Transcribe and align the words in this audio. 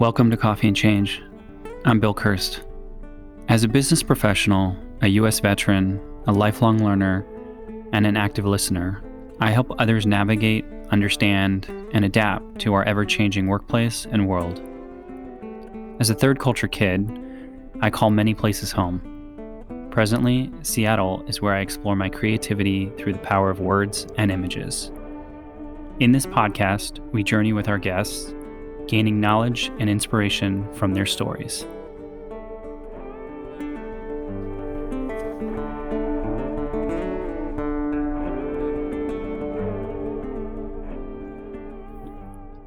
Welcome 0.00 0.30
to 0.30 0.36
Coffee 0.38 0.66
and 0.66 0.74
Change. 0.74 1.22
I'm 1.84 2.00
Bill 2.00 2.14
Kirst. 2.14 2.64
As 3.50 3.64
a 3.64 3.68
business 3.68 4.02
professional, 4.02 4.74
a 5.02 5.08
U.S. 5.08 5.40
veteran, 5.40 6.00
a 6.26 6.32
lifelong 6.32 6.82
learner, 6.82 7.26
and 7.92 8.06
an 8.06 8.16
active 8.16 8.46
listener, 8.46 9.02
I 9.40 9.50
help 9.50 9.78
others 9.78 10.06
navigate, 10.06 10.64
understand, 10.90 11.66
and 11.92 12.06
adapt 12.06 12.60
to 12.60 12.72
our 12.72 12.82
ever 12.84 13.04
changing 13.04 13.46
workplace 13.46 14.06
and 14.10 14.26
world. 14.26 14.62
As 16.00 16.08
a 16.08 16.14
third 16.14 16.38
culture 16.38 16.66
kid, 16.66 17.06
I 17.82 17.90
call 17.90 18.08
many 18.08 18.32
places 18.32 18.72
home. 18.72 19.02
Presently, 19.90 20.50
Seattle 20.62 21.22
is 21.26 21.42
where 21.42 21.54
I 21.54 21.60
explore 21.60 21.94
my 21.94 22.08
creativity 22.08 22.90
through 22.96 23.12
the 23.12 23.18
power 23.18 23.50
of 23.50 23.60
words 23.60 24.06
and 24.16 24.32
images. 24.32 24.92
In 25.98 26.12
this 26.12 26.24
podcast, 26.24 27.00
we 27.12 27.22
journey 27.22 27.52
with 27.52 27.68
our 27.68 27.76
guests 27.76 28.32
gaining 28.90 29.20
knowledge 29.20 29.70
and 29.78 29.88
inspiration 29.88 30.66
from 30.74 30.94
their 30.94 31.06
stories. 31.06 31.64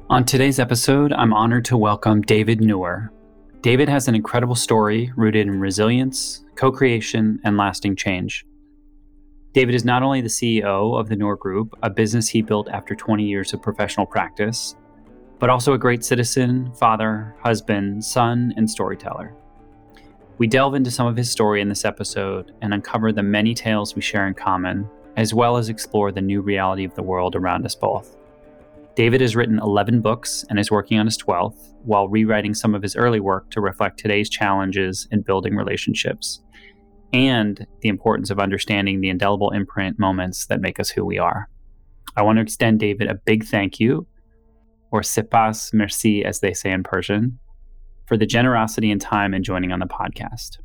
On 0.08 0.24
today's 0.24 0.58
episode, 0.58 1.12
I'm 1.12 1.34
honored 1.34 1.66
to 1.66 1.76
welcome 1.76 2.22
David 2.22 2.62
Nour. 2.62 3.12
David 3.60 3.90
has 3.90 4.08
an 4.08 4.14
incredible 4.14 4.54
story 4.54 5.12
rooted 5.16 5.46
in 5.46 5.60
resilience, 5.60 6.42
co 6.54 6.72
creation, 6.72 7.38
and 7.44 7.58
lasting 7.58 7.96
change. 7.96 8.46
David 9.52 9.74
is 9.74 9.84
not 9.84 10.02
only 10.02 10.22
the 10.22 10.28
CEO 10.28 10.98
of 10.98 11.10
the 11.10 11.16
Nour 11.16 11.36
Group, 11.36 11.76
a 11.82 11.90
business 11.90 12.28
he 12.28 12.40
built 12.40 12.68
after 12.70 12.94
20 12.94 13.24
years 13.24 13.52
of 13.52 13.60
professional 13.60 14.06
practice, 14.06 14.74
but 15.44 15.50
also 15.50 15.74
a 15.74 15.78
great 15.78 16.02
citizen, 16.02 16.72
father, 16.72 17.36
husband, 17.38 18.02
son, 18.02 18.54
and 18.56 18.70
storyteller. 18.70 19.34
We 20.38 20.46
delve 20.46 20.74
into 20.74 20.90
some 20.90 21.06
of 21.06 21.18
his 21.18 21.30
story 21.30 21.60
in 21.60 21.68
this 21.68 21.84
episode 21.84 22.52
and 22.62 22.72
uncover 22.72 23.12
the 23.12 23.22
many 23.22 23.52
tales 23.52 23.94
we 23.94 24.00
share 24.00 24.26
in 24.26 24.32
common, 24.32 24.88
as 25.18 25.34
well 25.34 25.58
as 25.58 25.68
explore 25.68 26.10
the 26.10 26.22
new 26.22 26.40
reality 26.40 26.82
of 26.82 26.94
the 26.94 27.02
world 27.02 27.36
around 27.36 27.66
us 27.66 27.74
both. 27.74 28.16
David 28.94 29.20
has 29.20 29.36
written 29.36 29.58
11 29.58 30.00
books 30.00 30.46
and 30.48 30.58
is 30.58 30.70
working 30.70 30.98
on 30.98 31.04
his 31.04 31.18
12th, 31.18 31.74
while 31.82 32.08
rewriting 32.08 32.54
some 32.54 32.74
of 32.74 32.80
his 32.80 32.96
early 32.96 33.20
work 33.20 33.50
to 33.50 33.60
reflect 33.60 33.98
today's 33.98 34.30
challenges 34.30 35.06
in 35.10 35.20
building 35.20 35.56
relationships 35.56 36.40
and 37.12 37.66
the 37.82 37.90
importance 37.90 38.30
of 38.30 38.40
understanding 38.40 39.02
the 39.02 39.10
indelible 39.10 39.50
imprint 39.50 39.98
moments 39.98 40.46
that 40.46 40.62
make 40.62 40.80
us 40.80 40.88
who 40.88 41.04
we 41.04 41.18
are. 41.18 41.50
I 42.16 42.22
want 42.22 42.38
to 42.38 42.42
extend 42.42 42.80
David 42.80 43.08
a 43.08 43.14
big 43.14 43.44
thank 43.44 43.78
you 43.78 44.06
or 44.94 45.00
Sepas 45.00 45.74
Merci, 45.74 46.24
as 46.24 46.38
they 46.38 46.54
say 46.54 46.70
in 46.70 46.84
Persian, 46.84 47.40
for 48.06 48.16
the 48.16 48.26
generosity 48.26 48.92
and 48.92 49.00
time 49.00 49.34
in 49.34 49.42
joining 49.42 49.72
on 49.72 49.80
the 49.80 49.86
podcast. 49.86 50.58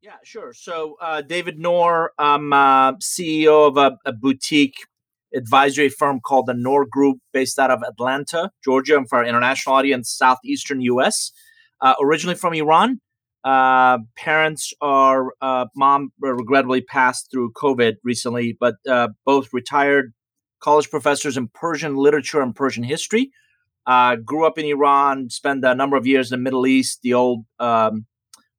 Yeah, 0.00 0.12
sure. 0.22 0.52
So, 0.52 0.94
uh, 1.00 1.22
David 1.22 1.58
Nour, 1.58 2.12
I'm 2.16 2.52
uh, 2.52 2.92
CEO 2.98 3.66
of 3.66 3.76
a, 3.76 3.98
a, 4.04 4.12
boutique 4.12 4.86
advisory 5.34 5.88
firm 5.88 6.20
called 6.20 6.46
the 6.46 6.54
Nour 6.54 6.86
Group, 6.88 7.18
based 7.32 7.58
out 7.58 7.72
of 7.72 7.82
Atlanta, 7.82 8.52
Georgia, 8.62 8.96
and 8.96 9.08
for 9.08 9.18
our 9.18 9.24
international 9.24 9.74
audience, 9.74 10.16
southeastern 10.16 10.80
U.S. 10.82 11.32
Uh, 11.80 11.94
originally 12.00 12.36
from 12.36 12.54
Iran, 12.54 13.00
uh, 13.46 13.98
parents 14.16 14.72
are 14.80 15.32
uh, 15.40 15.66
mom 15.76 16.10
regrettably 16.20 16.80
passed 16.80 17.30
through 17.30 17.52
COVID 17.52 17.94
recently, 18.02 18.56
but 18.58 18.74
uh, 18.88 19.08
both 19.24 19.52
retired 19.52 20.12
college 20.60 20.90
professors 20.90 21.36
in 21.36 21.46
Persian 21.54 21.94
literature 21.94 22.42
and 22.42 22.56
Persian 22.56 22.82
history. 22.82 23.30
Uh, 23.86 24.16
grew 24.16 24.44
up 24.44 24.58
in 24.58 24.66
Iran, 24.66 25.30
spent 25.30 25.64
a 25.64 25.76
number 25.76 25.96
of 25.96 26.08
years 26.08 26.32
in 26.32 26.40
the 26.40 26.42
Middle 26.42 26.66
East. 26.66 26.98
The 27.04 27.14
old 27.14 27.44
um, 27.60 28.06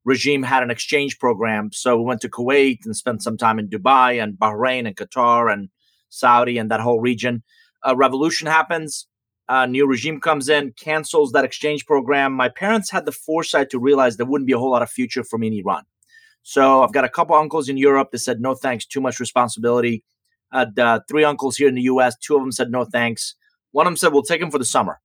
regime 0.06 0.42
had 0.42 0.62
an 0.62 0.70
exchange 0.70 1.18
program, 1.18 1.68
so 1.70 1.98
we 1.98 2.04
went 2.04 2.22
to 2.22 2.30
Kuwait 2.30 2.78
and 2.86 2.96
spent 2.96 3.22
some 3.22 3.36
time 3.36 3.58
in 3.58 3.68
Dubai 3.68 4.22
and 4.22 4.38
Bahrain 4.38 4.86
and 4.86 4.96
Qatar 4.96 5.52
and 5.52 5.68
Saudi 6.08 6.56
and 6.56 6.70
that 6.70 6.80
whole 6.80 6.98
region. 6.98 7.42
A 7.84 7.94
revolution 7.94 8.46
happens 8.46 9.06
uh, 9.48 9.66
new 9.66 9.86
regime 9.86 10.20
comes 10.20 10.48
in, 10.48 10.72
cancels 10.72 11.32
that 11.32 11.44
exchange 11.44 11.86
program. 11.86 12.32
My 12.32 12.48
parents 12.48 12.90
had 12.90 13.06
the 13.06 13.12
foresight 13.12 13.70
to 13.70 13.78
realize 13.78 14.16
there 14.16 14.26
wouldn't 14.26 14.46
be 14.46 14.52
a 14.52 14.58
whole 14.58 14.70
lot 14.70 14.82
of 14.82 14.90
future 14.90 15.24
for 15.24 15.38
me 15.38 15.46
in 15.46 15.54
Iran. 15.54 15.84
So 16.42 16.82
I've 16.82 16.92
got 16.92 17.04
a 17.04 17.08
couple 17.08 17.34
uncles 17.34 17.68
in 17.68 17.76
Europe 17.76 18.10
that 18.10 18.18
said 18.18 18.40
no 18.40 18.54
thanks, 18.54 18.86
too 18.86 19.00
much 19.00 19.20
responsibility. 19.20 20.04
Had 20.52 20.78
uh, 20.78 21.00
three 21.08 21.24
uncles 21.24 21.56
here 21.56 21.68
in 21.68 21.74
the 21.74 21.82
U.S. 21.82 22.16
Two 22.18 22.36
of 22.36 22.42
them 22.42 22.52
said 22.52 22.70
no 22.70 22.84
thanks. 22.84 23.34
One 23.72 23.86
of 23.86 23.90
them 23.90 23.96
said 23.96 24.12
we'll 24.12 24.22
take 24.22 24.40
him 24.40 24.50
for 24.50 24.58
the 24.58 24.64
summer. 24.64 25.00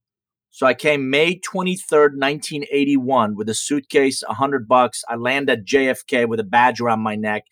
So 0.51 0.67
I 0.67 0.73
came 0.73 1.09
May 1.09 1.39
23rd, 1.39 2.15
1981, 2.15 3.35
with 3.35 3.49
a 3.49 3.53
suitcase, 3.53 4.23
hundred 4.27 4.67
bucks. 4.67 5.03
I 5.09 5.15
land 5.15 5.49
at 5.49 5.65
JFK 5.65 6.27
with 6.27 6.39
a 6.39 6.43
badge 6.43 6.79
around 6.79 6.99
my 6.99 7.15
neck. 7.15 7.45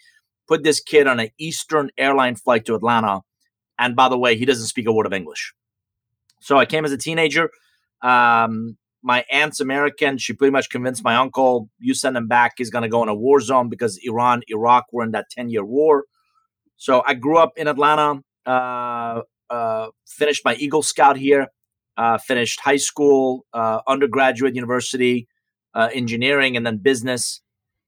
Put 0.48 0.64
this 0.64 0.80
kid 0.80 1.08
on 1.08 1.20
an 1.20 1.30
Eastern 1.38 1.90
airline 1.98 2.36
flight 2.36 2.66
to 2.66 2.76
Atlanta. 2.76 3.22
And 3.80 3.96
by 3.96 4.08
the 4.08 4.20
way, 4.20 4.38
he 4.38 4.46
doesn't 4.46 4.68
speak 4.68 4.86
a 4.86 4.94
word 4.94 5.08
of 5.08 5.14
English. 5.14 5.54
So 6.42 6.58
I 6.58 6.66
came 6.66 6.84
as 6.84 6.92
a 6.92 6.98
teenager. 6.98 7.50
Um, 8.02 8.78
my 9.04 9.26
aunt's 9.32 9.60
American. 9.60 10.18
She 10.18 10.34
pretty 10.34 10.52
much 10.52 10.70
convinced 10.70 11.04
my 11.04 11.16
uncle, 11.16 11.70
you 11.80 11.94
send 11.94 12.18
him 12.18 12.28
back, 12.28 12.54
he's 12.58 12.70
going 12.70 12.84
to 12.84 12.90
go 12.90 13.02
in 13.04 13.10
a 13.10 13.16
war 13.16 13.40
zone 13.40 13.70
because 13.70 14.00
Iran, 14.04 14.42
Iraq 14.48 14.86
were 14.92 15.04
in 15.04 15.12
that 15.12 15.30
10 15.32 15.50
year 15.50 15.66
war. 15.66 16.06
So 16.78 17.04
I 17.06 17.14
grew 17.14 17.38
up 17.38 17.54
in 17.58 17.68
Atlanta, 17.68 18.22
uh, 18.46 19.22
uh, 19.50 19.88
finished 20.08 20.44
my 20.44 20.56
Eagle 20.56 20.82
Scout 20.82 21.18
here, 21.18 21.48
uh, 21.98 22.18
finished 22.18 22.60
high 22.60 22.78
school, 22.78 23.46
uh, 23.54 23.82
undergraduate 23.88 24.56
university, 24.56 25.28
uh, 25.74 25.90
engineering, 25.94 26.58
and 26.58 26.66
then 26.66 26.78
business. 26.78 27.42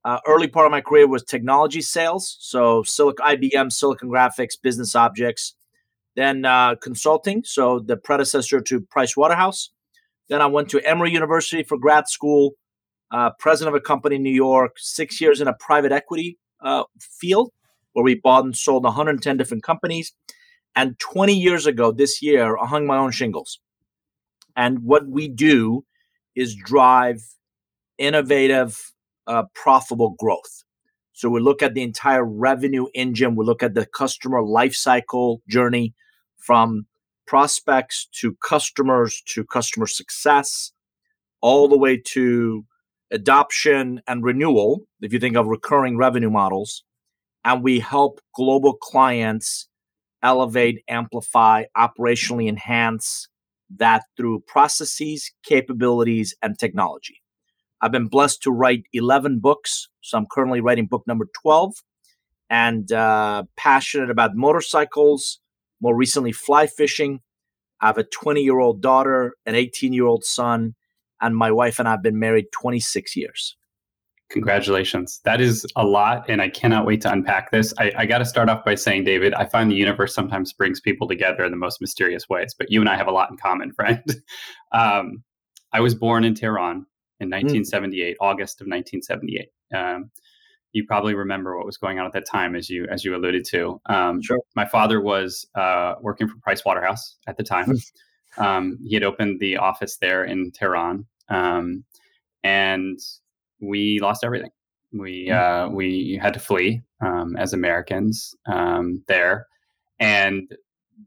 Uh, 0.06 0.20
early 0.28 0.48
part 0.48 0.66
of 0.66 0.72
my 0.72 0.82
career 0.82 1.08
was 1.08 1.24
technology 1.24 1.82
sales. 1.82 2.38
So 2.40 2.84
IBM, 2.84 3.72
Silicon 3.72 4.10
Graphics, 4.10 4.62
business 4.62 4.96
objects 4.96 5.56
then 6.16 6.46
uh, 6.46 6.76
consulting, 6.76 7.44
so 7.44 7.80
the 7.80 7.98
predecessor 7.98 8.62
to 8.62 8.82
Price 8.82 9.18
Waterhouse. 9.18 9.70
Then 10.30 10.42
I 10.42 10.46
went 10.46 10.70
to 10.70 10.82
Emory 10.88 11.12
University 11.12 11.64
for 11.64 11.78
grad 11.78 12.08
school, 12.08 12.52
uh, 13.12 13.32
president 13.40 13.76
of 13.76 13.82
a 13.82 13.84
company 13.84 14.16
in 14.18 14.24
New 14.24 14.34
York, 14.34 14.74
six 14.78 15.20
years 15.20 15.42
in 15.42 15.48
a 15.48 15.54
private 15.54 15.92
equity 15.92 16.38
uh, 16.62 16.84
field 17.00 17.52
where 17.94 18.04
we 18.04 18.16
bought 18.16 18.46
and 18.46 18.56
sold 18.56 18.84
110 18.84 19.38
different 19.38 19.64
companies. 19.64 20.14
And 20.76 20.98
20 21.00 21.34
years 21.34 21.66
ago, 21.68 21.92
this 21.92 22.22
year, 22.22 22.58
I 22.58 22.66
hung 22.66 22.88
my 22.88 22.98
own 22.98 23.12
shingles. 23.12 23.60
And 24.56 24.80
what 24.80 25.08
we 25.08 25.28
do 25.28 25.86
is 26.36 26.56
drive 26.56 27.22
innovative, 27.98 28.94
uh, 29.28 29.44
profitable 29.54 30.16
growth. 30.18 30.64
So 31.14 31.30
we 31.30 31.40
look 31.40 31.62
at 31.62 31.76
the 31.76 31.84
entire 31.84 32.26
revenue 32.26 32.88
engine, 32.96 33.36
we 33.36 33.46
look 33.46 33.62
at 33.62 33.76
the 33.76 33.86
customer 33.86 34.42
lifecycle 34.42 35.40
journey, 35.48 35.94
from 36.46 36.86
prospects 37.26 38.08
to 38.20 38.36
customers 38.44 39.22
to 39.28 39.46
customer 39.46 39.88
success, 39.88 40.72
all 41.42 41.68
the 41.68 41.78
way 41.78 41.98
to 41.98 42.66
adoption 43.12 44.02
and 44.08 44.24
renewal, 44.24 44.82
if 45.02 45.14
you 45.14 45.20
think 45.20 45.38
of 45.38 45.48
recurring 45.48 45.98
revenue 45.98 46.30
models. 46.30 46.84
And 47.46 47.64
we 47.64 47.80
help 47.80 48.20
global 48.36 48.74
clients 48.74 49.68
elevate, 50.22 50.84
amplify, 50.88 51.66
operationally 51.78 52.48
enhance 52.48 53.28
that 53.78 54.04
through 54.16 54.44
processes, 54.48 55.32
capabilities, 55.44 56.36
and 56.42 56.58
technology. 56.58 57.22
I've 57.82 57.92
been 57.92 58.08
blessed 58.08 58.42
to 58.44 58.52
write 58.52 58.84
11 58.94 59.40
books. 59.40 59.90
So 60.02 60.18
I'm 60.18 60.26
currently 60.32 60.62
writing 60.62 60.86
book 60.86 61.04
number 61.06 61.28
12 61.42 61.76
and 62.50 62.92
uh, 62.92 63.44
passionate 63.58 64.10
about 64.10 64.36
motorcycles, 64.36 65.42
more 65.82 65.96
recently 65.96 66.32
fly 66.32 66.68
fishing. 66.68 67.22
I 67.82 67.88
have 67.88 67.98
a 67.98 68.04
20 68.04 68.42
year 68.42 68.60
old 68.60 68.82
daughter, 68.82 69.36
an 69.46 69.56
18 69.56 69.94
year 69.94 70.06
old 70.06 70.24
son, 70.24 70.76
and 71.22 71.36
my 71.36 71.52
wife 71.52 71.80
and 71.80 71.88
I 71.88 71.92
have 71.92 72.04
been 72.04 72.20
married 72.20 72.46
26 72.52 73.16
years. 73.16 73.56
Congratulations. 74.30 75.22
That 75.26 75.42
is 75.42 75.66
a 75.76 75.86
lot, 75.86 76.26
and 76.28 76.42
I 76.42 76.50
cannot 76.50 76.88
wait 76.88 77.02
to 77.02 77.12
unpack 77.12 77.52
this. 77.52 77.72
I, 77.78 77.92
I 77.96 78.06
got 78.08 78.18
to 78.18 78.26
start 78.26 78.50
off 78.50 78.66
by 78.66 78.74
saying, 78.74 79.04
David, 79.04 79.34
I 79.36 79.46
find 79.46 79.70
the 79.70 79.76
universe 79.76 80.16
sometimes 80.16 80.54
brings 80.54 80.80
people 80.80 81.08
together 81.08 81.46
in 81.46 81.52
the 81.52 81.58
most 81.58 81.80
mysterious 81.82 82.28
ways, 82.28 82.56
but 82.58 82.72
you 82.72 82.80
and 82.80 82.90
I 82.90 82.96
have 82.96 83.08
a 83.08 83.12
lot 83.12 83.30
in 83.30 83.38
common, 83.38 83.72
friend. 83.76 84.04
um, 84.72 85.24
I 85.72 85.82
was 85.82 85.94
born 85.94 86.24
in 86.24 86.34
Tehran 86.34 86.86
in 87.20 87.30
1978, 87.30 88.14
mm. 88.14 88.26
August 88.26 88.60
of 88.60 88.66
1978. 88.66 89.50
Um, 89.76 90.10
you 90.74 90.86
probably 90.86 91.14
remember 91.14 91.56
what 91.56 91.66
was 91.66 91.78
going 91.78 92.00
on 92.00 92.06
at 92.06 92.14
that 92.14 92.26
time, 92.26 92.56
as 92.56 92.70
you 92.70 92.86
as 92.90 93.06
you 93.06 93.16
alluded 93.16 93.46
to. 93.46 93.80
Um, 93.86 94.22
sure. 94.22 94.40
My 94.56 94.66
father 94.66 95.00
was 95.02 95.48
uh, 95.56 95.96
working 96.02 96.28
for 96.28 96.36
Price 96.40 96.66
Waterhouse 96.66 97.18
at 97.28 97.38
the 97.38 97.44
time. 97.44 97.78
Hmm. 98.36 98.44
um, 98.44 98.80
he 98.84 98.96
had 98.96 99.04
opened 99.04 99.40
the 99.40 99.58
office 99.58 99.98
there 99.98 100.26
in 100.26 100.52
Tehran, 100.52 101.06
um, 101.30 101.84
and 102.44 103.00
we 103.62 104.00
lost 104.00 104.24
everything. 104.24 104.52
We 104.92 105.30
uh, 105.30 105.70
we 105.70 106.20
had 106.22 106.34
to 106.34 106.40
flee 106.40 106.82
um, 107.02 107.36
as 107.38 107.54
Americans 107.54 108.36
um, 108.48 109.04
there, 109.08 109.48
and 110.00 110.52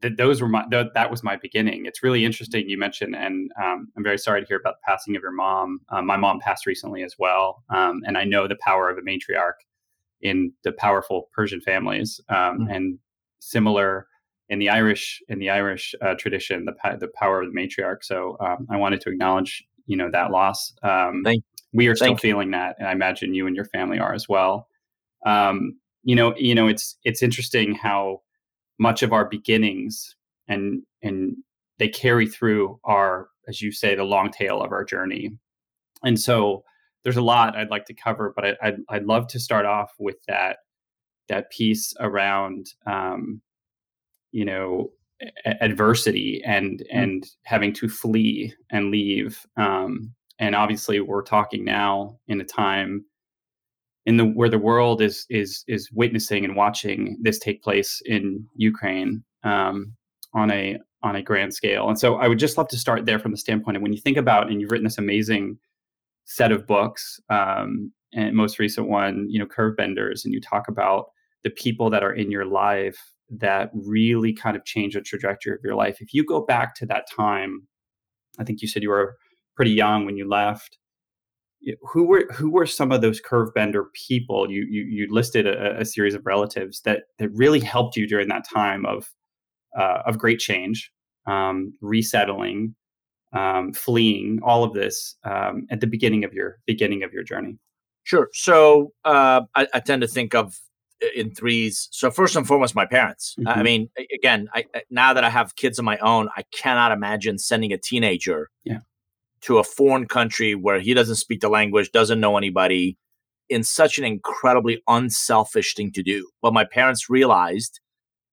th- 0.02 0.16
those 0.16 0.40
were 0.40 0.48
my 0.48 0.64
th- 0.70 0.88
that 0.94 1.10
was 1.10 1.22
my 1.22 1.36
beginning. 1.36 1.86
It's 1.86 2.02
really 2.02 2.24
interesting 2.24 2.68
you 2.68 2.78
mentioned, 2.78 3.14
and 3.14 3.50
um, 3.62 3.88
I'm 3.96 4.02
very 4.02 4.18
sorry 4.18 4.40
to 4.40 4.46
hear 4.46 4.58
about 4.58 4.76
the 4.76 4.86
passing 4.86 5.16
of 5.16 5.22
your 5.22 5.32
mom. 5.32 5.80
Uh, 5.88 6.02
my 6.02 6.16
mom 6.16 6.40
passed 6.40 6.66
recently 6.66 7.02
as 7.02 7.16
well, 7.18 7.62
um, 7.70 8.02
and 8.06 8.16
I 8.18 8.24
know 8.24 8.46
the 8.48 8.58
power 8.60 8.90
of 8.90 8.98
a 8.98 9.02
matriarch 9.02 9.60
in 10.20 10.52
the 10.64 10.72
powerful 10.72 11.28
Persian 11.32 11.60
families, 11.60 12.20
mm-hmm. 12.30 12.70
and 12.70 12.98
similar 13.40 14.06
in 14.48 14.58
the 14.58 14.68
Irish 14.68 15.22
in 15.28 15.38
the 15.38 15.50
Irish 15.50 15.94
uh, 16.02 16.14
tradition, 16.14 16.64
the 16.64 16.74
the 16.98 17.08
power 17.08 17.42
of 17.42 17.52
the 17.52 17.58
matriarch. 17.58 18.02
So 18.02 18.36
um, 18.40 18.66
I 18.70 18.76
wanted 18.76 19.00
to 19.02 19.10
acknowledge 19.10 19.64
you 19.86 19.96
know 19.96 20.10
that 20.10 20.30
loss. 20.30 20.72
Um, 20.82 21.22
we 21.72 21.88
are 21.88 21.96
still 21.96 22.08
Thank 22.08 22.20
feeling 22.20 22.48
you. 22.48 22.52
that, 22.52 22.76
and 22.78 22.88
I 22.88 22.92
imagine 22.92 23.34
you 23.34 23.46
and 23.46 23.56
your 23.56 23.66
family 23.66 23.98
are 23.98 24.14
as 24.14 24.28
well. 24.28 24.68
Um, 25.24 25.78
you 26.04 26.14
know, 26.14 26.34
you 26.36 26.54
know, 26.54 26.68
it's 26.68 26.96
it's 27.04 27.22
interesting 27.22 27.74
how 27.74 28.22
much 28.78 29.02
of 29.02 29.12
our 29.12 29.24
beginnings 29.24 30.16
and 30.48 30.82
and 31.02 31.36
they 31.78 31.88
carry 31.88 32.26
through 32.26 32.78
our 32.84 33.28
as 33.48 33.60
you 33.62 33.72
say 33.72 33.94
the 33.94 34.04
long 34.04 34.30
tail 34.30 34.62
of 34.62 34.72
our 34.72 34.84
journey 34.84 35.36
and 36.04 36.18
so 36.18 36.64
there's 37.04 37.16
a 37.16 37.22
lot 37.22 37.56
i'd 37.56 37.70
like 37.70 37.84
to 37.84 37.94
cover 37.94 38.32
but 38.34 38.44
I, 38.44 38.48
would 38.48 38.58
I'd, 38.62 38.76
I'd 38.88 39.04
love 39.04 39.26
to 39.28 39.40
start 39.40 39.66
off 39.66 39.92
with 39.98 40.16
that 40.28 40.58
that 41.28 41.50
piece 41.50 41.92
around 42.00 42.72
um, 42.86 43.40
you 44.32 44.44
know 44.44 44.90
a- 45.44 45.62
adversity 45.62 46.42
and 46.44 46.80
mm-hmm. 46.80 46.98
and 46.98 47.26
having 47.44 47.72
to 47.74 47.88
flee 47.88 48.54
and 48.70 48.90
leave 48.90 49.44
um, 49.56 50.14
and 50.38 50.54
obviously 50.54 51.00
we're 51.00 51.22
talking 51.22 51.64
now 51.64 52.18
in 52.28 52.40
a 52.40 52.44
time 52.44 53.04
in 54.06 54.16
the 54.16 54.24
where 54.24 54.48
the 54.48 54.58
world 54.58 55.02
is 55.02 55.26
is 55.28 55.64
is 55.66 55.90
witnessing 55.92 56.44
and 56.44 56.56
watching 56.56 57.18
this 57.20 57.38
take 57.38 57.62
place 57.62 58.00
in 58.06 58.46
Ukraine 58.54 59.22
um, 59.42 59.92
on 60.32 60.50
a 60.50 60.78
on 61.02 61.16
a 61.16 61.22
grand 61.22 61.52
scale. 61.54 61.88
And 61.88 61.98
so 61.98 62.16
I 62.16 62.28
would 62.28 62.38
just 62.38 62.56
love 62.56 62.68
to 62.68 62.78
start 62.78 63.04
there 63.04 63.18
from 63.18 63.32
the 63.32 63.36
standpoint 63.36 63.76
of 63.76 63.82
when 63.82 63.92
you 63.92 64.00
think 64.00 64.16
about 64.16 64.50
and 64.50 64.60
you've 64.60 64.70
written 64.70 64.84
this 64.84 64.98
amazing 64.98 65.58
set 66.24 66.50
of 66.50 66.66
books, 66.66 67.20
um, 67.30 67.92
and 68.12 68.34
most 68.34 68.58
recent 68.58 68.88
one, 68.88 69.26
you 69.28 69.38
know, 69.38 69.46
Curve 69.46 69.76
Benders, 69.76 70.24
and 70.24 70.32
you 70.32 70.40
talk 70.40 70.68
about 70.68 71.06
the 71.44 71.50
people 71.50 71.90
that 71.90 72.02
are 72.02 72.12
in 72.12 72.30
your 72.30 72.44
life 72.44 72.98
that 73.28 73.70
really 73.72 74.32
kind 74.32 74.56
of 74.56 74.64
change 74.64 74.94
the 74.94 75.00
trajectory 75.00 75.52
of 75.52 75.60
your 75.62 75.74
life. 75.74 76.00
If 76.00 76.14
you 76.14 76.24
go 76.24 76.40
back 76.40 76.74
to 76.76 76.86
that 76.86 77.06
time, 77.14 77.66
I 78.38 78.44
think 78.44 78.62
you 78.62 78.68
said 78.68 78.82
you 78.82 78.90
were 78.90 79.16
pretty 79.54 79.72
young 79.72 80.06
when 80.06 80.16
you 80.16 80.28
left 80.28 80.78
who 81.82 82.04
were 82.04 82.26
who 82.32 82.50
were 82.50 82.66
some 82.66 82.92
of 82.92 83.00
those 83.00 83.20
curve 83.20 83.52
bender 83.54 83.84
people? 83.94 84.50
You 84.50 84.66
you, 84.68 84.82
you 84.84 85.12
listed 85.12 85.46
a, 85.46 85.80
a, 85.80 85.84
series 85.84 86.14
of 86.14 86.24
relatives 86.24 86.80
that 86.82 87.04
that 87.18 87.30
really 87.30 87.60
helped 87.60 87.96
you 87.96 88.06
during 88.06 88.28
that 88.28 88.48
time 88.48 88.86
of 88.86 89.10
uh, 89.76 90.02
of 90.06 90.18
great 90.18 90.38
change 90.38 90.92
um, 91.26 91.72
resettling 91.80 92.74
um, 93.32 93.72
fleeing 93.72 94.38
all 94.42 94.64
of 94.64 94.72
this 94.72 95.16
um, 95.24 95.66
at 95.70 95.80
the 95.80 95.86
beginning 95.86 96.24
of 96.24 96.32
your 96.32 96.58
beginning 96.66 97.02
of 97.02 97.12
your 97.12 97.22
journey. 97.22 97.58
Sure. 98.04 98.28
So 98.32 98.92
uh, 99.04 99.42
I, 99.54 99.66
I, 99.74 99.80
tend 99.80 100.02
to 100.02 100.08
think 100.08 100.32
of 100.32 100.56
in 101.14 101.34
threes. 101.34 101.88
So 101.90 102.10
first 102.10 102.36
and 102.36 102.46
foremost 102.46 102.74
my 102.74 102.86
parents. 102.86 103.34
Mm-hmm. 103.38 103.58
i 103.58 103.62
mean 103.62 103.90
again 104.14 104.48
I, 104.54 104.64
now 104.90 105.12
that 105.12 105.24
i 105.24 105.30
have 105.30 105.56
kids 105.56 105.78
of 105.78 105.84
my 105.84 105.98
own 105.98 106.28
i 106.36 106.42
cannot 106.54 106.92
imagine 106.92 107.38
sending 107.38 107.72
a 107.72 107.78
teenager 107.78 108.50
yeah 108.64 108.78
to 109.42 109.58
a 109.58 109.64
foreign 109.64 110.06
country 110.06 110.54
where 110.54 110.80
he 110.80 110.94
doesn't 110.94 111.16
speak 111.16 111.40
the 111.40 111.48
language, 111.48 111.92
doesn't 111.92 112.20
know 112.20 112.36
anybody, 112.36 112.96
in 113.48 113.62
such 113.62 113.98
an 113.98 114.04
incredibly 114.04 114.82
unselfish 114.88 115.74
thing 115.74 115.92
to 115.92 116.02
do. 116.02 116.28
But 116.42 116.52
my 116.52 116.64
parents 116.64 117.08
realized 117.08 117.80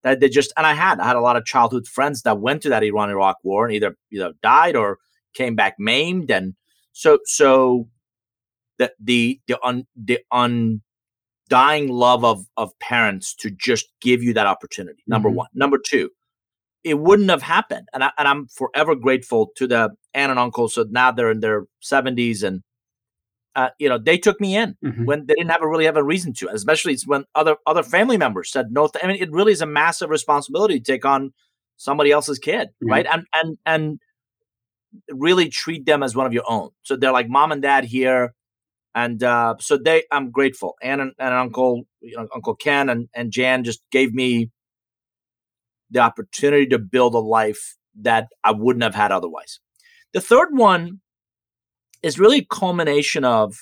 that 0.02 0.20
they 0.20 0.28
just, 0.28 0.52
and 0.56 0.66
I 0.66 0.74
had, 0.74 1.00
I 1.00 1.06
had 1.06 1.16
a 1.16 1.20
lot 1.20 1.36
of 1.36 1.44
childhood 1.44 1.86
friends 1.86 2.22
that 2.22 2.40
went 2.40 2.62
to 2.62 2.68
that 2.70 2.82
Iran 2.82 3.10
Iraq 3.10 3.36
war 3.42 3.66
and 3.66 3.74
either 3.74 3.96
either 4.10 4.32
died 4.42 4.76
or 4.76 4.98
came 5.34 5.54
back 5.54 5.76
maimed, 5.78 6.30
and 6.30 6.54
so 6.92 7.18
so 7.24 7.88
the 8.78 8.92
the 9.00 9.40
the 9.46 9.58
un 9.62 9.86
the 9.96 10.20
undying 10.30 11.88
love 11.88 12.24
of 12.24 12.46
of 12.56 12.78
parents 12.80 13.34
to 13.36 13.50
just 13.50 13.86
give 14.00 14.22
you 14.22 14.34
that 14.34 14.46
opportunity. 14.46 15.02
Number 15.06 15.28
mm-hmm. 15.28 15.38
one, 15.38 15.48
number 15.54 15.78
two 15.78 16.10
it 16.84 16.98
wouldn't 17.00 17.30
have 17.30 17.42
happened. 17.42 17.88
And, 17.92 18.04
I, 18.04 18.12
and 18.18 18.28
I'm 18.28 18.46
forever 18.46 18.94
grateful 18.94 19.50
to 19.56 19.66
the 19.66 19.90
aunt 20.12 20.30
and 20.30 20.38
uncle. 20.38 20.68
So 20.68 20.84
now 20.88 21.10
they're 21.10 21.30
in 21.30 21.40
their 21.40 21.64
70s 21.82 22.42
and, 22.42 22.62
uh, 23.56 23.70
you 23.78 23.88
know, 23.88 23.98
they 23.98 24.18
took 24.18 24.40
me 24.40 24.56
in 24.56 24.76
mm-hmm. 24.84 25.04
when 25.04 25.26
they 25.26 25.34
didn't 25.34 25.50
have 25.50 25.62
a 25.62 25.68
really 25.68 25.86
have 25.86 25.96
a 25.96 26.02
reason 26.02 26.32
to, 26.34 26.48
especially 26.48 26.98
when 27.06 27.24
other 27.36 27.56
other 27.66 27.84
family 27.84 28.16
members 28.16 28.50
said 28.50 28.72
no. 28.72 28.88
Th- 28.88 29.02
I 29.02 29.06
mean, 29.06 29.22
it 29.22 29.30
really 29.30 29.52
is 29.52 29.60
a 29.60 29.66
massive 29.66 30.10
responsibility 30.10 30.80
to 30.80 30.92
take 30.92 31.04
on 31.04 31.32
somebody 31.76 32.10
else's 32.10 32.40
kid, 32.40 32.68
mm-hmm. 32.68 32.90
right? 32.90 33.06
And 33.10 33.24
and 33.32 33.58
and 33.64 34.00
really 35.08 35.48
treat 35.48 35.86
them 35.86 36.02
as 36.02 36.16
one 36.16 36.26
of 36.26 36.32
your 36.32 36.42
own. 36.48 36.70
So 36.82 36.96
they're 36.96 37.12
like 37.12 37.28
mom 37.28 37.52
and 37.52 37.62
dad 37.62 37.84
here, 37.84 38.34
and 38.92 39.22
uh, 39.22 39.54
so 39.60 39.78
they. 39.78 40.02
I'm 40.10 40.32
grateful. 40.32 40.74
Aunt 40.82 41.00
and, 41.00 41.12
and 41.20 41.32
uncle, 41.32 41.84
you 42.00 42.16
know, 42.16 42.26
Uncle 42.34 42.56
Ken 42.56 42.88
and 42.88 43.08
and 43.14 43.30
Jan 43.30 43.62
just 43.62 43.82
gave 43.92 44.12
me 44.12 44.50
the 45.94 46.00
opportunity 46.00 46.66
to 46.66 46.78
build 46.78 47.14
a 47.14 47.18
life 47.18 47.76
that 48.02 48.28
I 48.42 48.50
wouldn't 48.50 48.82
have 48.82 48.94
had 48.94 49.12
otherwise. 49.12 49.60
The 50.12 50.20
third 50.20 50.48
one 50.50 51.00
is 52.02 52.18
really 52.18 52.38
a 52.38 52.44
culmination 52.44 53.24
of. 53.24 53.56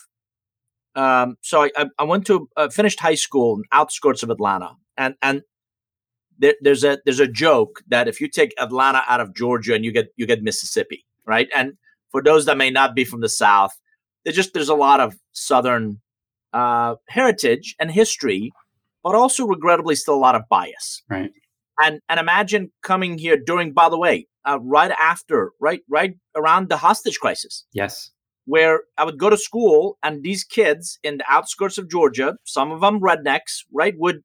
Um, 0.94 1.36
so 1.40 1.68
I, 1.76 1.86
I 1.98 2.04
went 2.04 2.26
to 2.26 2.48
uh, 2.56 2.68
finished 2.68 3.00
high 3.00 3.14
school 3.14 3.56
in 3.56 3.62
outskirts 3.72 4.22
of 4.22 4.30
Atlanta, 4.30 4.72
and 4.96 5.14
and 5.22 5.42
there, 6.38 6.54
there's 6.60 6.84
a 6.84 6.98
there's 7.04 7.20
a 7.20 7.26
joke 7.26 7.82
that 7.88 8.08
if 8.08 8.20
you 8.20 8.28
take 8.28 8.52
Atlanta 8.58 9.02
out 9.08 9.20
of 9.20 9.34
Georgia 9.34 9.74
and 9.74 9.84
you 9.84 9.92
get 9.92 10.08
you 10.16 10.26
get 10.26 10.42
Mississippi, 10.42 11.06
right? 11.24 11.48
And 11.54 11.74
for 12.10 12.22
those 12.22 12.44
that 12.44 12.58
may 12.58 12.70
not 12.70 12.94
be 12.94 13.04
from 13.06 13.20
the 13.20 13.28
South, 13.28 13.72
there's 14.24 14.36
just 14.36 14.52
there's 14.52 14.68
a 14.68 14.74
lot 14.74 15.00
of 15.00 15.16
Southern 15.32 16.02
uh, 16.52 16.96
heritage 17.08 17.74
and 17.80 17.90
history, 17.90 18.52
but 19.02 19.14
also 19.14 19.46
regrettably 19.46 19.94
still 19.94 20.14
a 20.14 20.16
lot 20.16 20.34
of 20.34 20.42
bias. 20.50 21.02
Right 21.08 21.30
and 21.82 22.00
and 22.08 22.20
imagine 22.20 22.70
coming 22.82 23.18
here 23.18 23.36
during 23.36 23.72
by 23.72 23.88
the 23.88 23.98
way 23.98 24.26
uh, 24.48 24.58
right 24.60 24.92
after 24.98 25.52
right 25.60 25.80
right 25.88 26.14
around 26.36 26.68
the 26.68 26.78
hostage 26.78 27.18
crisis. 27.18 27.64
Yes. 27.72 28.10
Where 28.44 28.80
i 28.98 29.04
would 29.04 29.18
go 29.18 29.30
to 29.30 29.36
school 29.36 29.98
and 30.02 30.22
these 30.24 30.42
kids 30.42 30.98
in 31.04 31.18
the 31.18 31.24
outskirts 31.28 31.78
of 31.78 31.88
georgia 31.88 32.34
some 32.42 32.72
of 32.72 32.80
them 32.80 32.98
rednecks 32.98 33.62
right 33.72 33.94
would 33.96 34.24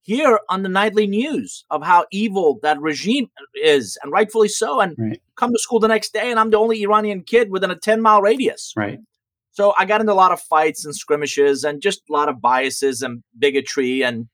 hear 0.00 0.40
on 0.48 0.62
the 0.62 0.70
nightly 0.70 1.06
news 1.06 1.64
of 1.68 1.82
how 1.82 2.06
evil 2.10 2.58
that 2.62 2.80
regime 2.80 3.26
is 3.62 3.98
and 4.02 4.10
rightfully 4.10 4.48
so 4.48 4.80
and 4.80 4.94
right. 4.96 5.20
come 5.36 5.52
to 5.52 5.58
school 5.58 5.80
the 5.80 5.86
next 5.86 6.14
day 6.14 6.30
and 6.30 6.40
i'm 6.40 6.48
the 6.48 6.56
only 6.56 6.82
iranian 6.82 7.22
kid 7.22 7.50
within 7.50 7.70
a 7.70 7.76
10 7.76 8.00
mile 8.00 8.22
radius. 8.22 8.72
Right. 8.74 9.00
So 9.50 9.74
i 9.78 9.84
got 9.84 10.00
into 10.00 10.14
a 10.14 10.22
lot 10.24 10.32
of 10.32 10.40
fights 10.40 10.86
and 10.86 10.96
skirmishes 10.96 11.62
and 11.62 11.82
just 11.82 12.00
a 12.08 12.12
lot 12.14 12.30
of 12.30 12.40
biases 12.40 13.02
and 13.02 13.22
bigotry 13.38 14.02
and 14.02 14.28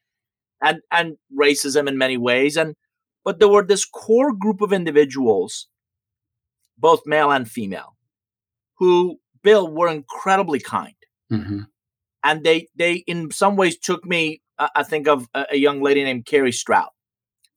and 0.63 0.81
and 0.91 1.17
racism 1.37 1.89
in 1.89 1.99
many 1.99 2.17
ways 2.17 2.57
and 2.57 2.75
but 3.25 3.39
there 3.39 3.49
were 3.49 3.65
this 3.65 3.85
core 3.85 4.33
group 4.33 4.61
of 4.61 4.73
individuals 4.73 5.69
both 6.79 7.03
male 7.05 7.31
and 7.31 7.51
female 7.51 7.97
who 8.79 9.19
bill 9.43 9.69
were 9.69 9.89
incredibly 9.89 10.61
kind 10.61 10.95
mm-hmm. 11.31 11.61
and 12.25 12.45
they 12.45 12.69
they 12.77 12.95
in 13.07 13.31
some 13.31 13.57
ways 13.57 13.77
took 13.77 14.05
me 14.05 14.41
uh, 14.59 14.69
i 14.75 14.83
think 14.83 15.09
of 15.09 15.29
a, 15.35 15.47
a, 15.53 15.57
young 15.57 15.83
lady 15.83 16.03
named 16.05 16.25
carrie 16.25 16.53
strout 16.53 16.93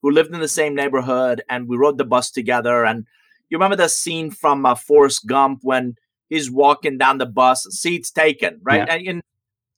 who 0.02 0.10
lived 0.10 0.34
in 0.34 0.40
the 0.40 0.48
same 0.48 0.74
neighborhood 0.74 1.42
and 1.48 1.68
we 1.68 1.76
rode 1.76 1.98
the 1.98 2.04
bus 2.04 2.30
together 2.30 2.84
and 2.84 3.06
you 3.48 3.56
remember 3.56 3.76
that 3.76 3.92
scene 3.92 4.30
from 4.30 4.66
uh, 4.66 4.74
forrest 4.74 5.26
gump 5.26 5.60
when 5.62 5.94
he's 6.28 6.50
walking 6.50 6.98
down 6.98 7.18
the 7.18 7.26
bus 7.26 7.66
seats 7.70 8.10
taken 8.10 8.60
right 8.62 8.86
yeah. 8.86 8.94
and, 8.94 9.08
and 9.08 9.22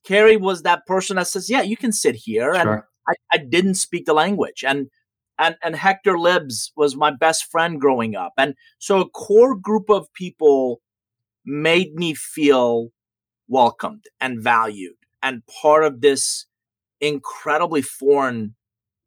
carrie 0.03 0.37
was 0.37 0.63
that 0.63 0.85
person 0.87 1.17
that 1.17 1.27
says 1.27 1.49
yeah 1.49 1.61
you 1.61 1.77
can 1.77 1.91
sit 1.91 2.15
here 2.15 2.55
sure. 2.55 2.73
and 2.73 2.83
I, 3.09 3.13
I 3.33 3.37
didn't 3.37 3.75
speak 3.75 4.05
the 4.05 4.13
language. 4.13 4.63
And 4.65 4.89
and 5.37 5.55
and 5.63 5.75
Hector 5.75 6.19
Libs 6.19 6.71
was 6.75 6.95
my 6.95 7.11
best 7.11 7.45
friend 7.45 7.79
growing 7.79 8.15
up. 8.15 8.33
And 8.37 8.55
so 8.77 9.01
a 9.01 9.09
core 9.09 9.55
group 9.55 9.89
of 9.89 10.11
people 10.13 10.81
made 11.45 11.95
me 11.95 12.13
feel 12.13 12.89
welcomed 13.47 14.05
and 14.21 14.43
valued 14.43 14.93
and 15.21 15.41
part 15.47 15.83
of 15.83 16.01
this 16.01 16.45
incredibly 17.01 17.81
foreign 17.81 18.55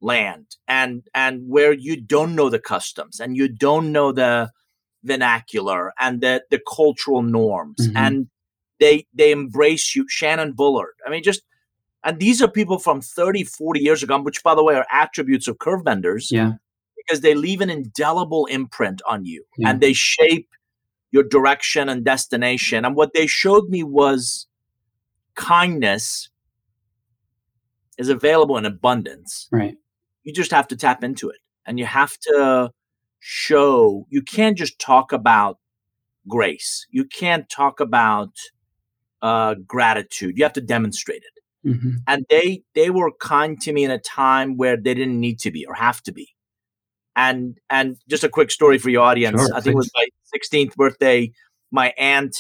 land 0.01 0.47
and 0.67 1.05
and 1.15 1.49
where 1.49 1.73
you 1.73 2.01
don't 2.01 2.35
know 2.35 2.51
the 2.51 2.59
customs 2.59 3.21
and 3.21 3.37
you 3.37 3.49
don't 3.49 3.93
know 3.93 4.11
the 4.11 4.51
vernacular 5.05 5.93
and 6.01 6.21
the 6.21 6.43
the 6.51 6.61
cultural 6.75 7.23
norms 7.23 7.77
mm-hmm. 7.81 7.97
and 7.97 8.27
they 8.81 9.07
they 9.15 9.31
embrace 9.31 9.95
you 9.95 10.05
shannon 10.09 10.53
bullard 10.53 10.95
i 11.07 11.11
mean 11.11 11.23
just 11.23 11.43
and 12.05 12.19
these 12.19 12.43
are 12.43 12.49
people 12.49 12.79
from 12.79 13.01
30, 13.01 13.45
40 13.45 13.81
years 13.81 14.03
ago, 14.03 14.21
which, 14.21 14.43
by 14.43 14.55
the 14.55 14.65
way, 14.65 14.75
are 14.75 14.87
attributes 14.91 15.47
of 15.49 15.59
curve 15.59 15.85
benders. 15.85 16.31
Yeah. 16.31 16.55
Because 16.97 17.21
they 17.21 17.35
leave 17.35 17.61
an 17.61 17.71
indelible 17.71 18.47
imprint 18.47 19.03
on 19.09 19.25
you 19.25 19.45
yeah. 19.57 19.71
and 19.71 19.81
they 19.81 19.93
shape 19.93 20.49
your 21.11 21.25
direction 21.25 21.89
and 21.89 22.05
destination. 22.05 22.85
And 22.85 22.95
what 22.95 23.13
they 23.13 23.27
showed 23.27 23.69
me 23.69 23.83
was 23.83 24.47
kindness 25.35 26.29
is 27.99 28.09
available 28.09 28.57
in 28.57 28.65
abundance. 28.65 29.49
Right. 29.51 29.77
You 30.23 30.33
just 30.33 30.53
have 30.53 30.69
to 30.69 30.77
tap 30.77 31.03
into 31.03 31.29
it 31.29 31.39
and 31.67 31.79
you 31.79 31.87
have 31.87 32.17
to 32.19 32.73
show, 33.19 34.07
you 34.11 34.23
can't 34.23 34.57
just 34.57 34.79
talk 34.79 35.13
about 35.13 35.59
grace. 36.29 36.87
You 36.91 37.05
can't 37.05 37.49
talk 37.49 37.81
about 37.81 38.31
uh, 39.21 39.55
gratitude. 39.67 40.39
You 40.39 40.45
have 40.45 40.53
to 40.55 40.61
demonstrate 40.61 41.23
it. 41.23 41.32
Mm-hmm. 41.65 41.91
And 42.07 42.27
they 42.29 42.63
they 42.75 42.91
were 42.91 43.13
kind 43.21 43.61
to 43.61 43.73
me 43.73 43.85
in 43.85 43.91
a 43.91 43.99
time 43.99 44.57
where 44.57 44.77
they 44.77 44.95
didn't 44.95 45.21
need 45.21 45.39
to 45.41 45.51
be 45.51 45.65
or 45.67 45.75
have 45.75 46.03
to 46.05 46.13
be. 46.13 46.29
And 47.15 47.59
and 47.71 47.97
just 48.09 48.25
a 48.25 48.29
quick 48.29 48.51
story 48.51 48.79
for 48.79 48.91
your 48.91 49.03
audience. 49.03 49.41
Sure, 49.41 49.55
I 49.55 49.61
think 49.61 49.75
it 49.75 49.77
was 49.77 49.91
my 49.97 50.07
16th 50.35 50.75
birthday. 50.77 51.31
My 51.71 51.93
aunt, 51.99 52.37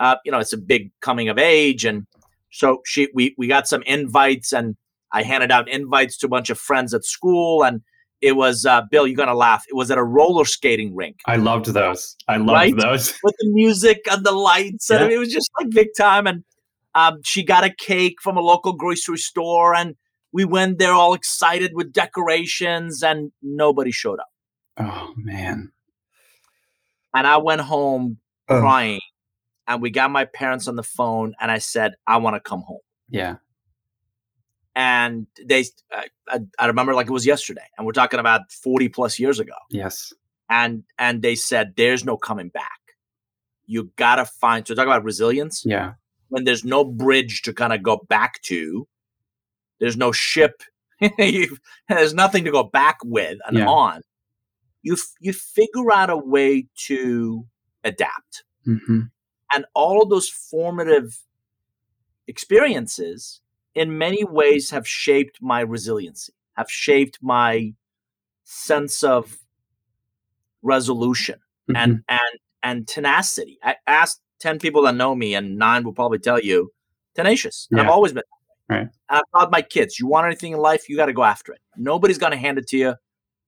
uh, 0.00 0.16
you 0.24 0.32
know, 0.32 0.38
it's 0.38 0.52
a 0.52 0.58
big 0.58 0.90
coming 1.00 1.28
of 1.28 1.38
age, 1.38 1.84
and 1.84 2.06
so 2.50 2.80
she 2.84 3.08
we 3.14 3.34
we 3.38 3.46
got 3.46 3.68
some 3.68 3.82
invites, 3.82 4.52
and 4.52 4.76
I 5.12 5.22
handed 5.22 5.50
out 5.50 5.68
invites 5.68 6.16
to 6.18 6.26
a 6.26 6.28
bunch 6.28 6.50
of 6.50 6.58
friends 6.58 6.94
at 6.94 7.04
school, 7.04 7.62
and 7.62 7.82
it 8.20 8.32
was 8.32 8.66
uh, 8.66 8.82
Bill. 8.90 9.06
You're 9.06 9.16
gonna 9.16 9.34
laugh. 9.34 9.64
It 9.68 9.74
was 9.74 9.90
at 9.90 9.98
a 9.98 10.02
roller 10.04 10.46
skating 10.46 10.96
rink. 10.96 11.18
I 11.26 11.36
loved 11.36 11.66
those. 11.66 12.16
I 12.26 12.38
loved 12.38 12.50
Right? 12.50 12.76
those. 12.76 13.14
with 13.22 13.34
the 13.38 13.48
music 13.50 14.00
and 14.10 14.24
the 14.24 14.32
lights, 14.32 14.90
and 14.90 15.12
it 15.12 15.18
was 15.18 15.32
just 15.32 15.50
like 15.60 15.70
big 15.70 15.88
time. 15.96 16.26
And 16.26 16.44
um, 16.98 17.20
she 17.24 17.42
got 17.44 17.64
a 17.64 17.70
cake 17.70 18.16
from 18.20 18.36
a 18.36 18.40
local 18.40 18.72
grocery 18.72 19.18
store, 19.18 19.74
and 19.74 19.94
we 20.32 20.44
went 20.44 20.78
there 20.78 20.92
all 20.92 21.14
excited 21.14 21.70
with 21.74 21.92
decorations, 21.92 23.02
and 23.02 23.30
nobody 23.42 23.90
showed 23.92 24.18
up. 24.18 24.28
Oh 24.78 25.12
man. 25.16 25.72
And 27.14 27.26
I 27.26 27.36
went 27.38 27.60
home 27.62 28.18
Oh. 28.50 28.60
crying, 28.60 29.00
and 29.66 29.82
we 29.82 29.90
got 29.90 30.10
my 30.10 30.24
parents 30.24 30.68
on 30.68 30.76
the 30.76 30.82
phone, 30.82 31.34
and 31.40 31.50
I 31.50 31.58
said, 31.58 31.94
"I 32.06 32.16
want 32.16 32.34
to 32.36 32.40
come 32.40 32.62
home." 32.62 32.80
Yeah. 33.10 33.36
And 34.74 35.26
they, 35.44 35.64
I, 35.92 36.06
I, 36.28 36.38
I 36.58 36.66
remember 36.66 36.94
like 36.94 37.08
it 37.08 37.12
was 37.12 37.26
yesterday, 37.26 37.66
and 37.76 37.86
we're 37.86 37.92
talking 37.92 38.20
about 38.20 38.50
forty 38.52 38.88
plus 38.88 39.18
years 39.18 39.38
ago. 39.40 39.54
Yes. 39.70 40.12
And 40.48 40.84
and 40.98 41.20
they 41.22 41.34
said, 41.34 41.74
"There's 41.76 42.04
no 42.04 42.16
coming 42.16 42.48
back. 42.48 42.80
You 43.66 43.90
gotta 43.96 44.24
find." 44.24 44.66
So 44.66 44.74
talk 44.74 44.86
about 44.86 45.04
resilience. 45.04 45.62
Yeah. 45.66 45.94
When 46.28 46.44
there's 46.44 46.64
no 46.64 46.84
bridge 46.84 47.42
to 47.42 47.52
kind 47.52 47.72
of 47.72 47.82
go 47.82 47.98
back 48.08 48.40
to, 48.42 48.86
there's 49.80 49.96
no 49.96 50.12
ship, 50.12 50.62
there's 51.18 52.14
nothing 52.14 52.44
to 52.44 52.50
go 52.50 52.62
back 52.64 52.98
with 53.04 53.38
and 53.46 53.58
Yeah. 53.58 53.66
on. 53.68 54.02
You 54.82 54.94
f- 54.94 55.14
you 55.20 55.32
figure 55.32 55.92
out 55.92 56.10
a 56.10 56.16
way 56.16 56.66
to 56.86 57.46
adapt, 57.84 58.44
Mm-hmm. 58.66 59.00
and 59.52 59.64
all 59.74 60.02
of 60.02 60.10
those 60.10 60.28
formative 60.28 61.18
experiences, 62.26 63.40
in 63.74 63.96
many 63.98 64.24
ways, 64.24 64.70
have 64.70 64.86
shaped 64.86 65.38
my 65.40 65.60
resiliency, 65.60 66.32
have 66.56 66.70
shaped 66.70 67.18
my 67.22 67.74
sense 68.44 69.02
of 69.02 69.38
resolution 70.62 71.38
Mm-hmm. 71.70 71.76
and 71.76 72.02
and 72.08 72.38
and 72.62 72.88
tenacity. 72.88 73.58
I 73.62 73.76
asked 73.86 74.20
ten 74.40 74.58
people 74.58 74.82
that 74.82 74.94
know 74.94 75.14
me, 75.14 75.34
and 75.34 75.56
nine 75.58 75.84
will 75.84 75.92
probably 75.92 76.18
tell 76.18 76.40
you 76.40 76.72
tenacious. 77.14 77.68
And 77.70 77.80
I've 77.80 77.88
always 77.88 78.12
been. 78.12 78.22
Right. 78.68 78.80
And 78.80 78.90
I've 79.08 79.22
taught 79.34 79.50
my 79.50 79.62
kids: 79.62 79.98
you 79.98 80.06
want 80.06 80.26
anything 80.26 80.52
in 80.52 80.58
life, 80.58 80.88
you 80.88 80.96
got 80.96 81.06
to 81.06 81.12
go 81.12 81.24
after 81.24 81.52
it. 81.52 81.60
Nobody's 81.76 82.18
going 82.18 82.32
to 82.32 82.38
hand 82.38 82.58
it 82.58 82.66
to 82.68 82.76
you. 82.76 82.94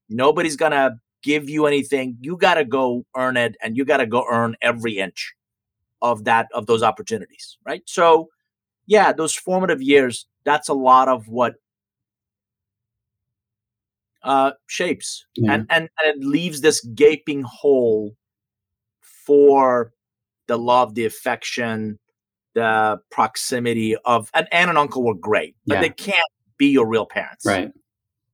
Nobody's 0.09 0.57
going 0.57 0.73
to 0.73 0.97
give 1.23 1.49
you 1.51 1.67
anything. 1.67 2.17
You 2.21 2.37
got 2.37 2.55
to 2.55 2.65
go 2.65 3.05
earn 3.17 3.37
it, 3.37 3.57
and 3.63 3.77
you 3.77 3.85
got 3.85 3.99
to 3.99 4.07
go 4.07 4.25
earn 4.31 4.57
every 4.63 4.99
inch 4.99 5.35
of 6.03 6.25
that 6.25 6.49
of 6.55 6.67
those 6.67 6.83
opportunities. 6.83 7.59
Right. 7.67 7.83
So, 7.87 8.29
yeah, 8.87 9.13
those 9.13 9.35
formative 9.35 9.83
years. 9.83 10.27
That's 10.45 10.71
a 10.71 10.75
lot 10.75 11.09
of 11.09 11.29
what 11.29 11.57
uh, 14.23 14.53
shapes 14.67 15.27
Yeah. 15.37 15.53
and, 15.53 15.67
and 15.71 15.89
and 16.03 16.23
it 16.23 16.27
leaves 16.27 16.61
this 16.61 16.81
gaping 16.95 17.43
hole 17.43 18.17
for 19.01 19.93
the 20.51 20.59
love, 20.59 20.95
the 20.95 21.07
affection, 21.07 21.99
the 22.55 22.99
proximity 23.11 23.95
of 24.05 24.29
an 24.35 24.47
aunt 24.51 24.69
and 24.71 24.79
uncle 24.79 25.03
were 25.05 25.15
great, 25.15 25.55
but 25.67 25.77
Yeah. 25.77 25.81
they 25.83 25.91
can't 25.91 26.33
be 26.59 26.67
your 26.67 26.87
real 26.87 27.07
parents. 27.07 27.47
Right. 27.47 27.71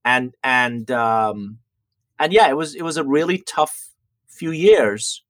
And 0.04 0.34
and 0.42 0.90
um 0.90 1.58
and 2.18 2.32
yeah, 2.32 2.48
it 2.48 2.56
was 2.56 2.74
it 2.74 2.82
was 2.82 2.96
a 2.96 3.04
really 3.04 3.38
tough 3.46 3.74
few 4.28 4.50
years. 4.50 5.22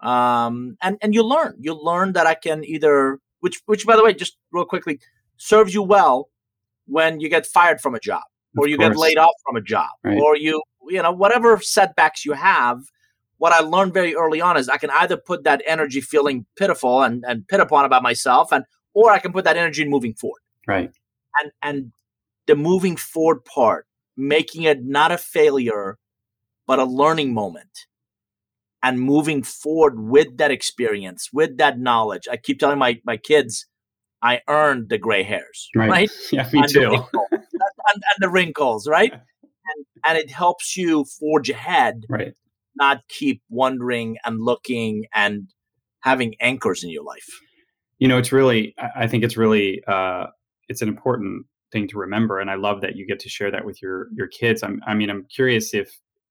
Um 0.00 0.76
and 0.82 0.96
and 1.02 1.14
you 1.14 1.22
learn. 1.24 1.54
You 1.58 1.74
learn 1.74 2.12
that 2.12 2.26
I 2.26 2.34
can 2.34 2.64
either 2.64 3.18
which 3.40 3.60
which 3.66 3.84
by 3.86 3.96
the 3.96 4.04
way, 4.04 4.14
just 4.14 4.36
real 4.52 4.64
quickly, 4.64 5.00
serves 5.36 5.74
you 5.74 5.82
well 5.82 6.28
when 6.86 7.20
you 7.20 7.28
get 7.28 7.46
fired 7.46 7.80
from 7.80 7.94
a 7.94 8.00
job 8.00 8.22
or 8.56 8.64
Of 8.66 8.70
you 8.70 8.78
get 8.78 8.96
laid 8.96 9.18
off 9.18 9.34
from 9.44 9.56
a 9.56 9.60
job 9.60 9.90
Right. 10.04 10.20
or 10.20 10.36
you 10.36 10.62
you 10.88 11.02
know 11.02 11.12
whatever 11.12 11.58
setbacks 11.60 12.24
you 12.24 12.32
have 12.34 12.78
what 13.42 13.52
i 13.52 13.60
learned 13.74 13.92
very 14.00 14.14
early 14.22 14.40
on 14.48 14.56
is 14.60 14.68
i 14.68 14.76
can 14.82 14.90
either 15.02 15.16
put 15.30 15.42
that 15.48 15.60
energy 15.74 16.00
feeling 16.00 16.46
pitiful 16.60 17.02
and 17.06 17.24
and 17.28 17.46
pit 17.48 17.60
upon 17.66 17.84
about 17.84 18.02
myself 18.10 18.52
and 18.52 18.64
or 18.94 19.10
i 19.10 19.18
can 19.18 19.32
put 19.36 19.44
that 19.44 19.56
energy 19.56 19.82
in 19.82 19.90
moving 19.96 20.14
forward 20.14 20.42
Right. 20.74 20.90
and 21.40 21.50
and 21.68 21.92
the 22.46 22.56
moving 22.56 22.96
forward 22.96 23.40
part 23.44 23.86
making 24.16 24.62
it 24.72 24.84
not 24.84 25.10
a 25.12 25.18
failure 25.18 25.98
but 26.68 26.78
a 26.78 26.84
learning 26.84 27.34
moment 27.34 27.74
and 28.82 29.00
moving 29.00 29.42
forward 29.42 29.94
with 30.14 30.36
that 30.38 30.50
experience 30.58 31.28
with 31.32 31.56
that 31.58 31.78
knowledge 31.78 32.24
i 32.30 32.36
keep 32.36 32.58
telling 32.60 32.78
my 32.78 32.92
my 33.04 33.16
kids 33.16 33.66
i 34.22 34.40
earned 34.48 34.88
the 34.88 34.98
gray 34.98 35.22
hairs 35.24 35.68
Right. 35.74 35.90
right 35.90 36.10
Yeah. 36.32 36.48
Me 36.52 36.60
and 36.60 36.68
the 36.68 36.80
too. 36.80 36.94
and, 37.32 37.42
and- 37.90 38.02
and 38.10 38.18
the 38.20 38.28
wrinkles, 38.28 38.86
right? 38.88 39.12
And, 39.70 39.80
and 40.06 40.14
it 40.22 40.30
helps 40.30 40.76
you 40.76 41.04
forge 41.18 41.48
ahead, 41.50 42.04
Right. 42.08 42.34
Not 42.76 43.00
keep 43.08 43.42
wondering 43.48 44.16
and 44.24 44.40
looking 44.40 45.06
and 45.14 45.48
having 46.00 46.34
anchors 46.40 46.82
in 46.82 46.90
your 46.90 47.04
life. 47.04 47.28
you 48.02 48.08
know 48.08 48.18
it's 48.18 48.32
really 48.32 48.74
i 48.96 49.06
think 49.06 49.22
it's 49.22 49.36
really 49.36 49.80
uh 49.86 50.26
it's 50.68 50.82
an 50.82 50.88
important 50.88 51.46
thing 51.70 51.86
to 51.86 51.96
remember 51.96 52.40
and 52.40 52.50
i 52.50 52.56
love 52.56 52.80
that 52.80 52.96
you 52.96 53.06
get 53.06 53.20
to 53.20 53.28
share 53.28 53.50
that 53.50 53.64
with 53.64 53.80
your 53.80 54.08
your 54.12 54.26
kids 54.26 54.64
i'm 54.64 54.82
i 54.88 54.92
mean 54.92 55.08
i'm 55.08 55.24
curious 55.26 55.72
if, 55.72 55.88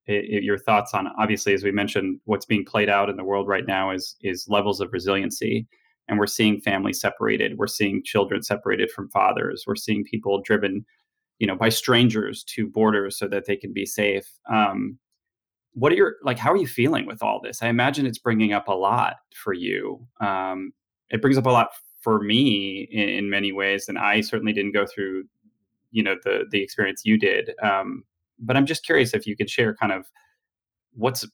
i 0.09 0.21
your 0.49 0.57
thoughts 0.57 0.93
on 0.93 1.07
obviously 1.17 1.53
as 1.53 1.63
we 1.63 1.71
mentioned 1.71 2.19
what's 2.25 2.45
being 2.45 2.65
played 2.65 2.89
out 2.89 3.09
in 3.09 3.15
the 3.15 3.23
world 3.23 3.47
right 3.47 3.67
now 3.67 3.89
is 3.89 4.17
is 4.21 4.45
levels 4.49 4.81
of 4.81 4.91
resiliency 4.91 5.65
and 6.09 6.19
we're 6.19 6.27
seeing 6.27 6.59
families 6.59 6.99
separated 6.99 7.57
we're 7.57 7.67
seeing 7.67 8.03
children 8.03 8.43
separated 8.43 8.91
from 8.91 9.07
fathers 9.09 9.63
we're 9.65 9.75
seeing 9.75 10.03
people 10.03 10.41
driven 10.41 10.85
you 11.39 11.47
know 11.47 11.55
by 11.55 11.69
strangers 11.69 12.43
to 12.43 12.67
borders 12.67 13.17
so 13.17 13.29
that 13.29 13.45
they 13.45 13.55
can 13.55 13.71
be 13.71 13.85
safe 13.85 14.27
um 14.51 14.99
what 15.73 15.91
are 15.91 15.95
your 15.95 16.15
like 16.23 16.37
how 16.37 16.51
are 16.51 16.57
you 16.57 16.67
feeling 16.67 17.05
with 17.05 17.23
all 17.23 17.39
this? 17.41 17.61
I 17.61 17.67
imagine 17.67 18.05
it's 18.05 18.17
bringing 18.17 18.53
up 18.53 18.67
a 18.67 18.73
lot 18.73 19.17
for 19.35 19.53
you 19.53 20.05
um 20.19 20.73
it 21.09 21.21
brings 21.21 21.37
up 21.37 21.45
a 21.45 21.49
lot 21.49 21.69
for 22.01 22.19
me 22.19 22.87
in, 22.91 23.09
in 23.09 23.29
many 23.29 23.51
ways 23.51 23.87
and 23.87 23.97
i 23.97 24.21
certainly 24.21 24.53
didn't 24.53 24.73
go 24.73 24.85
through 24.85 25.23
you 25.91 26.03
know 26.03 26.15
the 26.23 26.45
the 26.51 26.61
experience 26.61 27.03
you 27.05 27.17
did 27.17 27.51
um 27.61 28.03
but 28.39 28.57
i'm 28.57 28.65
just 28.65 28.85
curious 28.85 29.13
if 29.13 29.27
you 29.27 29.35
could 29.35 29.49
share 29.49 29.75
kind 29.75 29.91
of 29.91 30.05
what's 30.93 31.25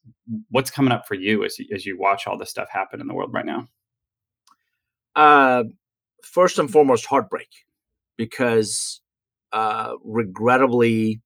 what's 0.49 0.71
coming 0.71 0.91
up 0.91 1.07
for 1.07 1.15
you 1.15 1.43
as 1.43 1.57
as 1.73 1.85
you 1.85 1.97
watch 1.97 2.27
all 2.27 2.37
this 2.37 2.49
stuff 2.49 2.69
happen 2.69 3.01
in 3.01 3.07
the 3.07 3.13
world 3.13 3.33
right 3.33 3.45
now? 3.45 3.67
Uh, 5.15 5.63
first 6.23 6.59
and 6.59 6.71
foremost, 6.71 7.05
heartbreak, 7.05 7.49
because 8.17 9.01
uh, 9.51 9.93
regrettably, 10.03 11.21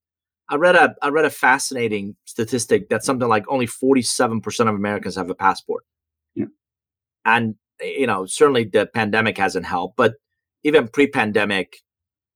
I 0.51 0.55
read 0.55 0.75
a 0.75 0.93
I 1.01 1.08
read 1.08 1.25
a 1.25 1.29
fascinating 1.29 2.15
statistic 2.25 2.89
that 2.89 3.03
something 3.05 3.27
like 3.27 3.46
only 3.48 3.65
forty 3.65 4.01
seven 4.01 4.41
percent 4.41 4.67
of 4.70 4.75
Americans 4.75 5.15
have 5.15 5.29
a 5.29 5.36
passport, 5.36 5.86
Yeah. 6.36 6.46
and 7.25 7.55
you 7.81 8.05
know 8.05 8.25
certainly 8.25 8.65
the 8.65 8.86
pandemic 8.86 9.38
hasn't 9.38 9.65
helped, 9.65 9.96
but 9.96 10.15
even 10.63 10.89
pre 10.89 11.08
pandemic, 11.08 11.77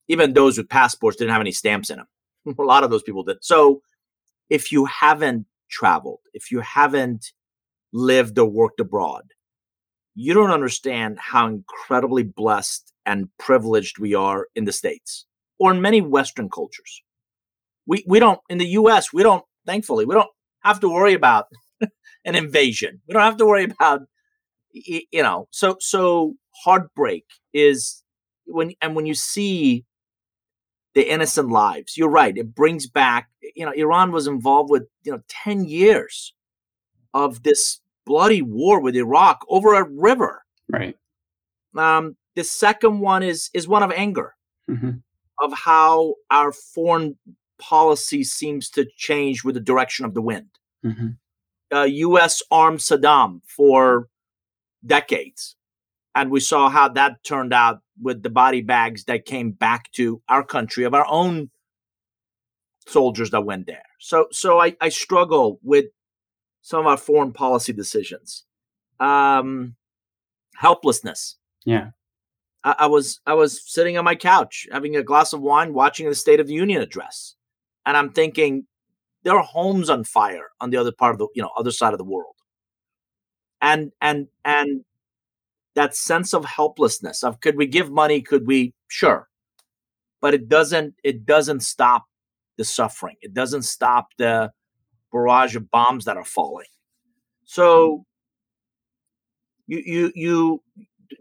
even 0.07 0.33
those 0.33 0.57
with 0.57 0.69
passports 0.69 1.17
didn't 1.17 1.31
have 1.33 1.41
any 1.41 1.51
stamps 1.51 1.89
in 1.89 1.97
them. 1.97 2.55
a 2.57 2.63
lot 2.63 2.85
of 2.85 2.89
those 2.89 3.03
people 3.03 3.23
did. 3.23 3.37
So 3.41 3.81
if 4.49 4.71
you 4.71 4.85
haven't 4.85 5.45
traveled, 5.69 6.21
if 6.33 6.51
you 6.51 6.61
haven't 6.61 7.33
lived 7.91 8.39
or 8.39 8.45
worked 8.49 8.79
abroad, 8.79 9.23
you 10.15 10.33
don't 10.33 10.51
understand 10.51 11.19
how 11.19 11.47
incredibly 11.47 12.23
blessed 12.23 12.93
and 13.05 13.27
privileged 13.37 13.99
we 13.99 14.15
are 14.15 14.47
in 14.55 14.63
the 14.63 14.71
States 14.71 15.25
or 15.59 15.73
in 15.73 15.81
many 15.81 15.99
Western 16.01 16.49
cultures. 16.49 17.01
We, 17.87 18.03
we 18.07 18.19
don't, 18.19 18.39
in 18.49 18.57
the 18.57 18.67
US, 18.67 19.13
we 19.13 19.23
don't, 19.23 19.43
thankfully, 19.65 20.05
we 20.05 20.15
don't 20.15 20.29
have 20.61 20.79
to 20.81 20.89
worry 20.89 21.13
about 21.13 21.45
an 22.25 22.35
invasion. 22.35 23.01
We 23.07 23.13
don't 23.13 23.23
have 23.23 23.37
to 23.37 23.45
worry 23.45 23.65
about, 23.65 24.01
you 24.71 25.23
know, 25.23 25.47
so, 25.51 25.77
so 25.79 26.35
heartbreak 26.63 27.25
is 27.53 28.03
when, 28.45 28.73
and 28.81 28.95
when 28.95 29.05
you 29.05 29.13
see 29.13 29.85
the 30.93 31.09
innocent 31.11 31.49
lives, 31.49 31.97
you're 31.97 32.09
right. 32.09 32.37
It 32.37 32.55
brings 32.55 32.87
back, 32.87 33.29
you 33.55 33.65
know, 33.65 33.71
Iran 33.71 34.11
was 34.11 34.27
involved 34.27 34.69
with, 34.69 34.83
you 35.03 35.11
know, 35.11 35.21
10 35.27 35.65
years 35.65 36.33
of 37.13 37.43
this 37.43 37.81
bloody 38.05 38.41
war 38.41 38.79
with 38.79 38.95
Iraq 38.95 39.45
over 39.49 39.73
a 39.73 39.87
river. 39.87 40.43
right 40.69 40.95
Um, 41.75 42.15
the 42.35 42.43
second 42.43 42.99
one 42.99 43.23
is 43.23 43.49
is 43.53 43.67
one 43.67 43.83
of 43.83 43.91
anger 43.91 44.35
hmm 44.67 44.91
of 45.41 45.51
how 45.51 46.13
our 46.31 46.53
foreign 46.53 47.17
policy 47.57 48.23
seems 48.23 48.69
to 48.71 48.85
change 48.97 49.43
with 49.43 49.55
the 49.55 49.61
direction 49.61 50.05
of 50.05 50.13
the 50.13 50.21
wind. 50.21 50.49
hmm 50.83 51.09
Uh, 51.73 51.83
U.S. 51.83 52.43
armed 52.51 52.79
Saddam 52.79 53.41
for 53.45 54.07
decades, 54.85 55.55
and 56.13 56.29
we 56.29 56.39
saw 56.39 56.69
how 56.69 56.89
that 56.89 57.23
turned 57.23 57.53
out 57.53 57.81
with 58.01 58.23
the 58.23 58.29
body 58.29 58.61
bags 58.61 59.05
that 59.05 59.25
came 59.25 59.51
back 59.51 59.91
to 59.93 60.21
our 60.29 60.43
country 60.43 60.83
of 60.83 60.93
our 60.93 61.05
own 61.07 61.49
soldiers 62.87 63.31
that 63.31 63.45
went 63.45 63.65
there. 63.67 63.83
So, 63.99 64.27
so 64.31 64.59
I, 64.59 64.75
I 64.79 64.89
struggle 64.89 65.59
with 65.63 65.85
some 66.61 66.81
of 66.81 66.87
our 66.87 66.97
foreign 66.97 67.31
policy 67.31 67.73
decisions. 67.73 68.43
Um, 68.99 69.75
helplessness. 70.55 71.37
Yeah. 71.65 71.91
I, 72.63 72.75
I 72.79 72.85
was 72.87 73.21
I 73.25 73.33
was 73.33 73.61
sitting 73.65 73.97
on 73.97 74.05
my 74.05 74.15
couch 74.15 74.67
having 74.71 74.95
a 74.95 75.03
glass 75.03 75.33
of 75.33 75.41
wine, 75.41 75.73
watching 75.73 76.07
the 76.07 76.15
State 76.15 76.39
of 76.39 76.47
the 76.47 76.53
Union 76.53 76.81
address, 76.81 77.35
and 77.85 77.95
I'm 77.97 78.11
thinking 78.11 78.65
there 79.23 79.35
are 79.35 79.43
homes 79.43 79.89
on 79.89 80.03
fire 80.03 80.49
on 80.61 80.69
the 80.69 80.77
other 80.77 80.91
part 80.91 81.13
of 81.13 81.19
the 81.19 81.27
you 81.35 81.41
know 81.41 81.51
other 81.57 81.71
side 81.71 81.93
of 81.93 81.97
the 81.97 82.05
world, 82.05 82.35
and 83.61 83.91
and 84.01 84.27
and 84.43 84.83
that 85.75 85.95
sense 85.95 86.33
of 86.33 86.45
helplessness 86.45 87.23
of 87.23 87.41
could 87.41 87.57
we 87.57 87.67
give 87.67 87.91
money? 87.91 88.21
Could 88.21 88.47
we? 88.47 88.73
Sure, 88.87 89.27
but 90.21 90.33
it 90.33 90.47
doesn't 90.47 90.95
it 91.03 91.25
doesn't 91.25 91.61
stop 91.61 92.05
the 92.57 92.63
suffering. 92.63 93.15
It 93.21 93.33
doesn't 93.33 93.63
stop 93.63 94.07
the 94.17 94.51
barrage 95.11 95.55
of 95.55 95.71
bombs 95.71 96.05
that 96.05 96.17
are 96.17 96.25
falling. 96.25 96.67
So 97.45 98.05
mm-hmm. 99.69 99.73
you 99.73 99.81
you 99.85 100.11
you 100.15 100.63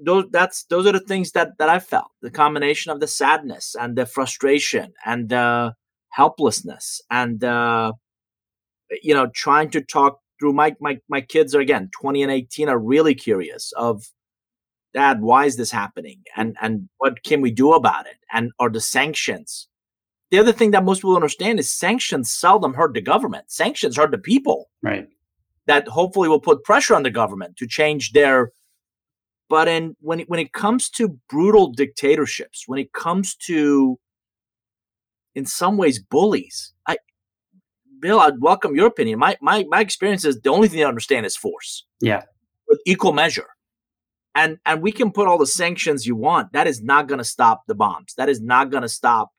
those 0.00 0.26
that's 0.30 0.64
those 0.64 0.86
are 0.86 0.92
the 0.92 1.00
things 1.00 1.32
that 1.32 1.58
that 1.58 1.68
I 1.68 1.78
felt 1.78 2.10
the 2.22 2.30
combination 2.30 2.92
of 2.92 3.00
the 3.00 3.06
sadness 3.06 3.76
and 3.78 3.96
the 3.96 4.06
frustration 4.06 4.92
and 5.04 5.28
the 5.28 5.74
helplessness 6.14 7.00
and 7.10 7.42
uh 7.42 7.92
you 9.02 9.14
know 9.14 9.26
trying 9.34 9.68
to 9.70 9.80
talk 9.80 10.20
through 10.38 10.52
my 10.52 10.74
my 10.80 10.98
my 11.08 11.20
kids 11.20 11.54
are 11.54 11.60
again 11.60 11.90
20 12.00 12.22
and 12.22 12.32
18 12.32 12.68
are 12.68 12.78
really 12.78 13.14
curious 13.14 13.72
of 13.76 14.04
dad 14.94 15.20
why 15.20 15.44
is 15.44 15.56
this 15.56 15.72
happening? 15.72 16.22
And 16.36 16.56
and 16.62 16.88
what 16.98 17.22
can 17.24 17.40
we 17.40 17.50
do 17.50 17.72
about 17.72 18.06
it? 18.06 18.16
And 18.32 18.52
are 18.58 18.70
the 18.70 18.80
sanctions 18.80 19.68
the 20.30 20.38
other 20.38 20.52
thing 20.52 20.70
that 20.70 20.84
most 20.84 21.00
people 21.00 21.14
understand 21.14 21.60
is 21.60 21.70
sanctions 21.70 22.30
seldom 22.30 22.74
hurt 22.74 22.94
the 22.94 23.00
government. 23.00 23.52
Sanctions 23.52 23.96
hurt 23.96 24.10
the 24.10 24.18
people. 24.18 24.70
Right. 24.82 25.08
that 25.66 25.86
hopefully 25.88 26.28
will 26.28 26.40
put 26.40 26.64
pressure 26.64 26.94
on 26.94 27.02
the 27.02 27.10
government 27.10 27.56
to 27.58 27.66
change 27.66 28.12
their 28.12 28.52
but 29.48 29.68
in 29.68 29.96
when 30.00 30.20
it, 30.20 30.28
when 30.28 30.40
it 30.40 30.52
comes 30.52 30.88
to 30.90 31.18
brutal 31.28 31.72
dictatorships 31.72 32.64
when 32.66 32.78
it 32.78 32.92
comes 32.92 33.34
to 33.34 33.98
in 35.34 35.44
some 35.46 35.76
ways 35.76 35.98
bullies 35.98 36.72
i 36.86 36.96
bill 38.00 38.20
i'd 38.20 38.40
welcome 38.40 38.74
your 38.76 38.86
opinion 38.86 39.18
my 39.18 39.36
my 39.40 39.64
my 39.68 39.80
experience 39.80 40.24
is 40.24 40.40
the 40.40 40.50
only 40.50 40.68
thing 40.68 40.78
they 40.78 40.84
understand 40.84 41.26
is 41.26 41.36
force 41.36 41.84
Yeah. 42.00 42.22
with 42.68 42.80
equal 42.86 43.12
measure 43.12 43.48
and 44.34 44.58
and 44.66 44.82
we 44.82 44.92
can 44.92 45.10
put 45.12 45.28
all 45.28 45.38
the 45.38 45.46
sanctions 45.46 46.06
you 46.06 46.16
want 46.16 46.52
that 46.52 46.66
is 46.66 46.82
not 46.82 47.08
going 47.08 47.18
to 47.18 47.24
stop 47.24 47.62
the 47.66 47.74
bombs 47.74 48.14
that 48.16 48.28
is 48.28 48.40
not 48.40 48.70
going 48.70 48.82
to 48.82 48.88
stop 48.88 49.30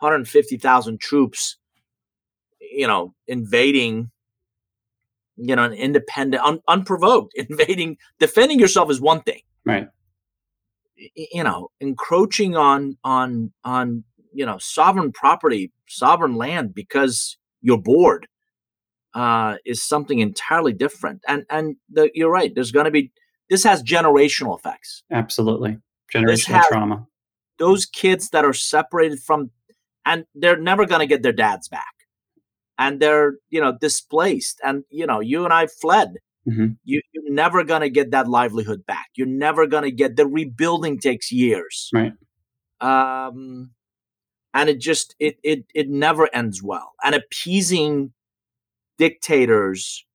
150,000 0.00 1.00
troops 1.00 1.56
you 2.60 2.86
know 2.86 3.14
invading 3.26 4.10
you 5.38 5.54
know, 5.54 5.64
an 5.64 5.74
independent, 5.74 6.42
un, 6.42 6.60
unprovoked, 6.66 7.34
invading, 7.36 7.98
defending 8.18 8.58
yourself 8.58 8.90
is 8.90 9.02
one 9.02 9.20
thing. 9.20 9.42
Right. 9.66 9.86
You 11.14 11.44
know, 11.44 11.68
encroaching 11.78 12.56
on 12.56 12.96
on 13.04 13.52
on 13.62 14.04
you 14.36 14.46
know 14.46 14.58
sovereign 14.58 15.12
property, 15.12 15.72
sovereign 15.88 16.36
land 16.36 16.74
because 16.74 17.36
you're 17.62 17.80
bored 17.80 18.28
uh, 19.14 19.56
is 19.64 19.82
something 19.82 20.18
entirely 20.20 20.72
different. 20.72 21.22
And 21.26 21.44
and 21.50 21.76
the, 21.90 22.10
you're 22.14 22.30
right. 22.30 22.54
There's 22.54 22.70
going 22.72 22.84
to 22.84 22.90
be 22.90 23.10
this 23.50 23.64
has 23.64 23.82
generational 23.82 24.58
effects. 24.58 25.02
Absolutely. 25.10 25.78
Generational 26.14 26.54
has- 26.54 26.66
trauma. 26.68 27.06
Those 27.58 27.86
kids 27.86 28.30
that 28.30 28.44
are 28.44 28.52
separated 28.52 29.18
from, 29.20 29.50
and 30.04 30.26
they're 30.34 30.58
never 30.58 30.84
going 30.84 31.00
to 31.00 31.06
get 31.06 31.22
their 31.22 31.32
dads 31.32 31.68
back, 31.68 31.94
and 32.78 33.00
they're 33.00 33.36
you 33.48 33.60
know 33.60 33.72
displaced. 33.80 34.60
And 34.62 34.84
you 34.90 35.06
know, 35.06 35.20
you 35.20 35.44
and 35.44 35.52
I 35.52 35.66
fled. 35.66 36.14
Mhm. 36.48 36.76
you, 36.84 37.00
you're 37.12 37.32
never 37.34 37.64
going 37.64 37.80
to 37.80 37.90
get 37.90 38.12
that 38.12 38.28
livelihood 38.28 38.86
back. 38.86 39.06
You're 39.16 39.26
never 39.26 39.66
going 39.66 39.82
to 39.82 39.90
get 39.90 40.14
the 40.14 40.28
rebuilding 40.28 41.00
takes 41.00 41.32
years. 41.32 41.90
Right. 41.92 42.12
Um, 42.80 43.72
and 44.56 44.70
it 44.70 44.80
just 44.80 45.14
it 45.20 45.38
it 45.42 45.66
it 45.74 45.88
never 45.88 46.34
ends 46.34 46.62
well. 46.62 46.94
And 47.04 47.14
appeasing 47.14 48.12
dictators 48.96 50.06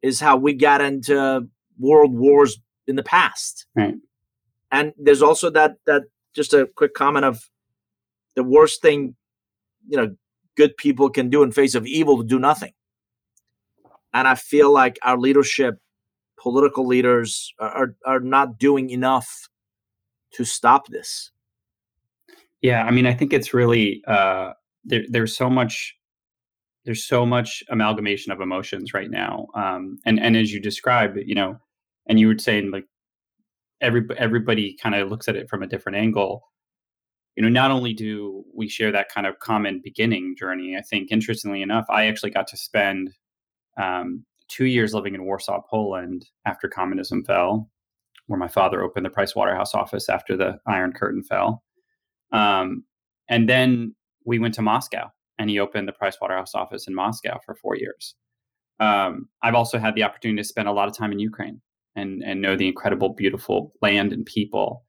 is 0.00 0.20
how 0.20 0.36
we 0.36 0.54
got 0.54 0.80
into 0.80 1.48
world 1.78 2.14
wars 2.14 2.58
in 2.86 2.94
the 2.94 3.02
past. 3.02 3.66
Right. 3.74 3.96
And 4.70 4.92
there's 4.96 5.22
also 5.22 5.50
that 5.50 5.72
that 5.86 6.04
just 6.36 6.54
a 6.54 6.68
quick 6.76 6.94
comment 6.94 7.24
of 7.24 7.50
the 8.36 8.44
worst 8.44 8.80
thing, 8.80 9.16
you 9.88 9.96
know, 9.96 10.14
good 10.56 10.76
people 10.76 11.10
can 11.10 11.28
do 11.28 11.42
in 11.42 11.50
face 11.50 11.74
of 11.74 11.84
evil 11.84 12.18
to 12.18 12.24
do 12.24 12.38
nothing. 12.38 12.72
And 14.12 14.28
I 14.28 14.36
feel 14.36 14.72
like 14.72 15.00
our 15.02 15.18
leadership, 15.18 15.80
political 16.40 16.86
leaders, 16.86 17.52
are 17.58 17.70
are, 17.76 17.96
are 18.06 18.20
not 18.20 18.56
doing 18.56 18.90
enough 18.90 19.48
to 20.34 20.44
stop 20.44 20.86
this. 20.86 21.32
Yeah, 22.64 22.84
I 22.84 22.92
mean, 22.92 23.04
I 23.04 23.12
think 23.12 23.34
it's 23.34 23.52
really 23.52 24.02
uh, 24.08 24.54
there, 24.84 25.04
there's 25.10 25.36
so 25.36 25.50
much 25.50 25.94
there's 26.86 27.04
so 27.06 27.26
much 27.26 27.62
amalgamation 27.68 28.32
of 28.32 28.40
emotions 28.40 28.94
right 28.94 29.10
now, 29.10 29.48
um, 29.54 29.98
and 30.06 30.18
and 30.18 30.34
as 30.34 30.50
you 30.50 30.60
described, 30.60 31.18
you 31.26 31.34
know, 31.34 31.58
and 32.08 32.18
you 32.18 32.26
were 32.26 32.38
saying 32.38 32.70
like 32.70 32.86
every 33.82 34.06
everybody 34.16 34.78
kind 34.82 34.94
of 34.94 35.10
looks 35.10 35.28
at 35.28 35.36
it 35.36 35.50
from 35.50 35.62
a 35.62 35.66
different 35.66 35.98
angle. 35.98 36.42
You 37.36 37.42
know, 37.42 37.50
not 37.50 37.70
only 37.70 37.92
do 37.92 38.44
we 38.54 38.66
share 38.70 38.92
that 38.92 39.10
kind 39.10 39.26
of 39.26 39.40
common 39.40 39.82
beginning 39.84 40.34
journey, 40.38 40.74
I 40.78 40.82
think 40.82 41.12
interestingly 41.12 41.60
enough, 41.60 41.84
I 41.90 42.06
actually 42.06 42.30
got 42.30 42.46
to 42.48 42.56
spend 42.56 43.10
um, 43.76 44.24
two 44.48 44.66
years 44.66 44.94
living 44.94 45.14
in 45.14 45.26
Warsaw, 45.26 45.60
Poland, 45.70 46.26
after 46.46 46.68
communism 46.68 47.24
fell, 47.24 47.70
where 48.28 48.38
my 48.40 48.48
father 48.48 48.82
opened 48.82 49.04
the 49.04 49.10
Price 49.10 49.36
Waterhouse 49.36 49.74
office 49.74 50.08
after 50.08 50.34
the 50.36 50.60
Iron 50.66 50.94
Curtain 50.94 51.24
fell. 51.24 51.63
Um, 52.34 52.84
and 53.28 53.48
then 53.48 53.94
we 54.26 54.38
went 54.38 54.54
to 54.54 54.62
Moscow, 54.62 55.10
and 55.38 55.48
he 55.48 55.58
opened 55.58 55.88
the 55.88 55.92
Price 55.92 56.16
Waterhouse 56.20 56.54
office 56.54 56.86
in 56.86 56.94
Moscow 56.94 57.38
for 57.46 57.54
four 57.54 57.76
years. 57.76 58.14
Um, 58.80 59.28
I've 59.42 59.54
also 59.54 59.78
had 59.78 59.94
the 59.94 60.02
opportunity 60.02 60.42
to 60.42 60.48
spend 60.48 60.68
a 60.68 60.72
lot 60.72 60.88
of 60.88 60.96
time 60.96 61.12
in 61.12 61.18
Ukraine 61.20 61.60
and 61.96 62.22
and 62.22 62.42
know 62.42 62.56
the 62.56 62.68
incredible, 62.68 63.10
beautiful 63.10 63.72
land 63.80 64.12
and 64.12 64.26
people. 64.26 64.84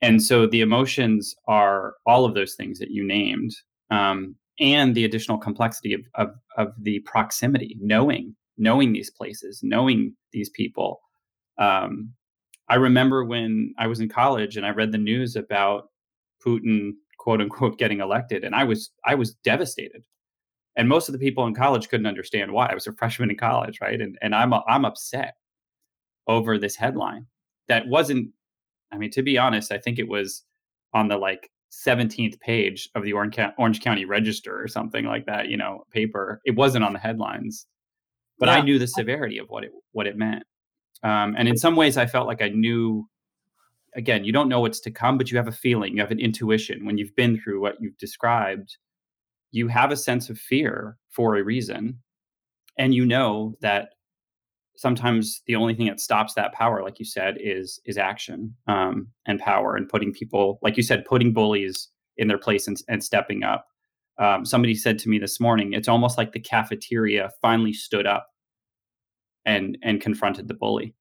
And 0.00 0.22
so 0.22 0.46
the 0.46 0.60
emotions 0.60 1.34
are 1.48 1.94
all 2.06 2.24
of 2.24 2.34
those 2.34 2.54
things 2.54 2.78
that 2.78 2.90
you 2.90 3.04
named, 3.04 3.52
um, 3.90 4.36
and 4.60 4.94
the 4.94 5.04
additional 5.04 5.38
complexity 5.38 5.92
of, 5.92 6.02
of 6.14 6.28
of 6.56 6.68
the 6.80 7.00
proximity, 7.00 7.76
knowing 7.80 8.34
knowing 8.58 8.92
these 8.92 9.10
places, 9.10 9.60
knowing 9.62 10.14
these 10.32 10.48
people. 10.50 11.00
Um, 11.58 12.12
I 12.68 12.76
remember 12.76 13.24
when 13.24 13.74
I 13.78 13.86
was 13.86 14.00
in 14.00 14.08
college 14.08 14.56
and 14.56 14.66
I 14.66 14.70
read 14.70 14.92
the 14.92 14.98
news 14.98 15.36
about 15.36 15.90
Putin, 16.46 16.92
quote 17.18 17.40
unquote, 17.40 17.78
getting 17.78 18.00
elected, 18.00 18.44
and 18.44 18.54
I 18.54 18.64
was 18.64 18.90
I 19.04 19.14
was 19.14 19.34
devastated. 19.44 20.02
And 20.76 20.88
most 20.88 21.08
of 21.08 21.14
the 21.14 21.18
people 21.18 21.46
in 21.46 21.54
college 21.54 21.88
couldn't 21.88 22.06
understand 22.06 22.52
why. 22.52 22.66
I 22.66 22.74
was 22.74 22.86
a 22.86 22.92
freshman 22.92 23.30
in 23.30 23.36
college, 23.36 23.78
right? 23.80 24.00
And 24.00 24.18
and 24.22 24.34
I'm 24.34 24.52
I'm 24.54 24.84
upset 24.84 25.34
over 26.26 26.58
this 26.58 26.76
headline 26.76 27.26
that 27.68 27.86
wasn't. 27.88 28.30
I 28.92 28.98
mean, 28.98 29.10
to 29.12 29.22
be 29.22 29.38
honest, 29.38 29.72
I 29.72 29.78
think 29.78 29.98
it 29.98 30.08
was 30.08 30.44
on 30.94 31.08
the 31.08 31.16
like 31.16 31.50
17th 31.72 32.38
page 32.40 32.88
of 32.94 33.02
the 33.02 33.12
Orange, 33.12 33.80
County 33.80 34.04
Register 34.04 34.62
or 34.62 34.68
something 34.68 35.04
like 35.04 35.26
that. 35.26 35.48
You 35.48 35.56
know, 35.56 35.84
paper. 35.90 36.40
It 36.44 36.54
wasn't 36.54 36.84
on 36.84 36.92
the 36.92 36.98
headlines, 36.98 37.66
but 38.38 38.48
I 38.48 38.60
knew 38.60 38.78
the 38.78 38.86
severity 38.86 39.38
of 39.38 39.48
what 39.48 39.64
it 39.64 39.72
what 39.92 40.06
it 40.06 40.16
meant. 40.16 40.44
Um, 41.02 41.34
and 41.36 41.48
in 41.48 41.56
some 41.56 41.76
ways, 41.76 41.96
I 41.96 42.06
felt 42.06 42.26
like 42.26 42.42
I 42.42 42.48
knew 42.48 43.06
again, 43.96 44.24
you 44.24 44.32
don't 44.32 44.48
know 44.48 44.60
what's 44.60 44.80
to 44.80 44.90
come, 44.90 45.18
but 45.18 45.30
you 45.30 45.36
have 45.36 45.48
a 45.48 45.52
feeling, 45.52 45.94
you 45.94 46.00
have 46.00 46.10
an 46.10 46.20
intuition. 46.20 46.84
When 46.84 46.98
you've 46.98 47.16
been 47.16 47.40
through 47.40 47.60
what 47.60 47.76
you've 47.80 47.98
described, 47.98 48.76
you 49.50 49.68
have 49.68 49.90
a 49.90 49.96
sense 49.96 50.28
of 50.28 50.38
fear 50.38 50.98
for 51.10 51.36
a 51.36 51.42
reason. 51.42 51.98
And 52.78 52.94
you 52.94 53.06
know 53.06 53.56
that 53.62 53.88
sometimes 54.76 55.42
the 55.46 55.56
only 55.56 55.74
thing 55.74 55.86
that 55.86 55.98
stops 55.98 56.34
that 56.34 56.52
power, 56.52 56.82
like 56.82 56.98
you 56.98 57.06
said, 57.06 57.38
is 57.40 57.80
is 57.86 57.96
action 57.96 58.54
um, 58.68 59.08
and 59.26 59.40
power 59.40 59.74
and 59.74 59.88
putting 59.88 60.12
people, 60.12 60.58
like 60.62 60.76
you 60.76 60.82
said, 60.82 61.06
putting 61.06 61.32
bullies 61.32 61.88
in 62.18 62.28
their 62.28 62.38
place 62.38 62.68
and, 62.68 62.76
and 62.88 63.02
stepping 63.02 63.42
up. 63.42 63.66
Um, 64.18 64.44
somebody 64.44 64.74
said 64.74 64.98
to 65.00 65.08
me 65.08 65.18
this 65.18 65.40
morning, 65.40 65.72
it's 65.72 65.88
almost 65.88 66.18
like 66.18 66.32
the 66.32 66.40
cafeteria 66.40 67.30
finally 67.40 67.72
stood 67.72 68.06
up 68.06 68.28
and 69.46 69.78
and 69.82 70.02
confronted 70.02 70.48
the 70.48 70.54
bully. 70.54 70.94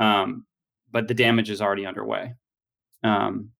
Um, 0.00 0.46
but 0.90 1.08
the 1.08 1.14
damage 1.14 1.50
is 1.50 1.60
already 1.60 1.86
underway. 1.86 2.34
Um, 3.04 3.50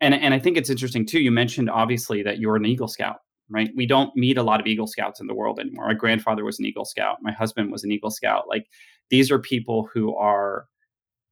and 0.00 0.14
and 0.14 0.34
I 0.34 0.38
think 0.38 0.56
it's 0.56 0.70
interesting 0.70 1.06
too. 1.06 1.20
You 1.20 1.30
mentioned 1.30 1.70
obviously 1.70 2.22
that 2.22 2.38
you're 2.38 2.56
an 2.56 2.64
Eagle 2.64 2.88
Scout, 2.88 3.16
right? 3.48 3.70
We 3.76 3.86
don't 3.86 4.14
meet 4.16 4.38
a 4.38 4.42
lot 4.42 4.60
of 4.60 4.66
Eagle 4.66 4.86
Scouts 4.86 5.20
in 5.20 5.26
the 5.26 5.34
world 5.34 5.60
anymore. 5.60 5.88
My 5.88 5.94
grandfather 5.94 6.44
was 6.44 6.58
an 6.58 6.64
Eagle 6.64 6.84
Scout. 6.84 7.18
My 7.20 7.32
husband 7.32 7.70
was 7.70 7.84
an 7.84 7.92
Eagle 7.92 8.10
Scout. 8.10 8.48
Like 8.48 8.66
these 9.10 9.30
are 9.30 9.38
people 9.38 9.88
who 9.92 10.14
are 10.16 10.66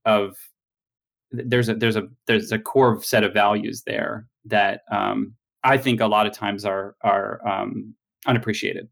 of 0.05 0.37
there's 1.31 1.69
a 1.69 1.75
there's 1.75 1.97
a 1.97 2.09
there's 2.27 2.53
a 2.53 2.59
core 2.59 3.03
set 3.03 3.25
of 3.25 3.33
values 3.33 3.83
there 3.87 4.27
that 4.45 4.83
um, 4.91 5.35
I 5.65 5.79
think 5.79 6.01
a 6.01 6.07
lot 6.07 6.27
of 6.27 6.33
times 6.33 6.65
are 6.65 6.97
are 7.03 7.47
um, 7.47 7.95
unappreciated. 8.27 8.89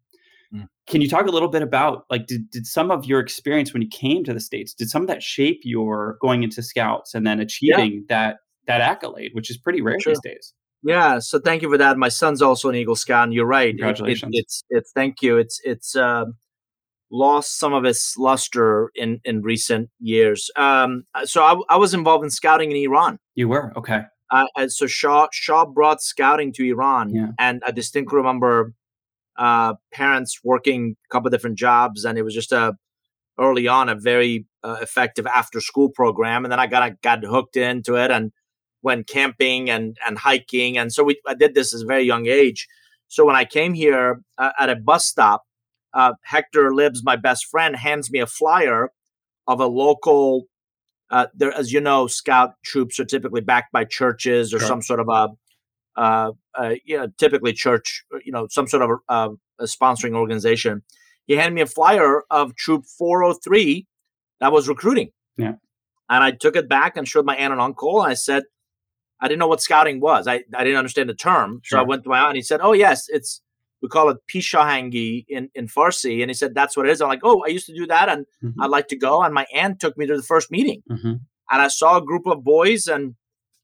Mm. 0.54 0.68
Can 0.87 1.00
you 1.00 1.09
talk 1.09 1.26
a 1.26 1.30
little 1.30 1.48
bit 1.48 1.62
about 1.62 2.04
like 2.11 2.26
did, 2.26 2.50
did 2.50 2.66
some 2.66 2.90
of 2.90 3.04
your 3.04 3.20
experience 3.20 3.72
when 3.72 3.82
you 3.82 3.88
came 3.88 4.24
to 4.24 4.32
the 4.32 4.40
states 4.40 4.72
did 4.74 4.88
some 4.88 5.02
of 5.02 5.09
that 5.09 5.22
shape 5.22 5.61
your 5.64 6.18
going 6.20 6.42
into 6.42 6.62
scouts 6.62 7.14
and 7.14 7.26
then 7.26 7.40
achieving 7.40 7.92
yeah. 7.92 8.00
that 8.09 8.37
that 8.66 8.80
accolade, 8.80 9.30
which 9.32 9.50
is 9.50 9.56
pretty 9.56 9.80
rare 9.80 9.98
sure. 10.00 10.12
these 10.12 10.20
days? 10.20 10.54
Yeah, 10.82 11.18
so 11.18 11.38
thank 11.38 11.62
you 11.62 11.70
for 11.70 11.78
that. 11.78 11.96
My 11.96 12.09
son's 12.09 12.42
also 12.42 12.68
an 12.68 12.76
Eagle 12.76 12.96
Scout, 12.96 13.24
and 13.24 13.35
you're 13.35 13.46
right. 13.46 13.70
Congratulations! 13.70 14.35
It, 14.35 14.38
it, 14.38 14.40
it's 14.40 14.64
it's 14.70 14.92
thank 14.92 15.22
you. 15.22 15.37
It's 15.37 15.61
it's 15.64 15.96
uh, 15.96 16.26
lost 17.11 17.59
some 17.59 17.72
of 17.72 17.85
its 17.85 18.16
luster 18.16 18.90
in 18.94 19.20
in 19.24 19.42
recent 19.42 19.90
years. 19.98 20.50
Um, 20.56 21.04
so 21.24 21.42
I, 21.42 21.74
I 21.74 21.76
was 21.76 21.94
involved 21.94 22.24
in 22.24 22.30
scouting 22.30 22.70
in 22.70 22.76
Iran. 22.76 23.18
You 23.35 23.48
were 23.48 23.72
okay. 23.76 24.02
Uh, 24.30 24.68
so 24.68 24.87
Shah 24.87 25.28
Shah 25.32 25.66
brought 25.66 26.02
scouting 26.02 26.52
to 26.54 26.64
Iran, 26.64 27.11
yeah. 27.11 27.28
and 27.38 27.62
I 27.66 27.70
distinctly 27.70 28.16
remember 28.16 28.72
uh, 29.38 29.75
parents 29.92 30.40
working 30.42 30.96
a 31.05 31.09
couple 31.12 31.29
of 31.29 31.33
different 31.33 31.59
jobs, 31.59 32.05
and 32.05 32.18
it 32.18 32.22
was 32.22 32.35
just 32.35 32.53
a 32.53 32.77
early 33.38 33.68
on 33.68 33.88
a 33.88 33.94
very 33.94 34.46
uh, 34.64 34.79
effective 34.81 35.27
after 35.27 35.61
school 35.61 35.90
program. 35.90 36.44
And 36.44 36.53
then 36.53 36.61
I 36.61 36.66
got 36.66 37.01
got 37.03 37.25
hooked 37.25 37.57
into 37.57 37.96
it 37.96 38.11
and 38.11 38.33
went 38.83 39.07
camping 39.07 39.70
and 39.70 39.96
and 40.07 40.18
hiking, 40.18 40.79
and 40.79 40.92
so 40.92 41.05
we 41.05 41.20
I 41.27 41.35
did 41.35 41.55
this 41.55 41.75
at 41.75 41.83
a 41.83 41.87
very 41.87 42.05
young 42.05 42.27
age. 42.27 42.68
So 43.09 43.25
when 43.25 43.37
I 43.37 43.44
came 43.44 43.75
here 43.75 44.22
uh, 44.38 44.51
at 44.59 44.70
a 44.70 44.77
bus 44.77 45.07
stop, 45.07 45.44
uh, 45.94 46.14
Hector 46.22 46.75
Libs, 46.75 47.03
my 47.05 47.16
best 47.16 47.46
friend, 47.46 47.77
hands 47.77 48.11
me 48.11 48.18
a 48.20 48.27
flyer 48.27 48.90
of 49.46 49.61
a 49.61 49.66
local. 49.66 50.46
Uh, 51.09 51.27
there, 51.35 51.53
as 51.53 51.72
you 51.72 51.81
know, 51.81 52.09
scout 52.09 52.55
troops 52.64 52.99
are 52.99 53.05
typically 53.05 53.40
backed 53.40 53.70
by 53.72 53.85
churches 53.85 54.53
or 54.53 54.59
sure. 54.59 54.66
some 54.66 54.83
sort 54.83 54.99
of 54.99 55.09
a, 55.09 55.29
uh, 55.96 56.32
uh, 56.54 56.74
you 56.85 56.96
know, 56.96 57.09
typically 57.18 57.52
church, 57.52 58.04
you 58.24 58.32
know, 58.32 58.46
some 58.50 58.66
sort 58.66 58.82
of 58.82 58.90
a, 58.90 59.12
uh, 59.12 59.28
a 59.59 59.64
sponsoring 59.64 60.14
organization. 60.14 60.82
He 61.26 61.35
handed 61.35 61.54
me 61.54 61.62
a 61.62 61.66
flyer 61.66 62.22
of 62.30 62.54
Troop 62.54 62.85
403 62.98 63.87
that 64.40 64.52
was 64.52 64.68
recruiting. 64.68 65.11
Yeah. 65.37 65.54
And 66.09 66.22
I 66.22 66.30
took 66.30 66.54
it 66.54 66.68
back 66.68 66.96
and 66.96 67.09
showed 67.09 67.26
my 67.26 67.35
aunt 67.37 67.52
and 67.52 67.61
uncle. 67.61 68.02
And 68.02 68.11
I 68.11 68.14
said, 68.14 68.44
I 69.20 69.28
didn't 69.28 69.40
know 69.40 69.48
what 69.48 69.62
scouting 69.62 70.00
was. 70.00 70.28
I, 70.28 70.44
I 70.54 70.62
didn't 70.62 70.76
understand 70.76 71.09
the 71.09 71.14
term. 71.14 71.61
Sure. 71.62 71.78
So 71.78 71.80
I 71.80 71.85
went 71.85 72.04
to 72.04 72.11
my 72.11 72.18
aunt 72.18 72.30
and 72.30 72.37
he 72.37 72.42
said, 72.42 72.61
Oh, 72.62 72.72
yes, 72.72 73.06
it's 73.09 73.40
we 73.82 73.88
call 73.88 74.09
it 74.09 74.18
pishahangi 74.28 75.24
in, 75.28 75.50
in 75.54 75.68
Farsi. 75.68 76.20
And 76.20 76.30
he 76.30 76.35
said, 76.35 76.54
that's 76.54 76.76
what 76.76 76.87
it 76.87 76.92
is. 76.92 77.00
I'm 77.00 77.09
like, 77.09 77.20
oh, 77.22 77.44
I 77.44 77.48
used 77.48 77.66
to 77.66 77.74
do 77.74 77.87
that 77.87 78.09
and 78.09 78.26
mm-hmm. 78.42 78.61
I'd 78.61 78.70
like 78.70 78.88
to 78.88 78.96
go. 78.96 79.22
And 79.22 79.35
my 79.35 79.46
aunt 79.54 79.80
took 79.80 79.96
me 79.96 80.06
to 80.06 80.16
the 80.16 80.22
first 80.22 80.50
meeting. 80.50 80.82
Mm-hmm. 80.90 81.14
And 81.50 81.62
I 81.62 81.68
saw 81.68 81.98
a 81.98 82.04
group 82.04 82.26
of 82.26 82.42
boys 82.42 82.87
and 82.87 83.14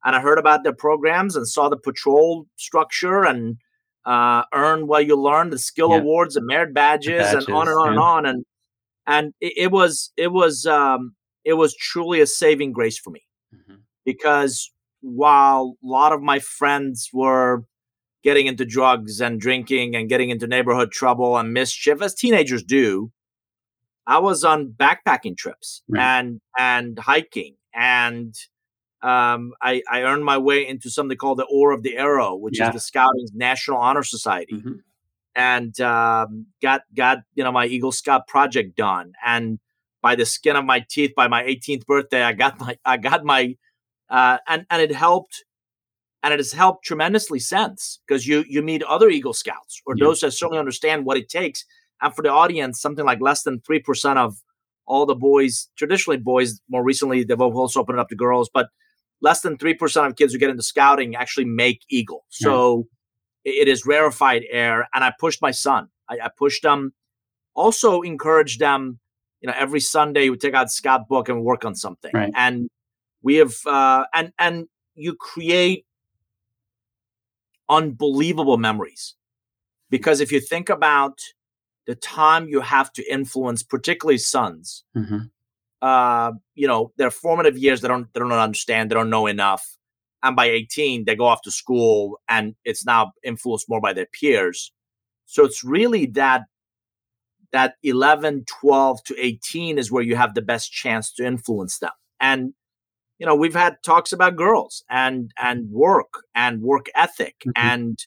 and 0.05 0.17
I 0.17 0.21
heard 0.21 0.39
about 0.39 0.65
their 0.65 0.75
programs 0.75 1.37
and 1.37 1.47
saw 1.47 1.69
the 1.69 1.77
patrol 1.77 2.47
structure 2.57 3.25
and 3.25 3.57
uh, 4.05 4.43
earn 4.53 4.87
what 4.87 5.07
you 5.07 5.21
learn, 5.21 5.51
the 5.51 5.59
skill 5.59 5.91
yeah. 5.91 5.99
awards 5.99 6.37
and 6.37 6.47
merit 6.47 6.75
badges, 6.75 7.23
badges, 7.23 7.47
and 7.47 7.55
on 7.55 7.69
and 7.69 7.77
on 7.77 7.85
yeah. 7.85 7.91
and 7.91 7.99
on. 7.99 8.27
And 8.27 8.45
and 9.07 9.35
it, 9.41 9.53
it 9.57 9.73
was 9.73 10.13
it 10.17 10.33
was 10.33 10.67
um, 10.67 11.15
it 11.45 11.55
was 11.55 11.75
truly 11.77 12.21
a 12.21 12.27
saving 12.27 12.73
grace 12.73 12.99
for 12.99 13.11
me 13.11 13.23
mm-hmm. 13.55 13.81
because 14.05 14.71
while 15.01 15.77
a 15.83 15.87
lot 15.87 16.13
of 16.13 16.23
my 16.23 16.39
friends 16.39 17.09
were 17.13 17.65
getting 18.23 18.47
into 18.47 18.65
drugs 18.65 19.21
and 19.21 19.41
drinking 19.41 19.97
and 19.97 20.09
getting 20.09 20.31
into 20.31 20.47
neighborhood 20.47 20.93
trouble 20.93 21.37
and 21.37 21.53
mischief 21.53 22.01
as 22.01 22.15
teenagers 22.15 22.63
do 22.63 23.11
i 24.07 24.17
was 24.17 24.45
on 24.45 24.73
backpacking 24.77 25.37
trips 25.37 25.83
right. 25.89 26.01
and 26.01 26.41
and 26.57 27.01
hiking 27.01 27.57
and 27.75 28.33
um, 29.03 29.53
I, 29.61 29.83
I 29.91 30.03
earned 30.03 30.25
my 30.25 30.39
way 30.39 30.67
into 30.67 30.89
something 30.89 31.17
called 31.17 31.39
the 31.39 31.47
Order 31.47 31.75
of 31.75 31.83
the 31.83 31.97
Arrow, 31.97 32.37
which 32.37 32.59
yeah. 32.59 32.69
is 32.69 32.75
the 32.75 32.81
Scouting's 32.81 33.33
National 33.35 33.79
Honor 33.79 34.05
Society, 34.05 34.55
mm-hmm. 34.55 34.75
and 35.35 35.79
um, 35.81 36.47
got 36.61 36.83
got 36.95 37.19
you 37.35 37.43
know 37.43 37.51
my 37.51 37.67
Eagle 37.67 37.93
Scout 37.93 38.29
project 38.29 38.77
done. 38.77 39.13
And 39.25 39.59
by 40.03 40.15
the 40.15 40.25
skin 40.25 40.57
of 40.57 40.65
my 40.65 40.85
teeth, 40.89 41.13
by 41.17 41.29
my 41.29 41.43
18th 41.43 41.85
birthday, 41.87 42.23
I 42.23 42.33
got 42.33 42.61
my 42.61 42.79
I 42.85 42.97
got 42.97 43.25
my 43.25 43.57
uh, 44.09 44.39
and 44.47 44.67
and 44.71 44.81
it 44.81 44.93
helped 44.93 45.45
and 46.23 46.33
it 46.33 46.39
has 46.39 46.53
helped 46.53 46.85
tremendously 46.85 47.41
since 47.41 48.01
because 48.07 48.27
you 48.27 48.45
you 48.49 48.63
meet 48.63 48.85
other 48.85 49.11
Eagle 49.11 49.35
Scouts 49.35 49.83
or 49.85 49.97
yeah. 49.97 50.05
those 50.05 50.21
that 50.21 50.31
certainly 50.31 50.59
understand 50.59 51.05
what 51.05 51.17
it 51.17 51.29
takes. 51.29 51.65
And 52.01 52.15
for 52.15 52.23
the 52.23 52.31
audience, 52.31 52.81
something 52.81 53.05
like 53.05 53.21
less 53.21 53.43
than 53.43 53.61
three 53.61 53.81
percent 53.81 54.21
of 54.21 54.41
all 54.87 55.07
the 55.07 55.15
boys, 55.15 55.69
traditionally 55.77 56.19
boys, 56.19 56.61
more 56.69 56.85
recently 56.85 57.25
they've 57.25 57.41
also 57.41 57.81
opened 57.81 57.99
it 57.99 58.01
up 58.01 58.09
to 58.09 58.17
girls, 58.17 58.49
but 58.53 58.69
less 59.23 59.41
than 59.41 59.57
three 59.57 59.75
percent 59.75 60.07
of 60.07 60.17
kids 60.17 60.33
who 60.33 60.39
get 60.39 60.51
into 60.51 60.63
scouting 60.63 61.17
actually 61.17 61.47
make 61.47 61.85
Eagle. 61.89 62.25
So 62.29 62.89
yeah. 63.45 63.63
it 63.63 63.69
is 63.69 63.87
rarefied 63.87 64.43
air. 64.51 64.89
And 64.93 65.03
I 65.03 65.13
pushed 65.19 65.41
my 65.41 65.53
son. 65.53 65.89
I, 66.11 66.19
I 66.25 66.31
pushed 66.37 66.63
them. 66.63 66.93
Also 67.55 68.03
encouraged 68.03 68.61
them. 68.61 68.99
You 69.41 69.49
know, 69.49 69.55
every 69.57 69.81
Sunday 69.81 70.29
we 70.29 70.37
take 70.37 70.55
out 70.55 70.71
scout 70.71 71.09
book 71.09 71.29
and 71.29 71.43
work 71.43 71.65
on 71.65 71.75
something. 71.75 72.11
Right. 72.13 72.33
And 72.35 72.69
we 73.23 73.37
have 73.37 73.55
uh, 73.67 74.05
and 74.13 74.33
and 74.39 74.67
you 74.95 75.15
create 75.15 75.87
unbelievable 77.69 78.59
memories. 78.59 79.15
Because 79.91 80.21
if 80.21 80.33
you 80.33 80.41
think 80.41 80.69
about 80.69 81.19
the 81.87 81.95
time 81.95 82.49
you 82.49 82.61
have 82.61 82.93
to 82.95 83.13
influence, 83.13 83.63
particularly 83.63 84.19
sons, 84.19 84.85
mm-hmm. 84.97 85.19
Uh, 85.83 86.33
you 86.55 86.67
know, 86.67 86.93
their 86.97 87.11
formative 87.11 87.59
years, 87.59 87.81
they 87.81 87.89
don't 87.89 88.07
they 88.15 88.21
don't 88.21 88.33
understand, 88.33 88.91
they 88.91 88.95
don't 88.95 89.11
know 89.11 89.27
enough. 89.27 89.77
And 90.23 90.37
by 90.37 90.47
18, 90.47 91.05
they 91.05 91.17
go 91.17 91.27
off 91.27 91.43
to 91.43 91.51
school 91.51 92.21
and 92.29 92.55
it's 92.65 92.87
now 92.87 93.13
influenced 93.25 93.69
more 93.69 93.81
by 93.81 93.93
their 93.93 94.07
peers. 94.07 94.73
So 95.27 95.45
it's 95.45 95.65
really 95.65 96.07
that 96.07 96.43
that 97.51 97.75
11, 97.83 98.45
12 98.47 99.05
to 99.05 99.17
18 99.19 99.79
is 99.79 99.91
where 99.91 100.03
you 100.03 100.17
have 100.17 100.35
the 100.35 100.41
best 100.41 100.73
chance 100.73 101.13
to 101.15 101.27
influence 101.27 101.79
them. 101.79 101.91
And 102.21 102.55
you 103.19 103.27
know 103.27 103.37
we've 103.37 103.55
had 103.55 103.77
talks 103.85 104.13
about 104.13 104.35
girls 104.35 104.83
and 104.91 105.31
and 105.39 105.71
work 105.71 106.25
and 106.35 106.61
work 106.61 106.87
ethic 106.97 107.37
mm-hmm. 107.47 107.53
and 107.55 108.07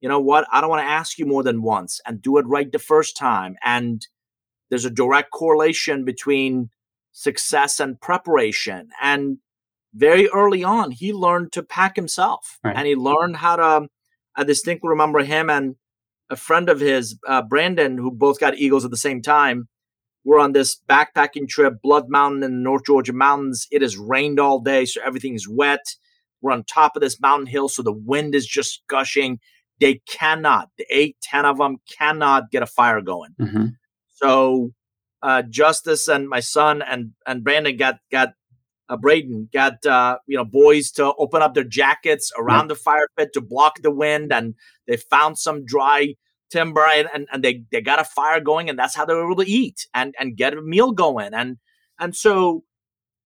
you 0.00 0.08
know 0.08 0.18
what 0.18 0.44
i 0.50 0.60
don't 0.60 0.70
want 0.70 0.82
to 0.82 0.90
ask 0.90 1.18
you 1.18 1.24
more 1.24 1.44
than 1.44 1.62
once 1.62 2.00
and 2.04 2.20
do 2.20 2.36
it 2.36 2.46
right 2.48 2.72
the 2.72 2.80
first 2.80 3.16
time 3.16 3.54
and 3.62 4.08
there's 4.68 4.84
a 4.84 4.90
direct 4.90 5.30
correlation 5.30 6.04
between 6.04 6.68
success 7.12 7.80
and 7.80 8.00
preparation 8.00 8.88
and 9.02 9.38
very 9.94 10.28
early 10.28 10.62
on 10.62 10.90
he 10.90 11.12
learned 11.12 11.52
to 11.52 11.62
pack 11.62 11.96
himself 11.96 12.58
right. 12.62 12.76
and 12.76 12.86
he 12.86 12.94
learned 12.94 13.36
how 13.36 13.56
to 13.56 13.88
i 14.36 14.44
distinctly 14.44 14.88
remember 14.88 15.20
him 15.20 15.50
and 15.50 15.74
a 16.30 16.36
friend 16.36 16.68
of 16.68 16.78
his 16.78 17.18
uh, 17.26 17.42
brandon 17.42 17.98
who 17.98 18.10
both 18.10 18.38
got 18.38 18.56
eagles 18.56 18.84
at 18.84 18.90
the 18.90 18.96
same 18.96 19.20
time 19.20 19.68
we're 20.24 20.38
on 20.38 20.52
this 20.52 20.80
backpacking 20.88 21.48
trip, 21.48 21.80
Blood 21.82 22.08
Mountain 22.08 22.42
in 22.42 22.50
the 22.50 22.62
North 22.62 22.84
Georgia 22.84 23.12
mountains. 23.12 23.66
It 23.70 23.82
has 23.82 23.96
rained 23.96 24.38
all 24.38 24.60
day, 24.60 24.84
so 24.84 25.00
everything's 25.04 25.48
wet. 25.48 25.84
We're 26.42 26.52
on 26.52 26.64
top 26.64 26.96
of 26.96 27.02
this 27.02 27.20
mountain 27.20 27.46
hill, 27.46 27.68
so 27.68 27.82
the 27.82 27.92
wind 27.92 28.34
is 28.34 28.46
just 28.46 28.82
gushing. 28.88 29.38
They 29.80 30.02
cannot, 30.08 30.68
the 30.76 30.86
eight, 30.90 31.16
ten 31.22 31.46
of 31.46 31.58
them 31.58 31.78
cannot 31.90 32.50
get 32.50 32.62
a 32.62 32.66
fire 32.66 33.00
going. 33.00 33.34
Mm-hmm. 33.40 33.66
So 34.14 34.72
uh, 35.22 35.42
Justus 35.42 36.08
and 36.08 36.28
my 36.28 36.40
son 36.40 36.82
and 36.82 37.12
and 37.26 37.44
Brandon 37.44 37.76
got 37.76 37.98
got 38.10 38.30
uh, 38.88 38.96
Braden 38.96 39.48
got 39.52 39.84
uh, 39.86 40.18
you 40.26 40.36
know 40.36 40.44
boys 40.44 40.90
to 40.92 41.12
open 41.18 41.42
up 41.42 41.54
their 41.54 41.64
jackets 41.64 42.32
around 42.38 42.68
yep. 42.68 42.68
the 42.68 42.74
fire 42.82 43.08
pit 43.16 43.30
to 43.34 43.40
block 43.40 43.82
the 43.82 43.90
wind, 43.90 44.32
and 44.32 44.54
they 44.86 44.96
found 44.96 45.38
some 45.38 45.64
dry 45.64 46.14
timber 46.50 46.84
and, 46.94 47.08
and, 47.14 47.26
and 47.32 47.42
they, 47.42 47.64
they 47.72 47.80
got 47.80 48.00
a 48.00 48.04
fire 48.04 48.40
going 48.40 48.68
and 48.68 48.78
that's 48.78 48.94
how 48.94 49.04
they 49.04 49.14
were 49.14 49.24
able 49.24 49.42
to 49.42 49.50
eat 49.50 49.86
and, 49.94 50.14
and 50.18 50.36
get 50.36 50.52
a 50.52 50.60
meal 50.60 50.92
going. 50.92 51.32
And, 51.32 51.56
and 51.98 52.14
so, 52.14 52.64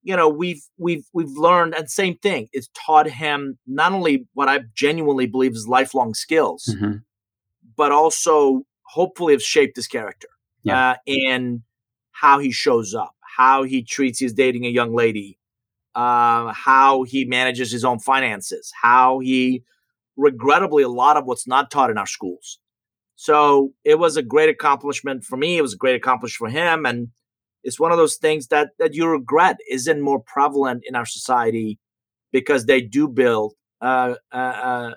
you 0.02 0.14
know, 0.14 0.28
we've, 0.28 0.62
we've, 0.78 1.06
we've 1.12 1.30
learned 1.30 1.74
and 1.74 1.90
same 1.90 2.18
thing. 2.18 2.48
It's 2.52 2.68
taught 2.74 3.08
him 3.08 3.58
not 3.66 3.92
only 3.92 4.28
what 4.34 4.48
I 4.48 4.60
genuinely 4.74 5.26
believe 5.26 5.52
is 5.52 5.66
lifelong 5.66 6.14
skills, 6.14 6.68
mm-hmm. 6.70 6.98
but 7.76 7.90
also 7.90 8.62
hopefully 8.82 9.32
have 9.32 9.42
shaped 9.42 9.76
his 9.76 9.88
character 9.88 10.28
yeah. 10.62 10.90
uh, 10.90 10.96
in 11.06 11.62
how 12.14 12.38
he 12.38 12.50
shows 12.50 12.94
up, 12.94 13.14
how 13.20 13.62
he 13.62 13.82
treats 13.82 14.18
his 14.18 14.32
dating 14.32 14.64
a 14.64 14.70
young 14.70 14.94
lady, 14.94 15.38
uh, 15.94 16.52
how 16.52 17.02
he 17.02 17.24
manages 17.24 17.70
his 17.70 17.84
own 17.84 17.98
finances, 17.98 18.72
how 18.82 19.20
he 19.20 19.62
regrettably 20.16 20.82
a 20.82 20.88
lot 20.88 21.16
of 21.16 21.26
what's 21.26 21.46
not 21.46 21.70
taught 21.70 21.90
in 21.90 21.98
our 21.98 22.06
schools 22.06 22.58
so 23.16 23.72
it 23.84 23.98
was 23.98 24.16
a 24.16 24.22
great 24.22 24.48
accomplishment 24.48 25.24
for 25.24 25.36
me. 25.36 25.58
It 25.58 25.62
was 25.62 25.74
a 25.74 25.78
great 25.78 25.94
accomplishment 25.94 26.52
for 26.52 26.58
him. 26.58 26.84
And 26.84 27.08
it's 27.62 27.80
one 27.80 27.92
of 27.92 27.98
those 27.98 28.16
things 28.16 28.48
that, 28.48 28.70
that 28.78 28.94
you 28.94 29.06
regret 29.06 29.56
isn't 29.70 30.00
more 30.00 30.20
prevalent 30.20 30.82
in 30.86 30.96
our 30.96 31.06
society 31.06 31.78
because 32.32 32.66
they 32.66 32.80
do 32.80 33.08
build 33.08 33.54
uh, 33.80 34.14
uh, 34.32 34.36
uh, 34.36 34.94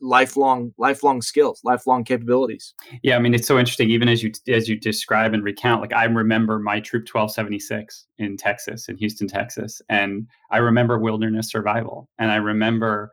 lifelong 0.00 0.72
lifelong 0.78 1.22
skills, 1.22 1.60
lifelong 1.64 2.04
capabilities. 2.04 2.74
Yeah, 3.02 3.16
I 3.16 3.18
mean 3.18 3.34
it's 3.34 3.48
so 3.48 3.58
interesting. 3.58 3.90
Even 3.90 4.08
as 4.08 4.22
you 4.22 4.32
as 4.48 4.68
you 4.68 4.78
describe 4.78 5.34
and 5.34 5.42
recount, 5.42 5.80
like 5.80 5.92
I 5.92 6.04
remember 6.04 6.58
my 6.58 6.80
Troop 6.80 7.02
1276 7.02 8.06
in 8.18 8.36
Texas, 8.36 8.88
in 8.88 8.96
Houston, 8.96 9.28
Texas, 9.28 9.80
and 9.88 10.26
I 10.50 10.58
remember 10.58 10.98
wilderness 10.98 11.50
survival, 11.50 12.08
and 12.18 12.30
I 12.30 12.36
remember, 12.36 13.10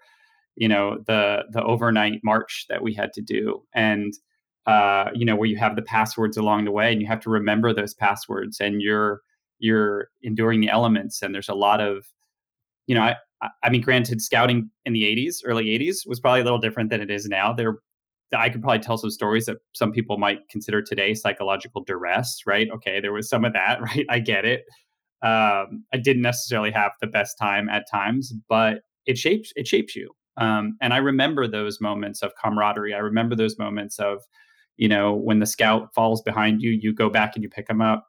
you 0.56 0.68
know, 0.68 1.00
the 1.08 1.44
the 1.52 1.64
overnight 1.64 2.22
march 2.24 2.66
that 2.70 2.82
we 2.82 2.94
had 2.94 3.14
to 3.14 3.22
do, 3.22 3.64
and 3.74 4.14
uh, 4.66 5.10
you 5.14 5.26
know, 5.26 5.36
where 5.36 5.50
you 5.50 5.58
have 5.58 5.76
the 5.76 5.82
passwords 5.82 6.38
along 6.38 6.66
the 6.66 6.72
way, 6.72 6.92
and 6.92 7.02
you 7.02 7.08
have 7.08 7.20
to 7.22 7.30
remember 7.30 7.74
those 7.74 7.94
passwords, 7.94 8.60
and 8.60 8.82
you're 8.82 9.22
you're 9.60 10.10
enduring 10.22 10.62
the 10.62 10.70
elements, 10.70 11.22
and 11.22 11.34
there's 11.34 11.50
a 11.50 11.56
lot 11.56 11.82
of 11.82 12.06
you 12.88 12.96
know, 12.96 13.02
I, 13.02 13.16
I 13.64 13.70
mean, 13.70 13.82
granted, 13.82 14.22
scouting 14.22 14.70
in 14.86 14.94
the 14.94 15.04
80s, 15.04 15.38
early 15.46 15.66
80s, 15.66 16.08
was 16.08 16.20
probably 16.20 16.42
a 16.42 16.44
little 16.44 16.60
different 16.60 16.90
than 16.90 17.02
it 17.02 17.12
is 17.12 17.28
now. 17.28 17.54
There, 17.54 17.78
I 18.36 18.50
could 18.50 18.62
probably 18.62 18.80
tell 18.80 18.98
some 18.98 19.12
stories 19.12 19.46
that 19.46 19.58
some 19.74 19.92
people 19.92 20.18
might 20.18 20.48
consider 20.50 20.82
today 20.82 21.14
psychological 21.14 21.84
duress, 21.84 22.42
right? 22.46 22.68
Okay, 22.74 23.00
there 23.00 23.14
was 23.14 23.30
some 23.30 23.46
of 23.46 23.54
that, 23.54 23.82
right? 23.82 24.06
I 24.10 24.20
get 24.20 24.46
it. 24.46 24.64
Um, 25.22 25.86
I 25.94 25.98
didn't 26.04 26.22
necessarily 26.22 26.72
have 26.72 26.92
the 27.00 27.08
best 27.08 27.38
time 27.40 27.70
at 27.70 27.90
times, 27.90 28.34
but 28.50 28.82
it 29.06 29.18
shapes 29.18 29.54
it 29.56 29.68
shapes 29.68 29.96
you. 29.96 30.12
Um, 30.38 30.78
and 30.82 30.94
I 30.94 30.98
remember 30.98 31.48
those 31.48 31.80
moments 31.80 32.22
of 32.22 32.34
camaraderie. 32.42 32.94
I 32.94 32.98
remember 32.98 33.36
those 33.36 33.58
moments 33.58 34.00
of, 34.00 34.22
you 34.78 34.90
know, 34.90 35.14
when 35.14 35.40
the 35.40 35.46
scout 35.46 35.94
falls 35.94 36.22
behind 36.24 36.62
you, 36.62 36.72
you 36.72 36.94
go 36.94 37.10
back 37.10 37.36
and 37.36 37.44
you 37.44 37.50
pick 37.50 37.68
them 37.68 37.82
up. 37.82 38.06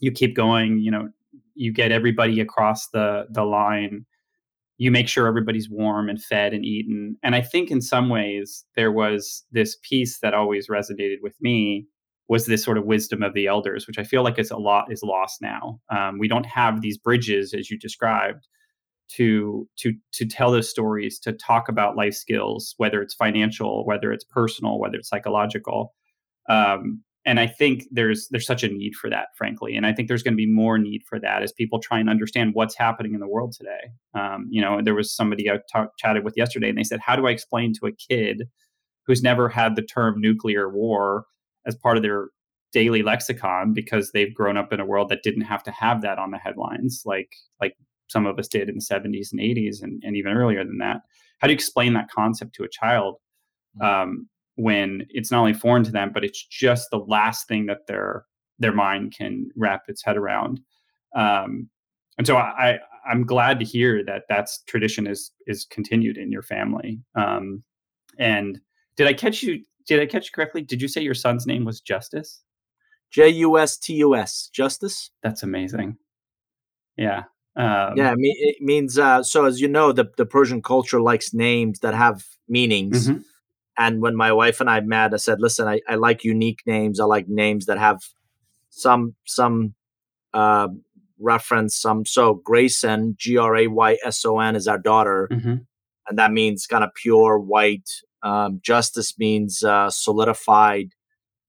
You 0.00 0.12
keep 0.12 0.36
going. 0.36 0.78
You 0.78 0.90
know, 0.90 1.08
you 1.54 1.72
get 1.72 1.92
everybody 1.92 2.40
across 2.40 2.88
the 2.88 3.26
the 3.30 3.44
line 3.44 4.06
you 4.76 4.90
make 4.90 5.08
sure 5.08 5.26
everybody's 5.26 5.70
warm 5.70 6.08
and 6.08 6.22
fed 6.22 6.52
and 6.52 6.64
eaten. 6.64 7.16
And 7.22 7.34
I 7.34 7.40
think 7.40 7.70
in 7.70 7.80
some 7.80 8.08
ways 8.08 8.64
there 8.76 8.90
was 8.90 9.44
this 9.52 9.76
piece 9.82 10.18
that 10.20 10.34
always 10.34 10.68
resonated 10.68 11.18
with 11.22 11.36
me 11.40 11.86
was 12.28 12.46
this 12.46 12.64
sort 12.64 12.78
of 12.78 12.84
wisdom 12.84 13.22
of 13.22 13.34
the 13.34 13.46
elders, 13.46 13.86
which 13.86 13.98
I 13.98 14.04
feel 14.04 14.24
like 14.24 14.38
is 14.38 14.50
a 14.50 14.56
lot 14.56 14.90
is 14.90 15.02
lost 15.02 15.40
now. 15.40 15.78
Um, 15.90 16.18
we 16.18 16.26
don't 16.26 16.46
have 16.46 16.80
these 16.80 16.98
bridges 16.98 17.54
as 17.54 17.70
you 17.70 17.78
described 17.78 18.48
to 19.12 19.68
to 19.76 19.92
to 20.12 20.26
tell 20.26 20.50
those 20.50 20.70
stories, 20.70 21.18
to 21.20 21.32
talk 21.32 21.68
about 21.68 21.96
life 21.96 22.14
skills, 22.14 22.74
whether 22.78 23.02
it's 23.02 23.14
financial, 23.14 23.84
whether 23.86 24.10
it's 24.10 24.24
personal, 24.24 24.78
whether 24.78 24.96
it's 24.96 25.08
psychological. 25.08 25.94
Um, 26.48 27.02
and 27.26 27.40
I 27.40 27.46
think 27.46 27.84
there's 27.90 28.28
there's 28.28 28.46
such 28.46 28.62
a 28.62 28.68
need 28.68 28.94
for 28.94 29.08
that, 29.08 29.28
frankly, 29.36 29.76
and 29.76 29.86
I 29.86 29.92
think 29.92 30.08
there's 30.08 30.22
going 30.22 30.34
to 30.34 30.36
be 30.36 30.46
more 30.46 30.78
need 30.78 31.02
for 31.08 31.18
that 31.20 31.42
as 31.42 31.52
people 31.52 31.78
try 31.78 31.98
and 31.98 32.10
understand 32.10 32.54
what's 32.54 32.76
happening 32.76 33.14
in 33.14 33.20
the 33.20 33.28
world 33.28 33.52
today. 33.52 33.90
Um, 34.14 34.46
you 34.50 34.60
know, 34.60 34.82
there 34.82 34.94
was 34.94 35.14
somebody 35.14 35.50
I 35.50 35.58
talk, 35.72 35.96
chatted 35.98 36.24
with 36.24 36.36
yesterday, 36.36 36.68
and 36.68 36.76
they 36.76 36.84
said, 36.84 37.00
"How 37.00 37.16
do 37.16 37.26
I 37.26 37.30
explain 37.30 37.72
to 37.74 37.86
a 37.86 37.92
kid 37.92 38.48
who's 39.06 39.22
never 39.22 39.48
had 39.48 39.76
the 39.76 39.82
term 39.82 40.20
nuclear 40.20 40.68
war 40.68 41.24
as 41.66 41.74
part 41.74 41.96
of 41.96 42.02
their 42.02 42.28
daily 42.72 43.02
lexicon 43.02 43.72
because 43.72 44.12
they've 44.12 44.34
grown 44.34 44.56
up 44.56 44.72
in 44.72 44.80
a 44.80 44.86
world 44.86 45.08
that 45.08 45.22
didn't 45.22 45.42
have 45.42 45.62
to 45.62 45.70
have 45.70 46.02
that 46.02 46.18
on 46.18 46.30
the 46.30 46.38
headlines, 46.38 47.02
like 47.06 47.34
like 47.60 47.74
some 48.08 48.26
of 48.26 48.38
us 48.38 48.48
did 48.48 48.68
in 48.68 48.74
the 48.74 48.80
70s 48.82 49.32
and 49.32 49.40
80s, 49.40 49.82
and, 49.82 50.02
and 50.04 50.14
even 50.14 50.32
earlier 50.36 50.62
than 50.62 50.78
that? 50.78 51.00
How 51.38 51.46
do 51.46 51.52
you 51.52 51.56
explain 51.56 51.94
that 51.94 52.10
concept 52.10 52.54
to 52.56 52.64
a 52.64 52.68
child?" 52.68 53.16
Mm. 53.80 54.02
Um, 54.02 54.28
when 54.56 55.06
it's 55.10 55.30
not 55.30 55.40
only 55.40 55.52
foreign 55.52 55.84
to 55.84 55.90
them, 55.90 56.10
but 56.12 56.24
it's 56.24 56.44
just 56.44 56.90
the 56.90 56.98
last 56.98 57.48
thing 57.48 57.66
that 57.66 57.86
their 57.86 58.24
their 58.58 58.72
mind 58.72 59.14
can 59.16 59.48
wrap 59.56 59.82
its 59.88 60.04
head 60.04 60.16
around. 60.16 60.60
Um, 61.16 61.68
and 62.18 62.26
so 62.26 62.36
I, 62.36 62.78
I 63.06 63.12
am 63.12 63.26
glad 63.26 63.58
to 63.58 63.64
hear 63.64 64.04
that 64.04 64.22
that's 64.28 64.62
tradition 64.66 65.06
is 65.06 65.32
is 65.46 65.64
continued 65.64 66.16
in 66.16 66.30
your 66.30 66.42
family. 66.42 67.00
Um, 67.16 67.62
and 68.18 68.60
did 68.96 69.06
I 69.06 69.12
catch 69.12 69.42
you? 69.42 69.62
Did 69.86 70.00
I 70.00 70.06
catch 70.06 70.26
you 70.26 70.30
correctly? 70.32 70.62
Did 70.62 70.80
you 70.80 70.88
say 70.88 71.02
your 71.02 71.14
son's 71.14 71.46
name 71.46 71.64
was 71.64 71.80
Justus? 71.80 72.40
J 73.10 73.28
U 73.28 73.58
S 73.58 73.76
T 73.76 73.94
U 73.94 74.14
S. 74.14 74.48
Justus. 74.52 75.10
That's 75.22 75.42
amazing. 75.42 75.96
Yeah. 76.96 77.24
Um, 77.56 77.96
yeah, 77.96 78.14
it 78.18 78.60
means 78.60 78.98
uh, 78.98 79.22
so. 79.22 79.44
As 79.44 79.60
you 79.60 79.68
know, 79.68 79.92
the 79.92 80.10
the 80.16 80.26
Persian 80.26 80.60
culture 80.60 81.00
likes 81.00 81.32
names 81.32 81.78
that 81.80 81.94
have 81.94 82.24
meanings. 82.48 83.08
Mm-hmm 83.08 83.20
and 83.76 84.00
when 84.00 84.16
my 84.16 84.32
wife 84.32 84.60
and 84.60 84.70
I 84.70 84.80
met, 84.80 85.14
I 85.14 85.16
said, 85.16 85.40
"Listen, 85.40 85.66
I, 85.66 85.80
I 85.88 85.96
like 85.96 86.24
unique 86.24 86.60
names. 86.66 87.00
I 87.00 87.04
like 87.04 87.28
names 87.28 87.66
that 87.66 87.78
have 87.78 88.00
some 88.70 89.14
some 89.24 89.74
uh, 90.32 90.68
reference. 91.18 91.76
Some 91.76 92.06
so 92.06 92.34
Grayson, 92.34 93.16
G 93.18 93.36
R 93.36 93.56
A 93.56 93.66
Y 93.66 93.98
S 94.04 94.24
O 94.24 94.38
N, 94.38 94.56
is 94.56 94.68
our 94.68 94.78
daughter, 94.78 95.28
mm-hmm. 95.30 95.56
and 96.08 96.18
that 96.18 96.32
means 96.32 96.66
kind 96.66 96.84
of 96.84 96.90
pure 96.94 97.38
white. 97.38 97.90
Um, 98.22 98.60
Justus 98.62 99.18
means 99.18 99.62
uh, 99.62 99.90
solidified, 99.90 100.90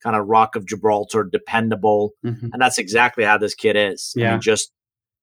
kind 0.03 0.15
of 0.15 0.27
rock 0.27 0.55
of 0.55 0.67
Gibraltar, 0.67 1.23
dependable, 1.23 2.11
mm-hmm. 2.25 2.47
and 2.51 2.61
that's 2.61 2.77
exactly 2.77 3.23
how 3.23 3.37
this 3.37 3.55
kid 3.55 3.75
is. 3.75 4.13
Yeah, 4.15 4.31
mean, 4.31 4.41
just 4.41 4.71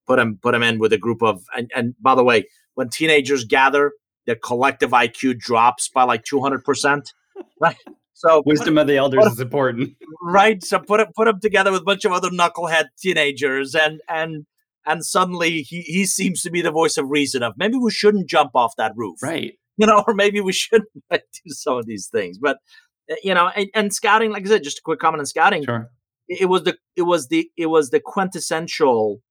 put 0.06 0.18
him 0.18 0.38
put 0.40 0.54
him 0.54 0.62
in 0.62 0.78
with 0.78 0.92
a 0.92 0.98
group 0.98 1.22
of 1.22 1.42
and, 1.56 1.70
and 1.74 1.94
by 2.00 2.14
the 2.14 2.24
way, 2.24 2.46
when 2.74 2.88
teenagers 2.88 3.44
gather, 3.44 3.92
their 4.26 4.36
collective 4.36 4.90
IQ 4.90 5.38
drops 5.38 5.88
by 5.88 6.04
like 6.04 6.24
200%. 6.24 7.12
Right. 7.60 7.76
So 8.14 8.42
wisdom 8.46 8.78
of 8.78 8.86
the 8.86 8.96
elders 8.96 9.26
is 9.26 9.40
important. 9.40 9.96
Right. 10.22 10.62
So 10.62 10.78
put 10.78 11.00
it, 11.00 11.08
put 11.14 11.28
him 11.28 11.40
together 11.40 11.72
with 11.72 11.82
a 11.82 11.84
bunch 11.84 12.04
of 12.04 12.12
other 12.12 12.30
knucklehead 12.30 12.86
teenagers 12.98 13.74
and, 13.74 14.00
and, 14.08 14.46
and 14.86 15.04
suddenly 15.04 15.62
he, 15.62 15.82
he 15.82 16.06
seems 16.06 16.42
to 16.42 16.50
be 16.50 16.60
the 16.60 16.70
voice 16.70 16.96
of 16.96 17.08
reason 17.08 17.42
of 17.42 17.54
maybe 17.56 17.76
we 17.76 17.90
shouldn't 17.90 18.28
jump 18.28 18.52
off 18.54 18.74
that 18.76 18.92
roof. 18.96 19.22
Right. 19.22 19.54
You 19.78 19.86
know, 19.86 20.04
or 20.06 20.12
maybe 20.12 20.42
we 20.42 20.52
shouldn't 20.52 20.90
do 21.10 21.20
some 21.46 21.78
of 21.78 21.86
these 21.86 22.06
things. 22.06 22.36
But, 22.36 22.58
eh, 23.08 23.16
you 23.24 23.32
know, 23.32 23.48
and, 23.56 23.70
and 23.74 23.92
scouting, 23.92 24.30
like 24.30 24.44
I 24.44 24.48
said, 24.50 24.62
just 24.62 24.78
a 24.78 24.82
quick 24.82 25.00
comment 25.00 25.20
on 25.20 25.26
scouting. 25.26 25.64
Sure. 25.64 25.90
It 26.28 26.50
was 26.50 26.64
the, 26.64 26.76
it 26.94 27.02
was 27.02 27.28
the, 27.28 27.50
it 27.56 27.66
was 27.66 27.88
the 27.88 27.98
quintessential 27.98 29.22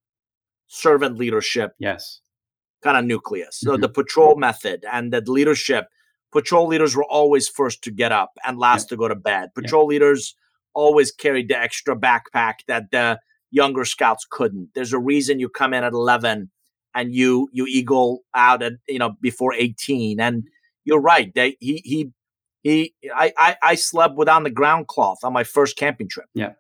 servant 0.67 1.19
leadership. 1.19 1.73
Yes 1.77 2.21
kind 2.82 2.98
of 2.98 3.06
nucleus. 3.06 3.60
So 3.60 3.72
mm-hmm. 3.72 3.82
the 3.82 3.89
patrol 3.89 4.36
method 4.36 4.86
and 4.91 5.12
the 5.13 5.22
leadership. 5.22 5.88
Patrol 6.32 6.67
leaders 6.67 6.96
were 6.96 7.06
always 7.06 7.50
first 7.50 7.84
to 7.84 7.91
get 7.91 8.13
up 8.13 8.32
and 8.46 8.58
last 8.58 8.86
yeah. 8.86 8.89
to 8.89 8.98
go 8.98 9.08
to 9.10 9.15
bed. 9.15 9.50
Patrol 9.54 9.84
yeah. 9.84 10.00
leaders 10.00 10.36
always 10.74 11.12
carried 11.12 11.50
the 11.50 11.60
extra 11.60 11.94
backpack 11.94 12.54
that 12.67 12.89
the 12.91 13.20
younger 13.52 13.84
scouts 13.84 14.26
couldn't. 14.30 14.70
There's 14.74 14.94
a 14.94 15.00
reason 15.00 15.39
you 15.39 15.50
come 15.50 15.74
in 15.74 15.84
at 15.84 15.91
11 15.91 16.50
and 16.94 17.13
you 17.13 17.50
you 17.52 17.65
eagle 17.67 18.24
out 18.34 18.62
at 18.62 18.74
you 18.88 19.00
know 19.00 19.15
before 19.22 19.54
18 19.54 20.20
and 20.20 20.44
you're 20.86 21.02
right 21.02 21.34
they 21.36 21.58
he 21.60 21.82
he 21.86 22.12
he 22.63 22.94
I, 23.15 23.34
I 23.38 23.56
i 23.63 23.76
slept 23.76 24.15
without 24.15 24.44
the 24.44 24.50
ground 24.50 24.88
cloth 24.88 25.20
on 25.24 25.34
my 25.34 25.44
first 25.44 25.78
camping 25.78 26.10
trip 26.10 26.28
yeah 26.34 26.54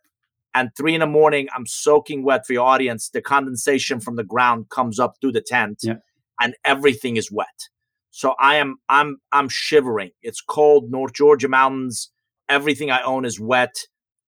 and 0.53 0.69
three 0.77 0.93
in 0.93 1.01
the 1.01 1.07
morning 1.07 1.47
i'm 1.55 1.65
soaking 1.65 2.23
wet 2.23 2.45
for 2.45 2.53
your 2.53 2.65
audience 2.65 3.09
the 3.09 3.21
condensation 3.21 3.99
from 3.99 4.15
the 4.15 4.23
ground 4.23 4.69
comes 4.69 4.99
up 4.99 5.15
through 5.19 5.33
the 5.33 5.41
tent 5.41 5.79
yeah 5.83 5.95
and 6.41 6.55
everything 6.65 7.15
is 7.15 7.31
wet. 7.31 7.69
So 8.09 8.35
I 8.39 8.55
am 8.55 8.77
I'm 8.89 9.17
I'm 9.31 9.47
shivering. 9.47 10.11
It's 10.21 10.41
cold, 10.41 10.91
North 10.91 11.13
Georgia 11.13 11.47
mountains. 11.47 12.11
Everything 12.49 12.91
I 12.91 13.01
own 13.03 13.23
is 13.23 13.39
wet. 13.39 13.75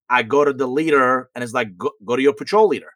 I 0.10 0.24
go 0.24 0.46
to 0.46 0.54
the 0.54 0.68
leader 0.68 1.30
and 1.36 1.44
it's 1.44 1.54
like 1.54 1.78
go, 1.78 1.92
go 2.06 2.16
to 2.16 2.22
your 2.22 2.34
patrol 2.34 2.68
leader, 2.68 2.92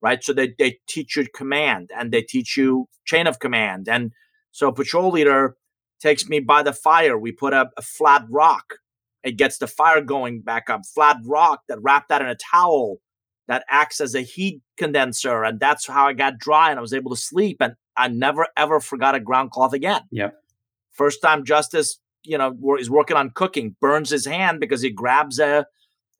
right? 0.00 0.24
So 0.24 0.32
they 0.32 0.54
they 0.58 0.78
teach 0.88 1.16
you 1.16 1.26
command 1.34 1.90
and 1.96 2.10
they 2.10 2.22
teach 2.22 2.56
you 2.56 2.88
chain 3.04 3.28
of 3.28 3.38
command. 3.38 3.88
And 3.88 4.10
so 4.50 4.72
patrol 4.72 5.12
leader 5.12 5.54
takes 6.00 6.28
me 6.28 6.40
by 6.40 6.64
the 6.64 6.72
fire. 6.72 7.16
We 7.16 7.30
put 7.30 7.52
a, 7.52 7.68
a 7.76 7.82
flat 7.82 8.24
rock. 8.28 8.74
It 9.22 9.36
gets 9.36 9.58
the 9.58 9.68
fire 9.68 10.00
going 10.00 10.40
back 10.40 10.68
up. 10.68 10.80
Flat 10.92 11.18
rock 11.24 11.60
that 11.68 11.78
wrapped 11.80 12.08
that 12.08 12.22
in 12.22 12.28
a 12.28 12.34
towel 12.34 12.96
that 13.46 13.64
acts 13.68 14.00
as 14.00 14.14
a 14.14 14.22
heat 14.22 14.60
condenser, 14.76 15.44
and 15.44 15.60
that's 15.60 15.86
how 15.86 16.06
I 16.06 16.14
got 16.14 16.38
dry 16.38 16.70
and 16.70 16.78
I 16.78 16.82
was 16.82 16.94
able 16.94 17.10
to 17.10 17.16
sleep. 17.16 17.58
And 17.60 17.74
I 17.96 18.08
never 18.08 18.46
ever 18.56 18.80
forgot 18.80 19.14
a 19.14 19.20
ground 19.20 19.50
cloth 19.50 19.72
again. 19.72 20.02
Yep. 20.10 20.34
First 20.90 21.22
time 21.22 21.44
Justus, 21.44 21.98
you 22.22 22.38
know, 22.38 22.56
is 22.78 22.90
working 22.90 23.16
on 23.16 23.30
cooking, 23.30 23.76
burns 23.80 24.10
his 24.10 24.26
hand 24.26 24.60
because 24.60 24.82
he 24.82 24.90
grabs 24.90 25.38
a 25.38 25.66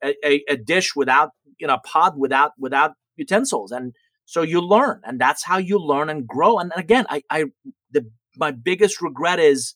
a, 0.03 0.43
a 0.49 0.57
dish 0.57 0.95
without, 0.95 1.31
you 1.59 1.67
know, 1.67 1.75
a 1.75 1.79
pod 1.79 2.17
without 2.17 2.51
without 2.57 2.91
utensils, 3.15 3.71
and 3.71 3.93
so 4.25 4.41
you 4.41 4.61
learn, 4.61 5.01
and 5.03 5.19
that's 5.19 5.43
how 5.43 5.57
you 5.57 5.77
learn 5.79 6.09
and 6.09 6.27
grow. 6.27 6.57
And 6.57 6.71
again, 6.75 7.05
I, 7.09 7.23
I 7.29 7.45
the 7.91 8.09
my 8.35 8.51
biggest 8.51 9.01
regret 9.01 9.39
is 9.39 9.75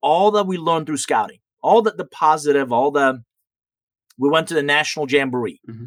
all 0.00 0.30
that 0.32 0.46
we 0.46 0.56
learned 0.56 0.86
through 0.86 0.96
scouting, 0.96 1.38
all 1.62 1.82
the, 1.82 1.92
the 1.92 2.04
positive, 2.04 2.72
all 2.72 2.90
the 2.90 3.22
we 4.18 4.28
went 4.28 4.48
to 4.48 4.54
the 4.54 4.62
national 4.62 5.10
jamboree. 5.10 5.60
Mm-hmm. 5.68 5.84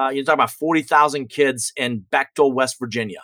Uh, 0.00 0.10
you 0.10 0.24
talk 0.24 0.34
about 0.34 0.50
forty 0.50 0.82
thousand 0.82 1.28
kids 1.28 1.72
in 1.76 2.06
Bechtel, 2.10 2.52
West 2.52 2.76
Virginia 2.80 3.20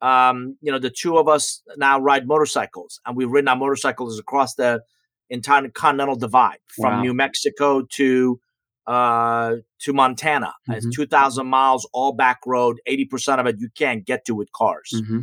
um, 0.00 0.56
you 0.60 0.70
know, 0.70 0.78
the 0.78 0.90
two 0.90 1.18
of 1.18 1.28
us 1.28 1.62
now 1.76 1.98
ride 1.98 2.26
motorcycles, 2.26 3.00
and 3.06 3.16
we've 3.16 3.30
ridden 3.30 3.48
our 3.48 3.56
motorcycles 3.56 4.18
across 4.18 4.54
the 4.54 4.82
entire 5.30 5.68
continental 5.68 6.16
divide 6.16 6.58
from 6.68 6.94
wow. 6.94 7.02
New 7.02 7.14
Mexico 7.14 7.82
to 7.92 8.40
uh, 8.86 9.56
to 9.80 9.92
Montana. 9.92 10.46
Mm-hmm. 10.46 10.72
It's 10.72 10.96
two 10.96 11.06
thousand 11.06 11.46
miles, 11.46 11.88
all 11.92 12.12
back 12.12 12.40
road. 12.46 12.78
Eighty 12.86 13.04
percent 13.04 13.40
of 13.40 13.46
it 13.46 13.56
you 13.58 13.68
can't 13.76 14.04
get 14.04 14.24
to 14.26 14.34
with 14.34 14.52
cars. 14.52 14.92
Mm-hmm. 14.94 15.20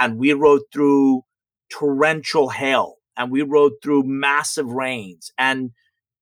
And 0.00 0.18
we 0.18 0.32
rode 0.32 0.62
through 0.72 1.24
torrential 1.70 2.48
hail 2.48 2.96
and 3.16 3.30
we 3.30 3.42
rode 3.42 3.72
through 3.82 4.04
massive 4.04 4.70
rains 4.70 5.32
and 5.36 5.72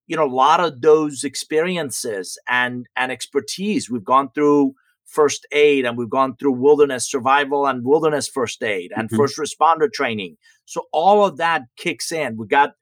you 0.07 0.17
know 0.17 0.25
a 0.25 0.33
lot 0.33 0.61
of 0.61 0.81
those 0.81 1.23
experiences 1.25 2.39
and 2.49 2.87
and 2.97 3.13
expertise 3.13 3.89
we've 3.91 4.05
gone 4.05 4.31
through 4.35 4.75
first 5.07 5.47
aid 5.53 5.85
and 5.87 5.97
we've 5.97 6.11
gone 6.11 6.37
through 6.37 6.53
wilderness 6.53 7.09
survival 7.09 7.67
and 7.67 7.85
wilderness 7.85 8.29
first 8.29 8.63
aid 8.63 8.93
and 8.97 9.09
mm-hmm. 9.09 9.17
first 9.17 9.39
responder 9.39 9.91
training. 9.91 10.37
So 10.65 10.83
all 10.93 11.25
of 11.25 11.39
that 11.39 11.63
kicks 11.77 12.13
in. 12.13 12.37
We 12.37 12.47
got 12.47 12.73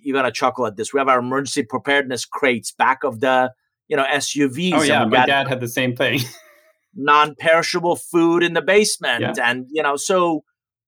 you're 0.00 0.14
gonna 0.14 0.32
chuckle 0.32 0.66
at 0.66 0.76
this. 0.76 0.92
We 0.92 0.98
have 0.98 1.08
our 1.08 1.18
emergency 1.18 1.64
preparedness 1.64 2.24
crates 2.24 2.72
back 2.72 3.04
of 3.04 3.20
the 3.20 3.52
you 3.88 3.96
know 3.96 4.04
suvs 4.04 4.72
oh 4.72 4.82
yeah. 4.82 5.04
my 5.04 5.26
dad 5.26 5.48
had 5.48 5.60
the 5.60 5.68
same 5.68 5.94
thing. 5.94 6.20
non-perishable 6.96 7.96
food 7.96 8.44
in 8.44 8.52
the 8.52 8.62
basement 8.62 9.20
yeah. 9.20 9.50
and 9.50 9.66
you 9.68 9.82
know 9.82 9.96
so 9.96 10.44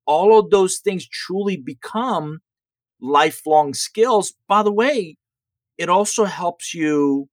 all 0.07 0.38
of 0.38 0.51
those 0.51 0.79
things 0.79 1.05
truly 1.09 1.57
become 1.57 2.38
lifelong 3.01 3.75
skills. 3.75 4.35
By 4.49 4.62
the 4.62 4.72
way 4.72 5.16
it 5.79 5.88
also 5.88 6.25
helps 6.25 6.75
you 6.75 7.29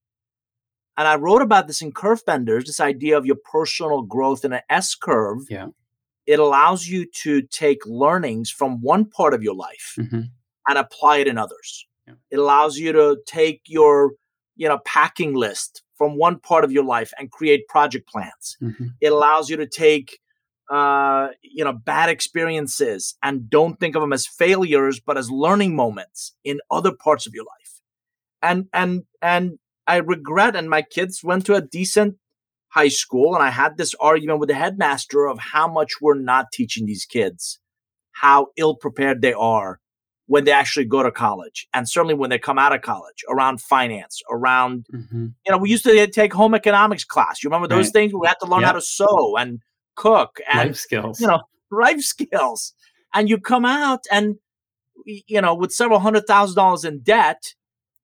and 0.98 1.08
i 1.08 1.16
wrote 1.16 1.42
about 1.42 1.68
this 1.68 1.82
in 1.82 1.92
curve 1.92 2.22
benders 2.26 2.66
this 2.66 2.80
idea 2.80 3.18
of 3.18 3.26
your 3.26 3.38
personal 3.52 4.02
growth 4.02 4.44
in 4.46 4.54
an 4.54 4.62
s 4.70 4.96
curve 4.96 5.40
yeah 5.50 5.68
it 6.26 6.40
allows 6.40 6.88
you 6.88 7.06
to 7.06 7.42
take 7.42 7.86
learnings 7.86 8.50
from 8.50 8.82
one 8.82 9.06
part 9.06 9.34
of 9.34 9.44
your 9.44 9.56
life 9.56 9.96
mm-hmm. 10.00 10.22
and 10.68 10.78
apply 10.78 11.18
it 11.18 11.28
in 11.28 11.38
others 11.38 11.86
yeah. 12.08 12.14
it 12.32 12.38
allows 12.38 12.78
you 12.78 12.92
to 12.92 13.18
take 13.26 13.62
your 13.68 14.14
you 14.56 14.68
know 14.68 14.80
packing 14.86 15.34
list 15.34 15.84
from 15.96 16.18
one 16.18 16.40
part 16.40 16.64
of 16.64 16.72
your 16.72 16.84
life 16.84 17.12
and 17.18 17.32
create 17.32 17.68
project 17.68 18.08
plans 18.08 18.58
mm-hmm. 18.62 18.88
it 19.02 19.08
allows 19.08 19.50
you 19.50 19.58
to 19.58 19.68
take 19.68 20.20
uh, 20.72 21.28
you 21.42 21.64
know 21.64 21.74
bad 21.74 22.10
experiences 22.10 23.16
and 23.22 23.50
don't 23.50 23.80
think 23.80 23.96
of 23.96 24.02
them 24.02 24.14
as 24.14 24.26
failures 24.26 25.00
but 25.00 25.18
as 25.18 25.30
learning 25.30 25.76
moments 25.76 26.34
in 26.44 26.60
other 26.72 26.92
parts 26.92 27.28
of 27.28 27.34
your 27.34 27.44
life 27.44 27.82
and 28.42 28.68
and 28.74 29.04
and 29.22 29.60
I 29.88 29.98
regret. 29.98 30.56
And 30.56 30.70
my 30.70 30.82
kids 30.82 31.24
went 31.24 31.46
to 31.46 31.56
a 31.56 31.62
decent 31.62 32.18
high 32.70 32.90
school, 32.90 33.36
and 33.36 33.44
I 33.44 33.50
had 33.50 33.78
this 33.78 33.94
argument 34.00 34.40
with 34.40 34.50
the 34.50 34.56
headmaster 34.56 35.28
of 35.28 35.40
how 35.40 35.68
much 35.68 35.94
we're 36.02 36.18
not 36.18 36.52
teaching 36.52 36.86
these 36.86 37.06
kids, 37.06 37.60
how 38.12 38.48
ill 38.58 38.76
prepared 38.76 39.22
they 39.22 39.34
are 39.34 39.80
when 40.26 40.46
they 40.46 40.52
actually 40.52 40.86
go 40.86 41.04
to 41.04 41.12
college, 41.12 41.68
and 41.74 41.88
certainly 41.88 42.14
when 42.14 42.30
they 42.30 42.40
come 42.40 42.58
out 42.58 42.74
of 42.74 42.82
college 42.82 43.24
around 43.30 43.62
finance, 43.62 44.22
around 44.32 44.86
mm-hmm. 44.94 45.28
you 45.46 45.52
know, 45.52 45.58
we 45.58 45.70
used 45.70 45.84
to 45.84 46.08
take 46.08 46.34
home 46.34 46.56
economics 46.56 47.04
class. 47.04 47.44
You 47.44 47.50
remember 47.50 47.68
those 47.68 47.88
right. 47.88 47.94
things? 47.94 48.14
We 48.14 48.26
had 48.26 48.40
to 48.42 48.48
learn 48.48 48.62
yep. 48.62 48.68
how 48.68 48.74
to 48.74 48.82
sew 48.82 49.36
and 49.38 49.60
cook 49.96 50.40
and 50.52 50.70
life 50.70 50.78
skills. 50.78 51.20
You 51.20 51.28
know, 51.28 51.42
life 51.72 52.02
skills. 52.02 52.74
And 53.14 53.30
you 53.30 53.38
come 53.38 53.66
out 53.66 54.06
and 54.12 54.38
you 55.06 55.42
know, 55.42 55.54
with 55.54 55.72
several 55.72 56.00
hundred 56.00 56.26
thousand 56.26 56.56
dollars 56.56 56.86
in 56.86 57.00
debt, 57.00 57.54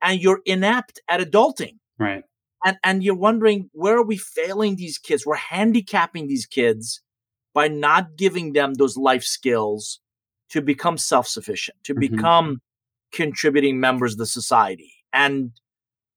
and 0.02 0.22
you're 0.22 0.42
inept 0.46 1.00
at 1.10 1.22
adulting. 1.22 1.78
Right. 1.98 2.24
And 2.66 2.78
and 2.84 3.04
you're 3.04 3.16
wondering 3.16 3.70
where 3.74 3.98
are 3.98 4.06
we 4.06 4.18
failing 4.18 4.76
these 4.76 4.98
kids? 4.98 5.26
We're 5.26 5.36
handicapping 5.36 6.28
these 6.28 6.46
kids 6.46 7.02
by 7.54 7.68
not 7.68 8.16
giving 8.16 8.54
them 8.54 8.74
those 8.76 8.98
life 8.98 9.24
skills 9.24 10.00
to 10.50 10.62
become 10.62 10.98
self-sufficient, 10.98 11.78
to 11.86 11.94
mm-hmm. 11.94 12.16
become 12.16 12.62
contributing 13.12 13.80
members 13.80 14.14
of 14.14 14.20
the 14.20 14.26
society. 14.26 14.94
And 15.14 15.52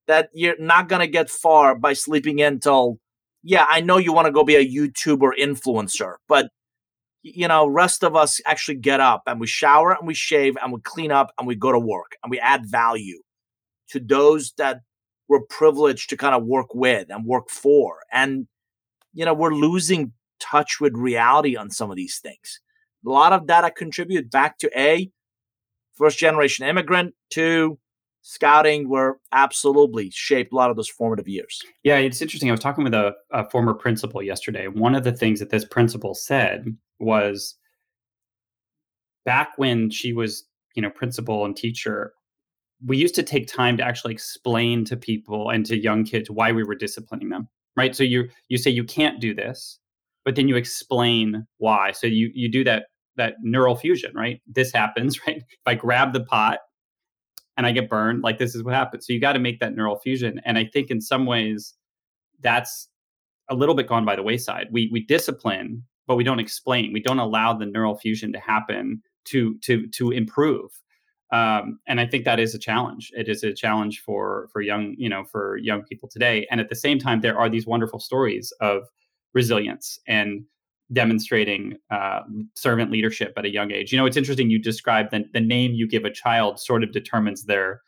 that 0.09 0.31
you're 0.35 0.59
not 0.59 0.89
going 0.89 1.01
to 1.01 1.07
get 1.07 1.31
far 1.31 1.75
by 1.75 1.93
sleeping 1.93 2.41
in 2.41 2.61
till 2.61 2.99
yeah, 3.45 3.67
I 3.69 3.81
know 3.81 3.99
you 3.99 4.13
want 4.13 4.27
to 4.27 4.33
go 4.33 4.45
be 4.45 4.57
a 4.57 4.69
YouTuber 4.69 5.33
influencer, 5.41 6.15
but 6.29 6.51
you 7.23 7.47
know, 7.47 7.67
rest 7.67 8.03
of 8.03 8.17
us 8.17 8.41
actually 8.47 8.77
get 8.77 9.01
up 9.01 9.23
and 9.27 9.39
we 9.39 9.47
shower 9.47 9.93
and 9.93 10.07
we 10.07 10.15
shave 10.15 10.57
and 10.61 10.73
we 10.73 10.81
clean 10.81 11.13
up 11.13 11.33
and 11.39 11.47
we 11.47 11.55
go 11.55 11.71
to 11.71 11.79
work 11.79 12.17
and 12.23 12.31
we 12.31 12.41
add 12.41 12.67
value 12.67 13.21
to 13.93 14.01
those 14.01 14.53
that 14.59 14.81
we're 15.29 15.41
privileged 15.49 16.11
to 16.11 16.17
kind 16.17 16.35
of 16.35 16.45
work 16.45 16.75
with 16.75 17.11
and 17.11 17.25
work 17.25 17.49
for. 17.49 18.01
And, 18.13 18.47
you 19.15 19.25
know, 19.25 19.35
we're 19.35 19.55
losing 19.55 20.13
touch 20.41 20.81
with 20.81 20.95
reality 20.95 21.57
on 21.57 21.71
some 21.71 21.91
of 21.91 21.97
these 21.97 22.19
things. 22.19 22.61
A 23.07 23.11
lot 23.11 23.33
of 23.33 23.47
that 23.47 23.65
I 23.65 23.71
contribute 23.71 24.31
back 24.31 24.59
to 24.59 24.71
A, 24.79 25.11
first 25.95 26.19
generation 26.19 26.67
immigrant, 26.67 27.15
to 27.31 27.79
scouting 28.23 28.89
were 28.89 29.19
absolutely 29.33 30.11
shaped 30.11 30.53
a 30.53 30.57
lot 30.57 30.71
of 30.71 30.77
those 30.77 30.89
formative 30.89 31.29
years. 31.29 31.61
Yeah, 31.83 31.97
it's 31.97 32.23
interesting. 32.23 32.49
I 32.51 32.53
was 32.53 32.61
talking 32.61 32.85
with 32.85 32.95
a, 32.95 33.13
a 33.31 33.49
former 33.51 33.75
principal 33.75 34.23
yesterday. 34.23 34.69
One 34.69 34.95
of 34.95 35.05
the 35.05 35.13
things 35.13 35.41
that 35.41 35.51
this 35.51 35.65
principal 35.65 36.15
said 36.15 36.67
was 36.99 37.57
back 39.25 39.53
when 39.57 39.91
she 39.91 40.13
was, 40.13 40.45
you 40.75 40.83
know, 40.83 40.91
principal 40.91 41.45
and 41.45 41.57
teacher, 41.57 42.13
we 42.87 42.97
used 42.97 43.15
to 43.15 43.23
take 43.23 43.47
time 43.47 43.77
to 43.77 43.85
actually 43.85 44.13
explain 44.13 44.85
to 44.85 44.97
people 44.97 45.51
and 45.51 45.65
to 45.67 45.77
young 45.77 46.05
kids 46.05 46.31
why 46.31 46.53
we 46.53 46.65
were 46.65 46.75
disciplining 46.75 47.29
them 47.29 47.49
right? 47.77 47.97
So 47.97 48.05
you 48.05 48.29
you 48.49 48.59
say 48.59 48.71
you 48.71 48.85
can't 48.85 49.21
do 49.21 49.35
this 49.35 49.79
but 50.25 50.37
then 50.37 50.47
you 50.47 50.57
explain 50.57 51.47
why. 51.59 51.93
So 51.93 52.07
you 52.07 52.31
you 52.35 52.51
do 52.51 52.65
that 52.65 52.87
that 53.17 53.35
neural 53.43 53.77
fusion 53.77 54.13
right? 54.15 54.41
This 54.47 54.73
happens 54.73 55.19
right? 55.27 55.39
If 55.39 55.67
i 55.67 55.75
grab 55.75 56.13
the 56.13 56.25
pot 56.25 56.59
and 57.57 57.67
i 57.67 57.73
get 57.73 57.89
burned 57.89 58.23
like 58.23 58.39
this 58.39 58.55
is 58.55 58.63
what 58.63 58.75
happens. 58.75 59.07
So 59.07 59.13
you 59.13 59.21
got 59.21 59.35
to 59.35 59.39
make 59.39 59.61
that 59.61 59.75
neural 59.75 59.99
fusion. 59.99 60.41
And 60.45 60.59
i 60.59 60.65
think 60.65 60.91
in 60.91 61.01
some 61.01 61.27
ways 61.27 61.75
that's 62.41 62.89
a 63.49 63.55
little 63.55 63.75
bit 63.75 63.89
gone 63.89 64.05
by 64.05 64.17
the 64.17 64.23
wayside. 64.23 64.69
We 64.71 64.89
we 64.93 65.05
discipline 65.05 65.85
but 66.09 66.17
we 66.17 66.25
don't 66.25 66.41
explain. 66.41 66.93
We 66.93 67.01
don't 67.01 67.21
allow 67.21 67.53
the 67.53 67.65
neural 67.65 67.97
fusion 67.97 68.33
to 68.33 68.41
happen 68.41 69.03
to 69.27 69.57
to 69.61 69.87
to 69.89 70.11
improve 70.11 70.71
um, 71.33 71.81
and 71.89 71.99
I 71.99 72.07
think 72.07 72.25
that 72.27 72.39
is 72.39 72.55
a 72.55 72.59
challenge. 72.59 73.11
It 73.17 73.27
is 73.27 73.43
a 73.43 73.55
challenge 73.55 74.01
for 74.01 74.49
for 74.53 74.61
young 74.61 74.95
you 74.99 75.09
know 75.09 75.25
for 75.25 75.57
young 75.57 75.83
people 75.83 76.09
today. 76.09 76.47
And 76.51 76.61
at 76.61 76.69
the 76.69 76.77
same 76.77 76.99
time, 76.99 77.23
there 77.23 77.39
are 77.39 77.49
these 77.49 77.67
wonderful 77.67 77.99
stories 77.99 78.53
of 78.61 78.83
resilience 79.33 79.99
and 80.07 80.45
demonstrating 80.93 81.79
uh, 81.91 82.21
servant 82.55 82.91
leadership 82.91 83.33
at 83.39 83.47
a 83.47 83.51
young 83.51 83.73
age. 83.73 83.93
You 83.93 83.99
know, 83.99 84.05
it's 84.05 84.19
interesting. 84.19 84.51
You 84.51 84.59
describe 84.59 85.11
the 85.11 85.25
the 85.33 85.41
name 85.41 85.73
you 85.73 85.89
give 85.89 86.05
a 86.05 86.11
child 86.11 86.61
sort 86.61 86.85
of 86.85 86.93
determines 86.93 87.45
their 87.45 87.81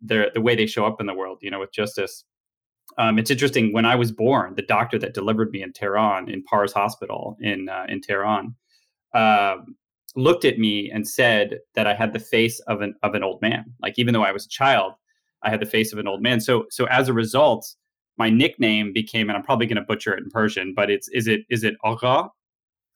their 0.00 0.30
the 0.34 0.40
way 0.40 0.56
they 0.56 0.66
show 0.66 0.84
up 0.84 1.00
in 1.00 1.06
the 1.06 1.14
world. 1.14 1.38
You 1.42 1.50
know, 1.50 1.60
with 1.60 1.72
Justus. 1.72 2.24
Um, 2.98 3.20
it's 3.20 3.30
interesting. 3.30 3.72
When 3.72 3.84
I 3.84 3.94
was 3.94 4.10
born, 4.10 4.54
the 4.56 4.62
doctor 4.62 4.98
that 4.98 5.14
delivered 5.14 5.52
me 5.52 5.62
in 5.62 5.72
Tehran, 5.72 6.28
in 6.28 6.42
Pars 6.42 6.72
Hospital 6.72 7.36
in 7.40 7.68
uh, 7.68 7.86
in 7.88 8.00
Tehran, 8.00 8.56
um, 9.14 9.76
looked 10.16 10.44
at 10.44 10.58
me 10.58 10.90
and 10.90 11.06
said 11.06 11.58
that 11.74 11.86
I 11.86 11.94
had 11.94 12.12
the 12.12 12.18
face 12.18 12.60
of 12.60 12.80
an 12.80 12.94
of 13.02 13.14
an 13.14 13.22
old 13.22 13.40
man. 13.42 13.64
Like 13.80 13.98
even 13.98 14.14
though 14.14 14.24
I 14.24 14.32
was 14.32 14.46
a 14.46 14.48
child, 14.48 14.94
I 15.42 15.50
had 15.50 15.60
the 15.60 15.66
face 15.66 15.92
of 15.92 15.98
an 15.98 16.08
old 16.08 16.22
man. 16.22 16.40
So 16.40 16.66
so 16.70 16.86
as 16.86 17.08
a 17.08 17.12
result, 17.12 17.74
my 18.18 18.28
nickname 18.30 18.92
became, 18.92 19.30
and 19.30 19.36
I'm 19.36 19.42
probably 19.42 19.66
going 19.66 19.76
to 19.76 19.82
butcher 19.82 20.12
it 20.14 20.22
in 20.22 20.30
Persian, 20.30 20.74
but 20.74 20.90
it's 20.90 21.08
is 21.08 21.26
it 21.26 21.40
is 21.48 21.64
it 21.64 21.74
Agha? 21.84 22.28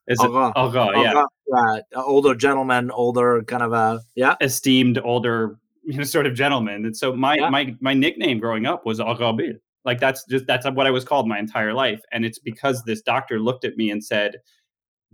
Is 0.07 0.21
Agha. 0.21 0.53
it 0.55 0.59
Agha? 0.59 0.91
Yeah, 0.97 1.25
yeah, 1.47 2.03
older 2.03 2.35
gentleman, 2.35 2.91
older 2.91 3.43
kind 3.45 3.63
of 3.63 3.73
a 3.73 4.01
yeah, 4.15 4.35
esteemed 4.41 4.99
older 4.99 5.59
you 5.85 5.99
know, 5.99 6.05
sort 6.05 6.27
of 6.27 6.35
gentleman. 6.35 6.85
And 6.87 6.97
so 6.97 7.15
my 7.15 7.37
yeah. 7.37 7.49
my 7.49 7.77
my 7.81 7.95
nickname 7.95 8.39
growing 8.39 8.67
up 8.67 8.85
was 8.87 9.01
Aghabil. 9.01 9.55
Like 9.85 10.01
that's 10.01 10.25
just 10.27 10.47
that's 10.47 10.67
what 10.67 10.87
I 10.87 10.91
was 10.91 11.05
called 11.05 11.29
my 11.29 11.39
entire 11.39 11.75
life, 11.75 12.01
and 12.13 12.25
it's 12.25 12.39
because 12.39 12.83
this 12.85 13.03
doctor 13.03 13.39
looked 13.39 13.65
at 13.65 13.77
me 13.77 13.91
and 13.91 14.03
said 14.03 14.37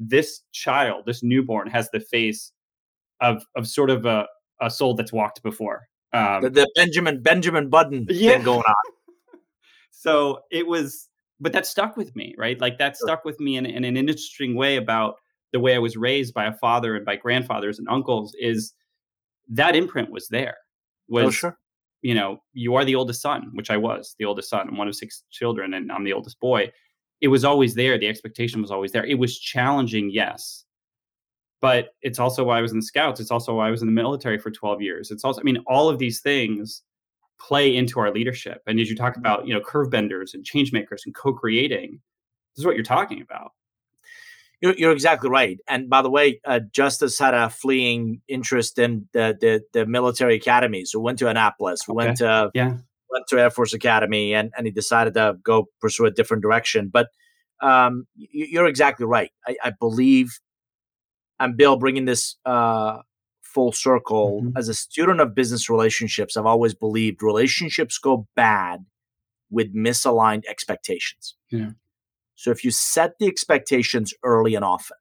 this 0.00 0.40
child, 0.52 1.04
this 1.06 1.22
newborn, 1.22 1.68
has 1.68 1.90
the 1.90 2.00
face 2.00 2.52
of 3.20 3.44
of 3.54 3.68
sort 3.68 3.90
of 3.90 4.06
a, 4.06 4.26
a 4.60 4.70
soul 4.70 4.94
that's 4.94 5.12
walked 5.12 5.42
before. 5.42 5.88
Um, 6.12 6.42
the, 6.42 6.50
the, 6.50 6.70
Benjamin 6.74 7.22
Benjamin 7.22 7.68
Button 7.68 8.06
yeah. 8.08 8.32
thing 8.32 8.42
going 8.42 8.64
on. 8.66 8.74
so 9.90 10.40
it 10.50 10.66
was, 10.66 11.08
but 11.38 11.52
that 11.52 11.66
stuck 11.66 11.96
with 11.96 12.16
me, 12.16 12.34
right? 12.36 12.60
Like 12.60 12.78
that 12.78 12.96
sure. 12.96 13.06
stuck 13.06 13.24
with 13.24 13.38
me 13.38 13.56
in, 13.56 13.66
in 13.66 13.84
an 13.84 13.96
interesting 13.96 14.56
way 14.56 14.76
about 14.76 15.16
the 15.52 15.60
way 15.60 15.74
I 15.74 15.78
was 15.78 15.96
raised 15.96 16.34
by 16.34 16.46
a 16.46 16.52
father 16.52 16.96
and 16.96 17.04
by 17.04 17.16
grandfathers 17.16 17.78
and 17.78 17.88
uncles. 17.88 18.34
Is 18.40 18.72
that 19.50 19.76
imprint 19.76 20.10
was 20.10 20.28
there? 20.28 20.56
Oh, 21.10 21.14
was 21.14 21.26
oh, 21.26 21.30
sure. 21.30 21.58
you 22.02 22.14
know 22.14 22.38
you 22.54 22.74
are 22.74 22.84
the 22.84 22.94
oldest 22.94 23.20
son, 23.20 23.50
which 23.52 23.70
I 23.70 23.76
was 23.76 24.14
the 24.18 24.24
oldest 24.24 24.48
son. 24.48 24.68
I'm 24.68 24.76
one 24.76 24.88
of 24.88 24.96
six 24.96 25.24
children, 25.30 25.74
and 25.74 25.92
I'm 25.92 26.04
the 26.04 26.12
oldest 26.12 26.40
boy 26.40 26.72
it 27.20 27.28
was 27.28 27.44
always 27.44 27.74
there. 27.74 27.98
The 27.98 28.08
expectation 28.08 28.62
was 28.62 28.70
always 28.70 28.92
there. 28.92 29.04
It 29.04 29.18
was 29.18 29.38
challenging, 29.38 30.10
yes. 30.10 30.64
But 31.60 31.90
it's 32.00 32.18
also 32.18 32.44
why 32.44 32.58
I 32.58 32.62
was 32.62 32.72
in 32.72 32.78
the 32.78 32.84
scouts. 32.84 33.20
It's 33.20 33.30
also 33.30 33.56
why 33.56 33.68
I 33.68 33.70
was 33.70 33.82
in 33.82 33.88
the 33.88 33.92
military 33.92 34.38
for 34.38 34.50
12 34.50 34.80
years. 34.80 35.10
It's 35.10 35.24
also, 35.24 35.40
I 35.40 35.44
mean, 35.44 35.62
all 35.66 35.90
of 35.90 35.98
these 35.98 36.20
things 36.20 36.82
play 37.38 37.74
into 37.76 38.00
our 38.00 38.10
leadership. 38.10 38.62
And 38.66 38.80
as 38.80 38.88
you 38.88 38.96
talk 38.96 39.16
about, 39.16 39.46
you 39.46 39.52
know, 39.52 39.60
curve 39.60 39.90
benders 39.90 40.32
and 40.32 40.44
change 40.44 40.72
makers 40.72 41.02
and 41.04 41.14
co-creating, 41.14 42.00
this 42.54 42.62
is 42.62 42.66
what 42.66 42.76
you're 42.76 42.84
talking 42.84 43.20
about. 43.20 43.52
You're, 44.62 44.74
you're 44.74 44.92
exactly 44.92 45.28
right. 45.28 45.58
And 45.68 45.88
by 45.88 46.02
the 46.02 46.10
way, 46.10 46.40
uh, 46.44 46.60
Justus 46.70 47.18
had 47.18 47.34
a 47.34 47.48
fleeing 47.50 48.20
interest 48.28 48.78
in 48.78 49.08
the, 49.12 49.36
the, 49.38 49.62
the 49.72 49.86
military 49.86 50.36
academies. 50.36 50.92
So 50.92 51.00
went 51.00 51.18
to 51.18 51.28
Annapolis, 51.28 51.80
okay. 51.88 51.94
went 51.94 52.16
to 52.18 52.50
yeah 52.54 52.76
went 53.10 53.26
to 53.28 53.38
Air 53.40 53.50
Force 53.50 53.72
Academy 53.72 54.34
and, 54.34 54.52
and 54.56 54.66
he 54.66 54.72
decided 54.72 55.14
to 55.14 55.36
go 55.42 55.68
pursue 55.80 56.06
a 56.06 56.10
different 56.10 56.42
direction. 56.42 56.90
But 56.92 57.08
um, 57.60 58.06
you're 58.16 58.66
exactly 58.66 59.06
right. 59.06 59.30
I, 59.46 59.56
I, 59.64 59.72
believe, 59.78 60.40
and 61.38 61.56
Bill 61.56 61.76
bringing 61.76 62.06
this 62.06 62.36
uh, 62.46 62.98
full 63.42 63.72
circle. 63.72 64.42
Mhm. 64.42 64.52
As 64.56 64.68
a 64.68 64.74
student 64.74 65.20
of 65.20 65.34
business 65.34 65.68
relationships, 65.68 66.36
I've 66.36 66.46
always 66.46 66.74
believed 66.74 67.22
relationships 67.22 67.98
go 67.98 68.26
bad 68.36 68.86
with 69.50 69.74
misaligned 69.74 70.44
expectations. 70.48 71.34
Yeah. 71.50 71.70
So 72.36 72.50
if 72.50 72.64
you 72.64 72.70
set 72.70 73.12
the 73.18 73.26
expectations 73.26 74.14
early 74.22 74.54
and 74.54 74.64
often, 74.64 74.96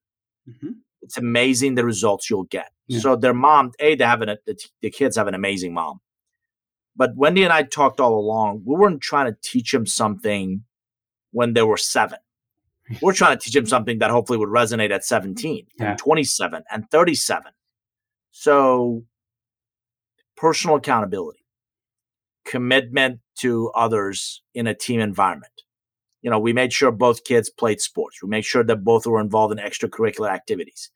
Mhm. 0.49 0.75
it's 1.01 1.17
amazing 1.17 1.75
the 1.75 1.85
results 1.85 2.29
you'll 2.29 2.43
get. 2.43 2.71
Yeah. 2.87 2.99
So 2.99 3.15
their 3.15 3.33
mom, 3.33 3.71
a 3.79 3.95
they 3.95 4.03
have 4.03 4.21
an 4.21 4.37
the, 4.45 4.59
the 4.81 4.89
kids 4.89 5.15
have 5.15 5.27
an 5.27 5.35
amazing 5.35 5.73
mom, 5.73 6.01
but 6.99 7.15
Wendy 7.15 7.43
and 7.43 7.51
I 7.53 7.63
talked 7.63 7.99
all 8.01 8.13
along. 8.19 8.61
We 8.65 8.75
weren't 8.75 9.01
trying 9.01 9.25
to 9.31 9.37
teach 9.41 9.73
him 9.73 9.85
something 9.87 10.63
when 11.31 11.53
they 11.53 11.63
were 11.63 11.77
seven. 11.77 12.19
We're 13.01 13.13
trying 13.13 13.37
to 13.37 13.43
teach 13.43 13.55
him 13.55 13.65
something 13.65 13.99
that 13.99 14.11
hopefully 14.11 14.37
would 14.37 14.49
resonate 14.49 14.91
at 14.91 15.05
17 15.05 15.65
Yeah. 15.79 15.91
and 15.91 15.97
27 15.97 16.63
and 16.71 16.91
37. 16.91 17.51
So 18.31 19.05
personal 20.35 20.75
accountability, 20.75 21.45
commitment 22.45 23.19
to 23.37 23.69
others 23.75 24.41
in 24.53 24.67
a 24.67 24.73
team 24.75 24.99
environment. 24.99 25.53
You 26.21 26.29
know, 26.29 26.39
we 26.39 26.51
made 26.51 26.73
sure 26.73 26.91
both 26.91 27.23
kids 27.23 27.49
played 27.49 27.79
sports. 27.79 28.21
We 28.21 28.27
made 28.29 28.43
sure 28.43 28.63
that 28.63 28.83
both 28.83 29.05
were 29.05 29.21
involved 29.21 29.57
in 29.57 29.65
extracurricular 29.65 30.29
activities. 30.29 30.89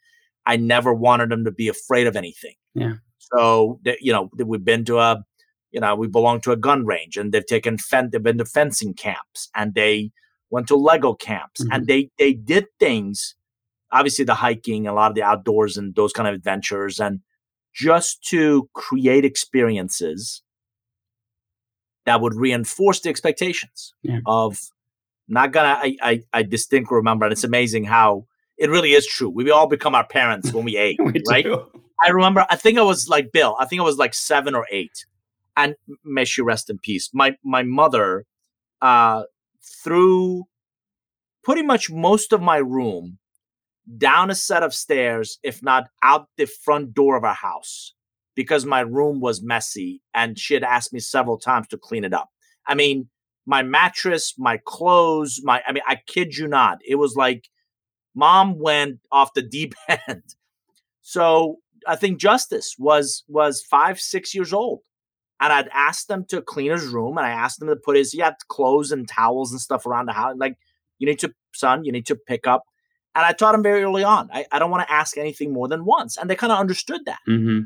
I 0.46 0.58
never 0.58 0.94
wanted 0.94 1.30
them 1.30 1.46
to 1.46 1.52
be 1.52 1.70
afraid 1.70 2.08
of 2.08 2.18
anything. 2.18 2.56
Yeah. 2.76 2.96
So, 3.20 3.80
you 4.02 4.12
know, 4.12 4.30
we've 4.36 4.66
been 4.66 4.84
to 4.86 5.00
a, 5.00 5.24
you 5.74 5.82
know, 5.82 5.96
we 5.96 6.08
belong 6.08 6.40
to 6.42 6.52
a 6.52 6.58
gun 6.58 6.86
range 6.86 7.18
and 7.18 7.32
they've 7.32 7.46
taken, 7.46 7.78
fen- 7.78 8.10
they've 8.12 8.24
been 8.24 8.38
to 8.38 8.46
fencing 8.46 8.94
camps 8.94 9.50
and 9.56 9.74
they 9.74 10.12
went 10.50 10.68
to 10.68 10.76
Lego 10.76 11.14
camps 11.14 11.60
and 11.60 11.72
mm-hmm. 11.72 11.86
they, 11.86 12.10
they 12.18 12.34
did 12.34 12.68
things, 12.80 13.36
obviously 13.92 14.24
the 14.24 14.36
hiking, 14.36 14.88
a 14.88 14.94
lot 14.94 15.12
of 15.12 15.16
the 15.16 15.24
outdoors 15.24 15.76
and 15.76 15.96
those 15.96 16.14
kind 16.14 16.28
of 16.30 16.36
adventures 16.36 17.00
and 17.00 17.20
just 17.74 18.24
to 18.30 18.70
create 18.74 19.26
experiences 19.26 20.44
that 22.06 22.22
would 22.22 22.36
reinforce 22.36 23.00
the 23.02 23.10
expectations 23.10 23.94
Yeah. 24.04 24.20
of 24.26 24.60
not 25.28 25.52
gonna 25.52 25.70
I, 25.80 25.96
I 26.02 26.22
I 26.34 26.44
distinctly 26.44 26.96
remember 26.96 27.26
and 27.26 27.32
it's 27.32 27.44
amazing 27.44 27.86
how 27.86 28.26
it 28.58 28.70
really 28.70 28.92
is 28.92 29.08
true. 29.08 29.30
We 29.30 29.50
all 29.50 29.68
become 29.68 29.96
our 29.96 30.06
parents 30.06 30.54
when 30.54 30.66
we 30.66 30.78
age, 30.78 30.98
right? 31.30 31.44
do. 31.46 31.66
I 32.04 32.10
remember 32.10 32.46
I 32.50 32.56
think 32.56 32.78
I 32.78 32.84
was 32.84 33.08
like 33.08 33.32
Bill, 33.32 33.56
I 33.60 33.66
think 33.66 33.82
I 33.82 33.86
was 33.86 33.98
like 33.98 34.14
seven 34.14 34.54
or 34.54 34.68
eight. 34.70 35.06
And 35.56 35.76
may 36.04 36.26
she 36.26 36.42
rest 36.42 36.70
in 36.70 36.80
peace. 36.80 37.10
My 37.14 37.36
my 37.44 37.64
mother 37.64 38.26
uh 38.82 39.24
pretty 41.44 41.62
much 41.64 41.90
most 41.92 42.34
of 42.34 42.42
my 42.42 42.58
room 42.58 43.20
down 43.98 44.30
a 44.30 44.36
set 44.36 44.64
of 44.64 44.74
stairs, 44.74 45.40
if 45.44 45.62
not 45.62 45.88
out 46.02 46.28
the 46.38 46.46
front 46.46 46.94
door 46.94 47.18
of 47.18 47.24
our 47.24 47.34
house, 47.34 47.94
because 48.36 48.66
my 48.66 48.80
room 48.80 49.20
was 49.20 49.44
messy 49.44 50.02
and 50.14 50.40
she 50.40 50.54
had 50.54 50.64
asked 50.64 50.94
me 50.94 51.00
several 51.00 51.38
times 51.38 51.68
to 51.68 51.78
clean 51.78 52.04
it 52.04 52.14
up. 52.14 52.30
I 52.68 52.76
mean, 52.76 53.10
my 53.46 53.62
mattress, 53.62 54.36
my 54.38 54.60
clothes, 54.66 55.42
my 55.44 55.62
I 55.68 55.74
mean, 55.74 55.84
I 55.88 55.98
kid 56.08 56.38
you 56.38 56.48
not. 56.48 56.80
It 56.88 56.96
was 56.96 57.16
like 57.16 57.50
mom 58.16 58.60
went 58.60 59.00
off 59.12 59.34
the 59.34 59.42
deep 59.42 59.74
end. 60.08 60.24
So 61.02 61.58
I 61.88 61.96
think 61.96 62.20
Justus 62.20 62.76
was 62.80 63.24
was 63.28 63.62
five, 63.62 64.00
six 64.00 64.34
years 64.34 64.54
old. 64.54 64.80
And 65.44 65.52
I'd 65.52 65.68
asked 65.74 66.08
them 66.08 66.24
to 66.30 66.42
clean 66.42 66.72
his 66.72 66.86
room 66.86 67.18
and 67.18 67.28
I 67.28 67.32
asked 67.32 67.60
them 67.60 67.68
to 67.68 67.76
put 67.76 67.98
his 67.98 68.14
he 68.14 68.20
had 68.20 68.36
clothes 68.48 68.94
and 68.94 69.06
towels 69.06 69.52
and 69.52 69.60
stuff 69.60 69.86
around 69.86 70.06
the 70.06 70.14
house. 70.14 70.36
Like, 70.38 70.58
you 71.00 71.06
need 71.06 71.20
to, 71.20 71.34
son, 71.54 71.84
you 71.84 71.92
need 71.92 72.06
to 72.06 72.16
pick 72.16 72.48
up. 72.48 72.64
And 73.14 73.26
I 73.26 73.34
taught 73.34 73.54
him 73.54 73.62
very 73.62 73.84
early 73.84 74.06
on. 74.06 74.30
I, 74.32 74.46
I 74.54 74.58
don't 74.58 74.72
want 74.72 74.88
to 74.88 74.94
ask 74.94 75.18
anything 75.18 75.52
more 75.52 75.68
than 75.68 75.84
once. 75.84 76.16
And 76.16 76.30
they 76.30 76.36
kind 76.38 76.54
of 76.54 76.60
understood 76.60 77.02
that 77.06 77.20
hmm 77.26 77.60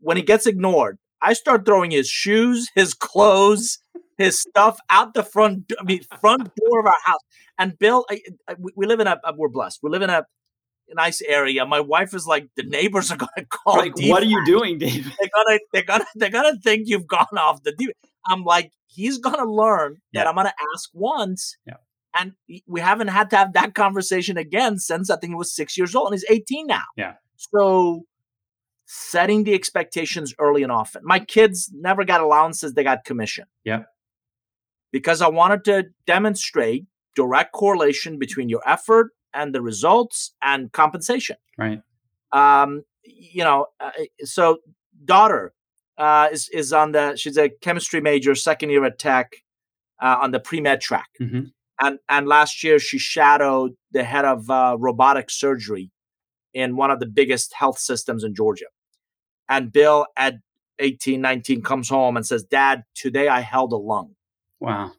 when 0.00 0.16
he 0.18 0.22
gets 0.22 0.46
ignored, 0.46 0.98
I 1.22 1.32
start 1.32 1.64
throwing 1.64 1.90
his 1.90 2.08
shoes, 2.08 2.68
his 2.74 2.92
clothes, 2.92 3.78
his 4.18 4.38
stuff 4.38 4.78
out 4.90 5.14
the 5.14 5.22
front, 5.22 5.72
I 5.80 5.84
mean, 5.84 6.02
front 6.20 6.50
door 6.54 6.80
of 6.80 6.86
our 6.86 6.92
house. 7.04 7.20
And 7.58 7.78
Bill, 7.78 8.04
I, 8.10 8.20
I, 8.46 8.56
we 8.76 8.86
live 8.86 9.00
in 9.00 9.06
a, 9.06 9.18
we're 9.34 9.48
blessed. 9.48 9.80
We 9.82 9.90
live 9.90 10.02
in 10.02 10.10
a 10.10 10.26
nice 10.92 11.22
area. 11.22 11.64
My 11.64 11.80
wife 11.80 12.14
is 12.14 12.26
like, 12.26 12.48
the 12.56 12.62
neighbors 12.62 13.10
are 13.10 13.16
going 13.18 13.30
to 13.38 13.46
call. 13.46 13.76
Like, 13.76 13.94
what 14.02 14.22
are 14.22 14.26
you 14.26 14.44
doing, 14.44 14.78
David? 14.78 15.12
They're 15.18 15.30
gonna, 15.34 15.58
they're 15.72 15.82
gonna, 15.82 16.06
they're 16.14 16.30
gonna 16.30 16.58
think 16.60 16.84
you've 16.86 17.06
gone 17.06 17.26
off 17.36 17.62
the 17.62 17.72
deep. 17.72 17.90
I'm 18.26 18.44
like, 18.44 18.72
he's 18.86 19.18
gonna 19.18 19.50
learn 19.50 19.98
that 20.12 20.26
I'm 20.26 20.34
gonna 20.34 20.54
ask 20.74 20.90
once. 20.92 21.56
Yeah. 21.66 21.74
And 22.18 22.32
we 22.66 22.80
haven't 22.80 23.08
had 23.08 23.30
to 23.30 23.36
have 23.36 23.54
that 23.54 23.74
conversation 23.74 24.36
again 24.36 24.78
since 24.78 25.10
I 25.10 25.16
think 25.16 25.32
he 25.32 25.36
was 25.36 25.54
six 25.54 25.76
years 25.76 25.94
old, 25.94 26.08
and 26.08 26.14
he's 26.14 26.24
18 26.30 26.66
now. 26.66 26.84
Yeah. 26.96 27.14
So 27.36 28.04
setting 28.86 29.44
the 29.44 29.54
expectations 29.54 30.34
early 30.38 30.62
and 30.62 30.70
often. 30.70 31.02
My 31.04 31.18
kids 31.18 31.70
never 31.74 32.04
got 32.04 32.20
allowances, 32.20 32.74
they 32.74 32.84
got 32.84 33.04
commission. 33.04 33.46
Yeah. 33.64 33.82
Because 34.92 35.20
I 35.20 35.28
wanted 35.28 35.64
to 35.64 35.84
demonstrate 36.06 36.84
direct 37.16 37.52
correlation 37.52 38.18
between 38.18 38.48
your 38.48 38.62
effort 38.66 39.10
and 39.34 39.54
the 39.54 39.60
results 39.60 40.32
and 40.42 40.72
compensation. 40.72 41.36
Right. 41.58 41.82
Um, 42.32 42.84
you 43.04 43.44
know, 43.44 43.66
uh, 43.80 43.90
so 44.24 44.58
daughter 45.04 45.52
uh, 45.98 46.28
is 46.32 46.48
is 46.50 46.72
on 46.72 46.92
the 46.92 47.16
she's 47.16 47.36
a 47.36 47.48
chemistry 47.48 48.00
major, 48.00 48.34
second 48.34 48.70
year 48.70 48.84
at 48.84 48.98
Tech, 48.98 49.34
uh, 50.02 50.18
on 50.20 50.30
the 50.30 50.40
pre 50.40 50.60
med 50.60 50.80
track, 50.80 51.08
hmm 51.18 51.40
and 51.80 51.98
and 52.08 52.28
last 52.28 52.62
year 52.62 52.78
she 52.78 52.98
shadowed 52.98 53.72
the 53.92 54.04
head 54.04 54.24
of 54.24 54.48
uh, 54.50 54.76
robotic 54.78 55.30
surgery 55.30 55.90
in 56.52 56.76
one 56.76 56.90
of 56.90 57.00
the 57.00 57.06
biggest 57.06 57.52
health 57.54 57.78
systems 57.78 58.22
in 58.22 58.34
Georgia. 58.34 58.66
And 59.48 59.72
Bill 59.72 60.06
at 60.16 60.36
18, 60.78 61.20
19 61.20 61.62
comes 61.62 61.88
home 61.88 62.16
and 62.16 62.26
says, 62.26 62.44
"Dad, 62.44 62.84
today 62.94 63.28
I 63.28 63.40
held 63.40 63.72
a 63.72 63.76
lung." 63.76 64.14
Wow. 64.60 64.92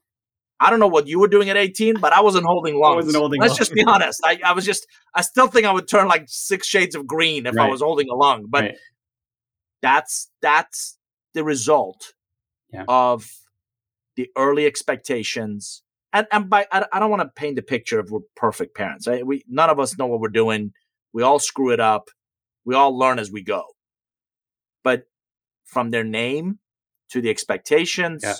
I 0.59 0.69
don't 0.69 0.79
know 0.79 0.87
what 0.87 1.07
you 1.07 1.19
were 1.19 1.27
doing 1.27 1.49
at 1.49 1.57
18, 1.57 1.95
but 1.99 2.13
I 2.13 2.21
wasn't 2.21 2.45
holding 2.45 2.79
wasn't 2.79 3.15
holding 3.15 3.41
Let's 3.41 3.57
just 3.57 3.73
be 3.73 3.83
honest. 3.85 4.21
I, 4.23 4.39
I 4.43 4.53
was 4.53 4.65
just, 4.65 4.87
I 5.13 5.21
still 5.21 5.47
think 5.47 5.65
I 5.65 5.71
would 5.71 5.87
turn 5.87 6.07
like 6.07 6.23
six 6.27 6.65
shades 6.67 6.95
of 6.95 7.05
green 7.05 7.45
if 7.45 7.57
I 7.57 7.67
was 7.67 7.81
holding 7.81 8.09
a 8.09 8.15
lung. 8.15 8.45
But 8.47 8.63
Right. 8.63 8.77
that's 9.81 10.31
that's 10.41 10.97
the 11.33 11.43
result 11.43 12.13
Yeah. 12.71 12.85
of 12.87 13.29
the 14.15 14.29
early 14.37 14.65
expectations. 14.65 15.83
And 16.13 16.25
and 16.31 16.49
by 16.49 16.65
I, 16.71 16.85
I 16.93 16.99
don't 16.99 17.09
want 17.09 17.21
to 17.23 17.29
paint 17.35 17.57
the 17.57 17.61
picture 17.61 17.99
of 17.99 18.09
we're 18.09 18.21
perfect 18.37 18.75
parents. 18.75 19.07
We 19.07 19.43
none 19.49 19.69
of 19.69 19.79
us 19.79 19.97
know 19.97 20.07
what 20.07 20.21
we're 20.21 20.29
doing. 20.29 20.71
We 21.11 21.21
all 21.23 21.39
screw 21.39 21.71
it 21.71 21.81
up. 21.81 22.07
We 22.63 22.75
all 22.75 22.97
learn 22.97 23.19
as 23.19 23.29
we 23.31 23.43
go. 23.43 23.63
But 24.83 25.03
from 25.65 25.91
their 25.91 26.03
name 26.05 26.59
to 27.09 27.19
the 27.21 27.29
expectations 27.29 28.21
Yeah. 28.23 28.35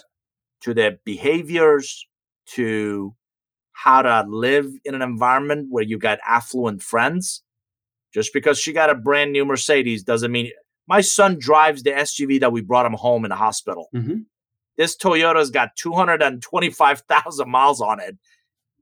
To 0.62 0.74
their 0.74 0.98
behaviors 1.06 2.08
to 2.48 3.16
how 3.74 4.02
to 4.02 4.26
live 4.28 4.72
in 4.86 4.96
an 4.96 5.02
environment 5.02 5.68
where 5.70 5.84
you 5.84 5.98
got 5.98 6.20
affluent 6.26 6.82
friends. 6.82 7.44
Just 8.14 8.32
because 8.34 8.58
she 8.58 8.72
got 8.72 8.90
a 8.90 8.96
brand 8.96 9.34
new 9.34 9.44
Mercedes 9.46 10.04
doesn't 10.04 10.32
mean 10.32 10.52
my 10.88 11.02
son 11.02 11.38
drives 11.38 11.84
the 11.84 11.92
SUV 11.92 12.40
that 12.40 12.52
we 12.52 12.62
brought 12.62 12.86
him 12.86 12.94
home 12.94 13.26
in 13.26 13.30
the 13.30 13.36
hospital. 13.36 13.90
hmm 13.92 14.20
This 14.78 14.96
Toyota's 14.96 15.52
got 15.52 15.76
225,000 15.76 17.50
miles 17.50 17.82
on 17.82 18.00
it 18.00 18.18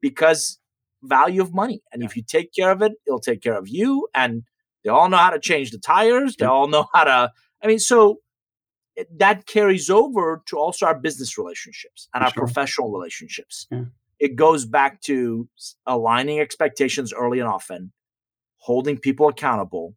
because 0.01 0.59
value 1.01 1.41
of 1.41 1.53
money. 1.53 1.81
And 1.91 2.03
if 2.03 2.15
you 2.15 2.23
take 2.23 2.53
care 2.53 2.71
of 2.71 2.81
it, 2.81 2.93
it'll 3.07 3.19
take 3.19 3.41
care 3.41 3.57
of 3.57 3.67
you. 3.67 4.07
And 4.13 4.43
they 4.83 4.89
all 4.89 5.09
know 5.09 5.17
how 5.17 5.31
to 5.31 5.39
change 5.39 5.71
the 5.71 5.79
tires. 5.79 6.35
They 6.35 6.45
all 6.45 6.67
know 6.67 6.87
how 6.93 7.03
to, 7.05 7.31
I 7.63 7.67
mean, 7.67 7.79
so 7.79 8.19
that 9.17 9.45
carries 9.47 9.89
over 9.89 10.43
to 10.47 10.57
also 10.57 10.85
our 10.85 10.95
business 10.99 11.37
relationships 11.37 12.07
and 12.13 12.21
For 12.21 12.25
our 12.25 12.31
sure. 12.33 12.45
professional 12.45 12.91
relationships. 12.91 13.67
Yeah. 13.71 13.85
It 14.19 14.35
goes 14.35 14.65
back 14.65 15.01
to 15.01 15.47
aligning 15.85 16.39
expectations 16.39 17.11
early 17.11 17.39
and 17.39 17.47
often, 17.49 17.91
holding 18.57 18.97
people 18.97 19.27
accountable, 19.27 19.95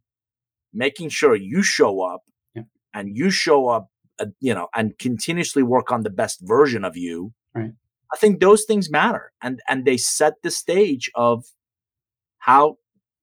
making 0.73 1.09
sure 1.09 1.35
you 1.35 1.61
show 1.63 2.01
up 2.01 2.23
Yeah. 2.55 2.63
and 2.93 3.15
you 3.15 3.29
show 3.29 3.67
up, 3.69 3.89
uh, 4.19 4.25
you 4.39 4.53
know, 4.53 4.67
and 4.75 4.97
continuously 4.97 5.63
work 5.63 5.91
on 5.91 6.03
the 6.03 6.09
best 6.09 6.41
version 6.41 6.83
of 6.83 6.97
you. 6.97 7.33
Right. 7.53 7.71
I 8.13 8.17
think 8.17 8.39
those 8.39 8.63
things 8.65 8.89
matter 8.89 9.31
and 9.41 9.61
and 9.67 9.85
they 9.85 9.97
set 9.97 10.41
the 10.41 10.51
stage 10.51 11.11
of 11.15 11.45
how 12.39 12.77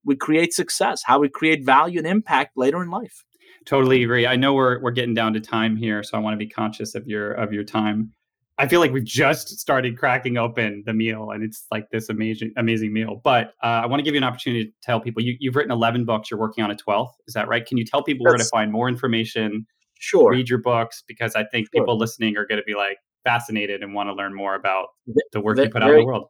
we 0.05 0.15
create 0.17 0.53
success, 0.53 1.03
how 1.05 1.19
we 1.19 1.29
create 1.29 1.65
value 1.65 1.99
and 1.99 2.07
impact 2.07 2.53
later 2.57 2.83
in 2.83 2.91
life. 2.91 3.25
Totally 3.67 4.03
agree. 4.03 4.27
I 4.27 4.37
know 4.37 4.53
we're 4.55 4.81
we're 4.81 4.91
getting 4.91 5.15
down 5.15 5.33
to 5.35 5.41
time 5.41 5.77
here, 5.77 6.03
so 6.03 6.19
I 6.19 6.21
want 6.21 6.35
to 6.35 6.39
be 6.39 6.49
conscious 6.49 6.95
of 6.95 7.07
your 7.07 7.33
of 7.33 7.53
your 7.53 7.65
time. 7.65 8.13
I 8.59 8.69
feel 8.69 8.79
like 8.79 8.93
we've 8.93 9.03
just 9.03 9.49
started 9.59 9.99
cracking 9.99 10.37
open 10.37 10.85
the 10.87 10.93
meal, 10.93 11.31
and 11.31 11.43
it's 11.43 11.67
like 11.73 11.89
this 11.91 12.09
amazing 12.09 12.53
amazing 12.57 12.93
meal. 12.93 13.21
But 13.25 13.55
uh, 13.63 13.83
I 13.83 13.87
want 13.87 14.01
to 14.01 14.05
give 14.05 14.15
you 14.15 14.19
an 14.19 14.25
opportunity 14.25 14.67
to 14.67 14.73
tell 14.83 15.01
people 15.01 15.23
you, 15.23 15.37
you've 15.41 15.57
written 15.57 15.73
eleven 15.73 16.05
books. 16.05 16.31
You're 16.31 16.39
working 16.39 16.63
on 16.63 16.71
a 16.71 16.77
twelfth. 16.77 17.15
Is 17.27 17.35
that 17.35 17.49
right? 17.49 17.65
Can 17.65 17.79
you 17.79 17.85
tell 17.85 18.03
people 18.03 18.25
where 18.25 18.37
to 18.37 18.45
find 18.45 18.71
more 18.71 18.89
information? 18.89 19.67
Sure. 19.99 20.31
Read 20.31 20.49
your 20.51 20.61
books 20.61 21.03
because 21.09 21.35
I 21.35 21.45
think 21.45 21.69
Sure. 21.75 21.83
people 21.83 21.97
listening 21.97 22.37
are 22.37 22.47
going 22.47 22.61
to 22.61 22.65
be 22.65 22.75
like 22.75 22.99
fascinated 23.25 23.83
and 23.83 23.95
want 23.95 24.09
to 24.09 24.13
learn 24.13 24.35
more 24.35 24.55
about 24.55 24.89
the 25.33 25.41
work 25.41 25.57
ve- 25.57 25.65
you 25.65 25.71
put 25.71 25.83
out 25.83 25.91
in 25.91 26.01
the 26.01 26.05
world. 26.05 26.29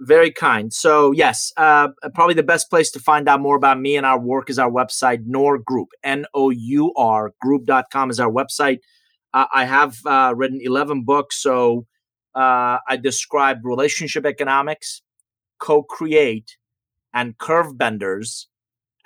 Very 0.00 0.30
kind. 0.30 0.72
So 0.72 1.12
yes, 1.12 1.52
uh, 1.56 1.88
probably 2.14 2.34
the 2.34 2.42
best 2.42 2.70
place 2.70 2.90
to 2.92 3.00
find 3.00 3.28
out 3.28 3.40
more 3.40 3.56
about 3.56 3.80
me 3.80 3.96
and 3.96 4.04
our 4.04 4.18
work 4.18 4.50
is 4.50 4.58
our 4.58 4.70
website, 4.70 5.24
Nour 5.26 5.58
Group, 5.58 5.88
N-O-U-R 6.04 7.32
group.com 7.40 8.10
is 8.10 8.20
our 8.20 8.30
website. 8.30 8.80
Uh, 9.32 9.46
I 9.54 9.64
have 9.64 9.96
uh, 10.06 10.34
written 10.36 10.60
11 10.62 11.04
books. 11.04 11.40
So 11.42 11.86
uh, 12.34 12.78
I 12.88 12.96
describe 13.00 13.64
relationship 13.64 14.26
economics, 14.26 15.02
co-create, 15.58 16.56
and 17.14 17.38
curve 17.38 17.78
benders 17.78 18.48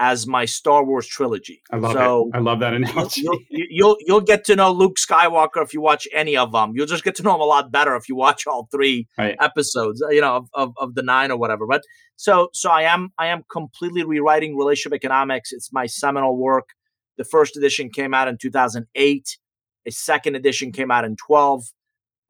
as 0.00 0.26
my 0.26 0.46
Star 0.46 0.82
Wars 0.82 1.06
trilogy. 1.06 1.62
I 1.70 1.76
love 1.76 1.92
so 1.92 2.30
it. 2.32 2.36
I 2.36 2.40
love 2.40 2.60
that 2.60 2.72
analogy. 2.72 3.20
You'll, 3.50 3.66
you'll, 3.70 3.96
you'll 4.06 4.20
get 4.22 4.44
to 4.44 4.56
know 4.56 4.72
Luke 4.72 4.96
Skywalker 4.96 5.62
if 5.62 5.74
you 5.74 5.82
watch 5.82 6.08
any 6.14 6.36
of 6.36 6.52
them. 6.52 6.72
You'll 6.74 6.86
just 6.86 7.04
get 7.04 7.14
to 7.16 7.22
know 7.22 7.34
him 7.34 7.40
a 7.42 7.44
lot 7.44 7.70
better 7.70 7.94
if 7.96 8.08
you 8.08 8.16
watch 8.16 8.46
all 8.46 8.66
three 8.72 9.06
right. 9.18 9.36
episodes, 9.40 10.02
you 10.10 10.22
know, 10.22 10.36
of, 10.36 10.48
of, 10.54 10.72
of 10.78 10.94
the 10.94 11.02
nine 11.02 11.30
or 11.30 11.36
whatever. 11.36 11.66
But 11.66 11.82
so 12.16 12.48
so 12.54 12.70
I 12.70 12.82
am 12.82 13.10
I 13.18 13.26
am 13.26 13.42
completely 13.50 14.02
rewriting 14.04 14.56
relationship 14.56 14.96
economics. 14.96 15.52
It's 15.52 15.70
my 15.72 15.86
seminal 15.86 16.36
work. 16.36 16.70
The 17.18 17.24
first 17.24 17.56
edition 17.56 17.90
came 17.90 18.14
out 18.14 18.26
in 18.26 18.38
2008. 18.38 19.38
A 19.86 19.90
second 19.90 20.34
edition 20.34 20.72
came 20.72 20.90
out 20.90 21.04
in 21.04 21.16
12. 21.16 21.64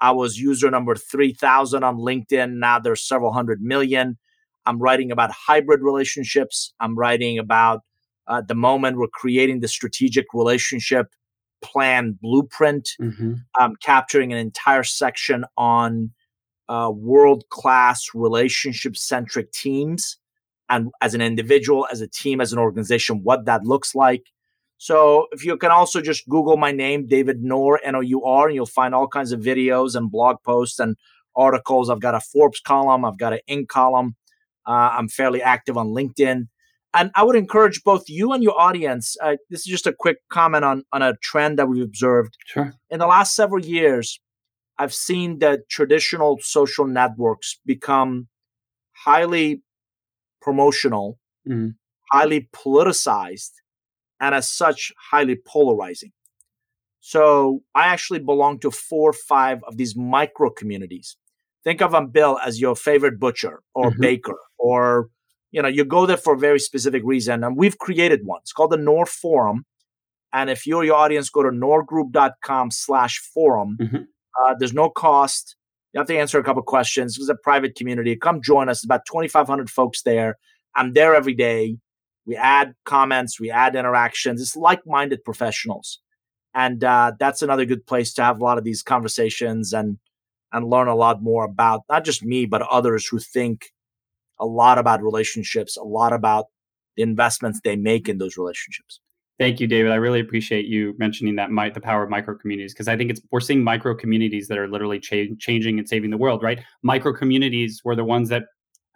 I 0.00 0.10
was 0.10 0.38
user 0.38 0.70
number 0.70 0.96
3000 0.96 1.84
on 1.84 1.98
LinkedIn. 1.98 2.54
Now 2.54 2.80
there's 2.80 3.06
several 3.06 3.32
hundred 3.32 3.60
million. 3.62 4.18
I'm 4.66 4.78
writing 4.78 5.10
about 5.10 5.30
hybrid 5.32 5.80
relationships. 5.82 6.72
I'm 6.80 6.96
writing 6.96 7.38
about 7.38 7.80
uh, 8.26 8.42
the 8.42 8.54
moment 8.54 8.98
we're 8.98 9.08
creating 9.08 9.60
the 9.60 9.68
strategic 9.68 10.26
relationship 10.32 11.08
plan 11.62 12.18
blueprint. 12.20 12.90
Mm-hmm. 13.00 13.34
I'm 13.58 13.76
capturing 13.76 14.32
an 14.32 14.38
entire 14.38 14.84
section 14.84 15.44
on 15.56 16.12
uh, 16.68 16.90
world 16.94 17.44
class 17.50 18.08
relationship 18.14 18.96
centric 18.96 19.52
teams 19.52 20.16
and 20.68 20.90
as 21.00 21.14
an 21.14 21.20
individual, 21.20 21.86
as 21.90 22.00
a 22.00 22.06
team, 22.06 22.40
as 22.40 22.52
an 22.52 22.58
organization, 22.58 23.22
what 23.24 23.44
that 23.46 23.64
looks 23.64 23.94
like. 23.94 24.22
So 24.78 25.26
if 25.32 25.44
you 25.44 25.56
can 25.58 25.70
also 25.72 26.00
just 26.00 26.26
Google 26.28 26.56
my 26.56 26.72
name, 26.72 27.06
David 27.06 27.42
Nour, 27.42 27.80
N 27.84 27.96
O 27.96 28.00
U 28.00 28.24
R, 28.24 28.46
and 28.46 28.54
you'll 28.54 28.66
find 28.66 28.94
all 28.94 29.08
kinds 29.08 29.32
of 29.32 29.40
videos 29.40 29.94
and 29.94 30.10
blog 30.10 30.36
posts 30.42 30.78
and 30.78 30.96
articles. 31.36 31.90
I've 31.90 32.00
got 32.00 32.14
a 32.14 32.20
Forbes 32.20 32.60
column, 32.60 33.04
I've 33.04 33.18
got 33.18 33.32
an 33.32 33.40
Inc. 33.50 33.68
column. 33.68 34.14
Uh, 34.70 34.90
I'm 34.96 35.08
fairly 35.08 35.42
active 35.42 35.76
on 35.76 35.88
LinkedIn. 35.88 36.46
And 36.94 37.10
I 37.16 37.24
would 37.24 37.34
encourage 37.34 37.82
both 37.82 38.04
you 38.08 38.32
and 38.32 38.42
your 38.42 38.58
audience. 38.58 39.16
Uh, 39.20 39.36
this 39.48 39.60
is 39.60 39.66
just 39.66 39.86
a 39.86 39.92
quick 39.92 40.18
comment 40.28 40.64
on, 40.64 40.84
on 40.92 41.02
a 41.02 41.14
trend 41.22 41.58
that 41.58 41.68
we've 41.68 41.82
observed. 41.82 42.36
Sure. 42.46 42.72
In 42.88 43.00
the 43.00 43.06
last 43.06 43.34
several 43.34 43.64
years, 43.64 44.20
I've 44.78 44.94
seen 44.94 45.40
that 45.40 45.68
traditional 45.68 46.38
social 46.40 46.86
networks 46.86 47.58
become 47.66 48.28
highly 48.92 49.62
promotional, 50.40 51.18
mm-hmm. 51.48 51.70
highly 52.12 52.48
politicized, 52.54 53.50
and 54.20 54.34
as 54.34 54.48
such, 54.48 54.92
highly 55.10 55.36
polarizing. 55.46 56.12
So 57.00 57.62
I 57.74 57.86
actually 57.86 58.20
belong 58.20 58.60
to 58.60 58.70
four 58.70 59.10
or 59.10 59.14
five 59.14 59.62
of 59.64 59.76
these 59.76 59.96
micro 59.96 60.50
communities 60.50 61.16
think 61.64 61.82
of 61.82 62.12
Bill 62.12 62.38
as 62.44 62.60
your 62.60 62.76
favorite 62.76 63.18
butcher 63.18 63.62
or 63.74 63.90
mm-hmm. 63.90 64.00
baker, 64.00 64.38
or 64.58 65.08
you 65.50 65.60
know, 65.60 65.68
you 65.68 65.84
go 65.84 66.06
there 66.06 66.16
for 66.16 66.34
a 66.34 66.38
very 66.38 66.60
specific 66.60 67.02
reason. 67.04 67.42
And 67.42 67.56
we've 67.56 67.78
created 67.78 68.20
one. 68.24 68.40
It's 68.42 68.52
called 68.52 68.70
the 68.70 68.76
Nour 68.76 69.06
Forum. 69.06 69.64
And 70.32 70.48
if 70.48 70.66
you're 70.66 70.84
your 70.84 70.94
audience, 70.94 71.28
go 71.28 71.42
to 71.42 71.50
nourgroup.com 71.50 72.70
slash 72.70 73.18
forum. 73.34 73.76
Mm-hmm. 73.80 73.96
Uh, 74.40 74.54
there's 74.58 74.72
no 74.72 74.88
cost. 74.88 75.56
You 75.92 75.98
have 75.98 76.06
to 76.06 76.16
answer 76.16 76.38
a 76.38 76.44
couple 76.44 76.62
questions. 76.62 77.18
It's 77.18 77.28
a 77.28 77.34
private 77.34 77.74
community. 77.74 78.14
Come 78.14 78.40
join 78.40 78.68
us. 78.68 78.84
about 78.84 79.04
2,500 79.06 79.68
folks 79.68 80.02
there. 80.02 80.38
I'm 80.76 80.92
there 80.92 81.16
every 81.16 81.34
day. 81.34 81.78
We 82.26 82.36
add 82.36 82.74
comments, 82.84 83.40
we 83.40 83.50
add 83.50 83.74
interactions. 83.74 84.40
It's 84.40 84.54
like 84.54 84.86
minded 84.86 85.24
professionals. 85.24 85.98
And 86.54 86.84
uh, 86.84 87.12
that's 87.18 87.42
another 87.42 87.64
good 87.64 87.86
place 87.86 88.12
to 88.14 88.22
have 88.22 88.40
a 88.40 88.44
lot 88.44 88.58
of 88.58 88.62
these 88.62 88.82
conversations 88.82 89.72
and 89.72 89.98
and 90.52 90.68
learn 90.68 90.88
a 90.88 90.94
lot 90.94 91.22
more 91.22 91.44
about 91.44 91.82
not 91.88 92.04
just 92.04 92.24
me, 92.24 92.46
but 92.46 92.62
others 92.62 93.06
who 93.06 93.18
think 93.18 93.70
a 94.38 94.46
lot 94.46 94.78
about 94.78 95.02
relationships, 95.02 95.76
a 95.76 95.82
lot 95.82 96.12
about 96.12 96.46
the 96.96 97.02
investments 97.02 97.60
they 97.62 97.76
make 97.76 98.08
in 98.08 98.18
those 98.18 98.36
relationships. 98.36 99.00
Thank 99.38 99.58
you, 99.58 99.66
David. 99.66 99.92
I 99.92 99.94
really 99.94 100.20
appreciate 100.20 100.66
you 100.66 100.94
mentioning 100.98 101.36
that 101.36 101.50
might 101.50 101.72
the 101.72 101.80
power 101.80 102.02
of 102.02 102.10
micro 102.10 102.36
communities 102.36 102.74
because 102.74 102.88
I 102.88 102.96
think 102.96 103.10
it's 103.10 103.22
we're 103.30 103.40
seeing 103.40 103.64
micro 103.64 103.94
communities 103.94 104.48
that 104.48 104.58
are 104.58 104.68
literally 104.68 105.00
cha- 105.00 105.34
changing 105.38 105.78
and 105.78 105.88
saving 105.88 106.10
the 106.10 106.18
world. 106.18 106.42
Right? 106.42 106.60
Micro 106.82 107.14
communities 107.14 107.80
were 107.82 107.96
the 107.96 108.04
ones 108.04 108.28
that 108.28 108.44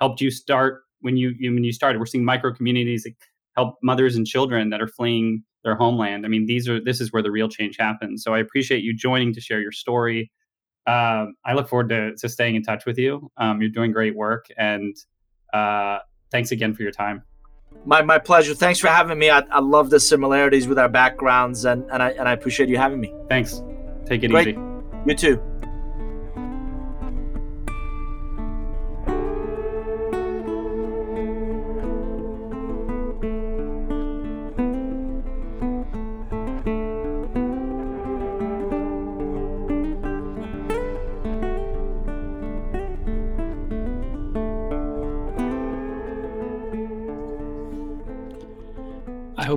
helped 0.00 0.20
you 0.20 0.30
start 0.30 0.82
when 1.00 1.16
you, 1.16 1.32
you 1.38 1.52
when 1.55 1.64
you 1.64 1.72
started. 1.72 1.98
We're 1.98 2.07
seeing 2.07 2.26
micro 2.26 2.52
communities 2.52 3.05
that 3.05 3.14
help 3.57 3.76
mothers 3.82 4.16
and 4.16 4.26
children 4.26 4.68
that 4.68 4.82
are 4.82 4.88
fleeing 4.88 5.42
their 5.62 5.76
homeland. 5.76 6.26
I 6.26 6.28
mean, 6.28 6.44
these 6.44 6.68
are 6.68 6.78
this 6.78 7.00
is 7.00 7.11
where 7.11 7.22
the 7.22 7.30
real 7.30 7.48
change 7.48 7.76
happens. 7.78 8.22
So 8.22 8.34
I 8.34 8.38
appreciate 8.38 8.82
you 8.82 8.94
joining 8.94 9.32
to 9.32 9.40
share 9.40 9.61
your 9.61 9.72
story 9.72 10.30
uh, 10.87 11.26
I 11.45 11.55
look 11.55 11.68
forward 11.68 11.89
to, 11.91 12.14
to 12.16 12.28
staying 12.28 12.57
in 12.57 12.62
touch 12.62 12.87
with 12.87 12.99
you. 12.99 13.30
Um, 13.37 13.61
you're 13.61 13.70
doing 13.70 13.93
great 13.93 14.14
work, 14.14 14.47
and 14.57 14.97
uh, 15.53 15.99
thanks 16.30 16.53
again 16.53 16.74
for 16.74 16.82
your 16.82 16.93
time. 16.93 17.22
My, 17.87 18.03
my 18.03 18.18
pleasure. 18.18 18.55
Thanks 18.55 18.78
for 18.78 18.89
having 18.89 19.18
me. 19.18 19.30
I, 19.30 19.41
I 19.51 19.61
love 19.61 19.91
the 19.91 20.01
similarities 20.01 20.68
with 20.68 20.78
our 20.78 20.89
backgrounds, 20.89 21.64
and, 21.64 21.85
and, 21.91 22.03
I, 22.03 22.11
and 22.11 22.28
I 22.28 22.32
appreciate 22.32 22.68
you 22.68 22.76
having 22.76 23.01
me. 23.01 23.12
Thanks. 23.28 23.62
Take 24.07 24.22
it 24.22 24.28
great. 24.30 24.49
easy. 24.49 24.59
You 25.07 25.14
too. 25.14 25.53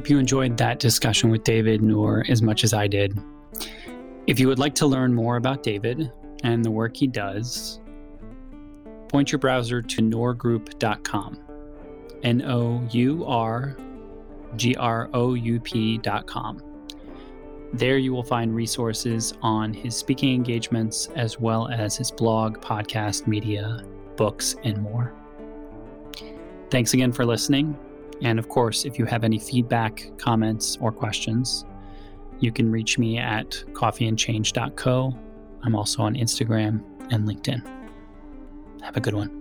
Hope 0.07 0.11
you 0.11 0.19
enjoyed 0.19 0.55
that 0.55 0.79
discussion 0.79 1.29
with 1.29 1.43
David 1.43 1.81
Nour 1.81 2.23
as 2.29 2.41
much 2.41 2.63
as 2.63 2.73
I 2.73 2.87
did. 2.87 3.19
If 4.25 4.39
you 4.39 4.47
would 4.47 4.57
like 4.57 4.73
to 4.75 4.87
learn 4.87 5.13
more 5.13 5.35
about 5.35 5.63
David 5.63 6.09
and 6.45 6.63
the 6.63 6.71
work 6.71 6.95
he 6.95 7.07
does, 7.07 7.81
point 9.09 9.33
your 9.33 9.39
browser 9.39 9.81
to 9.81 10.01
nourgroup.com. 10.01 11.39
N 12.23 12.41
O 12.43 12.87
U 12.89 13.25
R 13.25 13.75
G 14.55 14.75
R 14.75 15.09
O 15.13 15.33
U 15.33 15.59
P.com. 15.59 16.63
There 17.73 17.97
you 17.97 18.13
will 18.13 18.23
find 18.23 18.55
resources 18.55 19.33
on 19.41 19.73
his 19.73 19.93
speaking 19.93 20.33
engagements 20.33 21.09
as 21.17 21.37
well 21.37 21.67
as 21.67 21.97
his 21.97 22.11
blog, 22.11 22.61
podcast, 22.61 23.27
media, 23.27 23.83
books, 24.15 24.55
and 24.63 24.81
more. 24.81 25.13
Thanks 26.69 26.93
again 26.93 27.11
for 27.11 27.25
listening. 27.25 27.77
And 28.22 28.39
of 28.39 28.49
course, 28.49 28.86
if 28.86 28.97
you 28.97 29.05
have 29.05 29.24
any 29.24 29.39
feedback, 29.39 30.09
comments, 30.18 30.78
or 30.82 30.91
questions, 30.91 31.65
you 32.39 32.51
can 32.51 32.72
reach 32.72 32.97
me 32.97 33.18
at 33.18 33.51
coffeeandchange.co. 33.74 35.18
I'm 35.63 35.76
also 35.76 36.01
on 36.03 36.15
Instagram 36.15 36.84
and 37.11 37.28
LinkedIn. 37.28 37.61
Have 38.82 38.97
a 38.97 39.01
good 39.01 39.13
one. 39.13 39.36